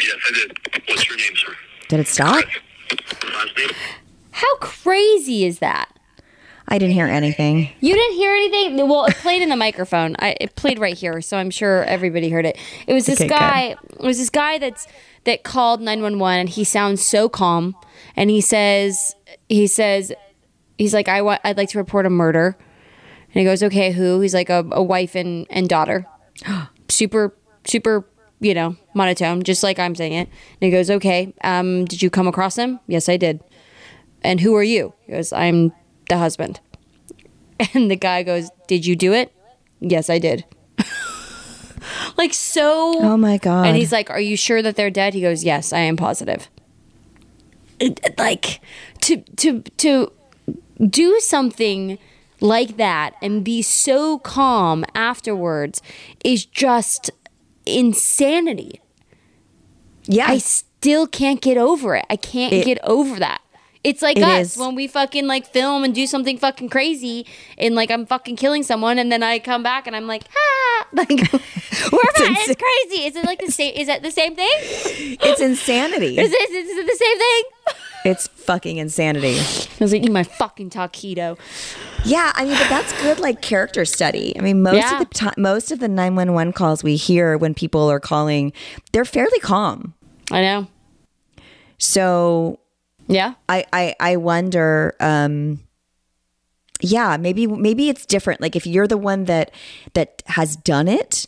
Yes, 0.02 0.16
I 0.28 0.34
did. 0.34 0.58
What's 0.88 1.08
your 1.08 1.18
name, 1.18 1.36
sir? 1.36 1.56
Did 1.90 2.00
it 2.02 2.08
stop? 2.08 2.44
Last 3.24 3.58
name? 3.58 3.70
How 4.32 4.56
crazy 4.58 5.46
is 5.46 5.60
that? 5.60 5.97
I 6.70 6.78
didn't 6.78 6.94
hear 6.94 7.08
anything. 7.08 7.70
You 7.80 7.94
didn't 7.94 8.16
hear 8.16 8.32
anything? 8.34 8.90
Well, 8.90 9.06
it 9.06 9.16
played 9.16 9.42
in 9.42 9.50
the 9.50 9.56
microphone. 9.56 10.16
I, 10.20 10.36
it 10.42 10.56
played 10.56 10.80
right 10.80 10.98
here, 10.98 11.22
so 11.22 11.38
I'm 11.38 11.50
sure 11.50 11.84
everybody 11.86 12.30
heard 12.30 12.46
it. 12.46 12.58
It 12.86 12.94
was 12.94 13.06
this 13.06 13.22
Okay, 13.22 13.30
guy. 13.30 13.76
It 13.90 14.02
was 14.02 14.18
this 14.18 14.30
guy 14.30 14.58
that's 14.58 14.86
that 15.24 15.44
called 15.44 15.80
911, 15.80 16.40
and 16.40 16.50
he 16.50 16.64
sounds 16.66 17.06
so 17.06 17.30
calm. 17.30 17.76
And 18.18 18.30
he 18.30 18.42
says, 18.42 19.16
he 19.48 19.68
says, 19.68 20.12
he's 20.78 20.94
like, 20.94 21.08
I 21.08 21.22
want, 21.22 21.40
I'd 21.44 21.58
like 21.58 21.70
to 21.70 21.78
report 21.78 22.06
a 22.06 22.10
murder. 22.10 22.58
And 23.34 23.40
he 23.40 23.44
goes, 23.44 23.64
okay, 23.64 23.92
who? 23.92 24.20
He's 24.20 24.34
like 24.34 24.50
a, 24.50 24.66
a 24.72 24.84
wife 24.84 25.16
and 25.16 25.48
and 25.50 25.70
daughter. 25.70 26.06
super, 26.90 27.34
super, 27.66 28.06
you 28.42 28.54
know, 28.54 28.76
monotone, 28.94 29.44
just 29.44 29.64
like 29.64 29.80
I'm 29.80 29.96
saying 29.96 30.14
it. 30.14 30.28
And 30.28 30.66
he 30.68 30.72
goes, 30.72 30.90
okay, 30.90 31.34
um, 31.46 31.86
did 31.86 32.02
you 32.02 32.10
come 32.10 32.28
across 32.28 32.58
him? 32.58 32.82
Yes, 32.88 33.08
I 33.08 33.16
did. 33.16 33.42
And 34.22 34.42
who 34.42 34.56
are 34.56 34.64
you? 34.64 34.94
He 35.06 35.14
goes, 35.14 35.32
I'm 35.32 35.72
the 36.10 36.18
husband. 36.18 36.60
And 37.74 37.90
the 37.90 37.96
guy 37.96 38.22
goes, 38.24 38.50
Did 38.68 38.86
you 38.86 38.96
do 38.96 39.14
it? 39.14 39.34
Yes, 39.80 40.10
I 40.12 40.20
did. 40.20 40.46
like, 42.18 42.34
so. 42.34 42.94
Oh 43.00 43.18
my 43.18 43.38
god. 43.38 43.66
And 43.68 43.76
he's 43.76 43.92
like, 43.92 44.10
Are 44.12 44.20
you 44.20 44.38
sure 44.38 44.62
that 44.62 44.76
they're 44.76 44.92
dead? 44.92 45.14
He 45.16 45.22
goes, 45.22 45.44
Yes, 45.44 45.74
I 45.74 45.80
am 45.80 45.98
positive. 45.98 46.50
It- 47.80 48.00
it- 48.04 48.18
like, 48.20 48.62
to, 49.02 49.18
to, 49.38 49.62
to 49.78 50.12
do 50.86 51.20
something 51.20 51.98
like 52.42 52.78
that 52.78 53.16
and 53.24 53.44
be 53.44 53.64
so 53.64 54.20
calm 54.20 54.86
afterwards 54.94 55.82
is 56.24 56.46
just 56.46 57.10
insanity. 57.66 58.82
yeah. 60.06 60.28
I 60.28 60.38
still 60.38 61.08
can't 61.08 61.42
get 61.42 61.58
over 61.58 61.96
it. 61.96 62.06
I 62.10 62.16
can't 62.18 62.54
It- 62.54 62.66
get 62.66 62.78
over 62.84 63.18
that. 63.20 63.42
It's 63.84 64.02
like 64.02 64.18
It 64.18 64.24
us 64.24 64.54
is. 64.54 64.58
when 64.58 64.76
we 64.76 64.88
fucking 64.88 65.28
like 65.28 65.46
film 65.48 65.84
and 65.84 65.94
do 65.94 66.08
something 66.08 66.38
fucking 66.38 66.70
crazy 66.70 67.26
and 67.58 67.76
like 67.76 67.90
I'm 67.92 68.06
fucking 68.06 68.36
killing 68.36 68.64
someone 68.64 69.00
and 69.00 69.12
then 69.12 69.24
I 69.24 69.40
come 69.40 69.64
back 69.64 69.88
and 69.88 69.96
I'm 69.96 70.08
like, 70.08 70.24
ah, 70.36 70.88
like 70.94 71.10
we're 71.12 71.20
back. 71.20 72.38
It's 72.48 72.62
crazy. 72.62 73.06
Is 73.08 73.16
it 73.16 73.26
like 73.26 73.40
the 73.40 73.52
same? 73.52 73.74
Is 73.76 73.88
that 73.88 74.02
the 74.04 74.12
same 74.12 74.36
thing? 74.36 74.48
it's 74.60 75.42
insanity. 75.42 76.18
Is 76.18 76.32
it, 76.34 76.50
is 76.52 76.78
it 76.78 76.86
the 76.86 76.96
same 76.96 77.18
thing? 77.20 77.44
It's 78.06 78.28
fucking 78.28 78.78
insanity. 78.78 79.38
I 79.40 79.68
was 79.84 79.94
eating 79.94 80.14
my 80.14 80.24
fucking 80.24 80.70
taquito. 80.70 81.38
Yeah, 82.06 82.32
I 82.36 82.46
mean, 82.46 82.54
but 82.58 82.70
that's 82.70 82.94
good, 83.02 83.20
like 83.20 83.42
character 83.42 83.84
study. 83.84 84.34
I 84.38 84.42
mean, 84.42 84.62
most 84.62 84.76
Yeah. 84.76 85.02
of 85.02 85.10
the 85.10 85.14
time, 85.14 85.34
most 85.38 85.72
of 85.72 85.80
the 85.80 85.90
nine 85.90 86.16
one 86.16 86.34
one 86.34 86.54
calls 86.54 86.84
we 86.84 86.96
hear 86.96 87.38
when 87.38 87.54
people 87.54 87.90
are 87.92 88.00
calling, 88.00 88.54
they're 88.94 89.04
fairly 89.04 89.40
calm. 89.40 89.94
I 90.32 90.42
know. 90.42 90.68
So 91.80 92.60
Yeah. 93.08 93.34
I 93.50 93.66
I, 93.74 93.96
I 94.00 94.16
wonder. 94.18 94.96
um 95.00 95.60
yeah, 96.80 97.18
maybe 97.18 97.48
maybe 97.48 97.90
it's 97.90 98.06
different. 98.06 98.42
Like 98.42 98.56
if 98.56 98.68
you're 98.68 98.88
the 98.88 98.98
one 98.98 99.26
that 99.26 99.52
that 99.94 100.22
has 100.28 100.56
done 100.56 100.88
it, 100.88 101.26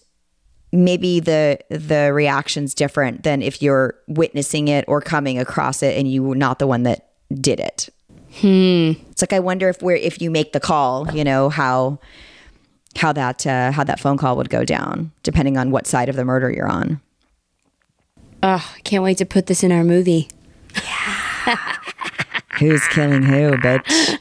maybe 0.72 1.20
the 1.20 1.60
the 1.70 2.12
reaction's 2.14 2.74
different 2.74 3.24
than 3.24 3.42
if 3.42 3.62
you're 3.62 3.96
witnessing 4.08 4.68
it 4.68 4.86
or 4.88 5.02
coming 5.02 5.40
across 5.40 5.82
it 5.82 5.98
and 5.98 6.12
you 6.12 6.24
were 6.24 6.36
not 6.36 6.60
the 6.60 6.68
one 6.68 6.84
that 6.84 7.10
did 7.34 7.60
it. 7.60 7.90
Hmm. 8.36 8.92
It's 9.10 9.22
like 9.22 9.34
I 9.34 9.40
wonder 9.40 9.70
if 9.70 9.82
we're 9.82 9.96
if 9.96 10.22
you 10.22 10.30
make 10.30 10.54
the 10.54 10.60
call, 10.60 11.12
you 11.12 11.24
know 11.24 11.50
how 11.50 12.00
how 12.96 13.12
that 13.14 13.48
uh, 13.48 13.72
how 13.72 13.84
that 13.84 14.00
phone 14.00 14.18
call 14.18 14.38
would 14.38 14.50
go 14.50 14.64
down, 14.64 15.12
depending 15.24 15.58
on 15.58 15.72
what 15.72 15.88
side 15.88 16.10
of 16.10 16.16
the 16.16 16.26
murder 16.26 16.52
you're 16.52 16.70
on. 16.70 17.02
Oh, 18.44 18.74
can't 18.84 19.04
wait 19.04 19.18
to 19.18 19.26
put 19.26 19.48
this 19.48 19.64
in 19.64 19.72
our 19.72 19.84
movie. 19.84 20.30
Who's 22.60 22.86
killing 22.88 23.24
who, 23.24 23.52
bitch? 23.52 24.20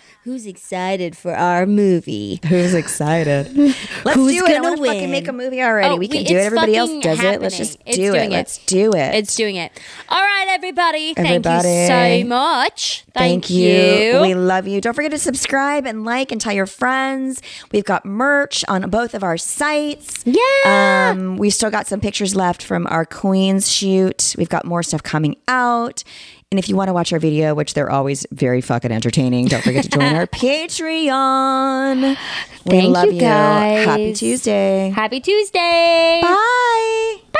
Who's 0.28 0.44
excited 0.44 1.16
for 1.16 1.34
our 1.34 1.64
movie? 1.64 2.38
Who's 2.46 2.74
excited? 2.74 3.50
Let's 4.04 4.14
Who's 4.14 4.32
do 4.34 4.44
it. 4.44 4.50
I 4.50 4.52
gonna 4.56 4.68
wanna 4.78 4.84
fucking 4.92 5.10
make 5.10 5.26
a 5.26 5.32
movie 5.32 5.62
already. 5.62 5.88
Oh, 5.88 5.96
we 5.96 6.06
can 6.06 6.18
we- 6.18 6.24
do 6.24 6.36
it. 6.36 6.40
Everybody 6.40 6.76
else 6.76 6.90
does 7.02 7.18
it. 7.20 7.40
Let's 7.40 7.56
just 7.56 7.78
It's 7.86 7.96
do 7.96 8.12
doing 8.12 8.24
it. 8.24 8.34
it. 8.34 8.36
Let's 8.36 8.58
do 8.66 8.92
it. 8.92 9.14
It's 9.14 9.34
doing 9.34 9.56
it. 9.56 9.72
All 10.10 10.20
right, 10.20 10.48
everybody. 10.50 11.14
Thank 11.14 11.46
you 11.46 11.60
so 11.62 12.28
much. 12.28 13.04
Thank, 13.14 13.44
Thank 13.46 13.50
you. 13.50 14.20
We 14.20 14.34
love 14.34 14.68
you. 14.68 14.82
Don't 14.82 14.92
forget 14.92 15.12
to 15.12 15.18
subscribe 15.18 15.86
and 15.86 16.04
like 16.04 16.30
and 16.30 16.38
tell 16.38 16.52
your 16.52 16.66
friends. 16.66 17.40
We've 17.72 17.86
got 17.86 18.04
merch 18.04 18.66
on 18.68 18.90
both 18.90 19.14
of 19.14 19.24
our 19.24 19.38
sites. 19.38 20.24
Yeah. 20.26 21.12
Um, 21.16 21.38
we 21.38 21.48
still 21.48 21.70
got 21.70 21.86
some 21.86 22.00
pictures 22.00 22.36
left 22.36 22.62
from 22.62 22.86
our 22.88 23.06
Queens 23.06 23.72
shoot. 23.72 24.34
We've 24.36 24.50
got 24.50 24.66
more 24.66 24.82
stuff 24.82 25.02
coming 25.02 25.36
out. 25.48 26.04
And 26.50 26.58
if 26.58 26.70
you 26.70 26.76
want 26.76 26.88
to 26.88 26.94
watch 26.94 27.12
our 27.12 27.18
video, 27.18 27.54
which 27.54 27.74
they're 27.74 27.90
always 27.90 28.26
very 28.32 28.62
fucking 28.62 28.90
entertaining, 28.90 29.48
don't 29.48 29.62
forget 29.62 29.84
to 29.84 29.90
join 29.90 30.14
our 30.14 30.26
Patreon. 30.26 32.16
We 32.64 32.70
Thank 32.70 32.94
love 32.94 33.12
you, 33.12 33.20
guys. 33.20 33.84
Happy 33.84 34.14
Tuesday. 34.14 34.88
Happy 34.88 35.20
Tuesday. 35.20 36.20
Bye. 36.22 37.16
Bye. 37.32 37.38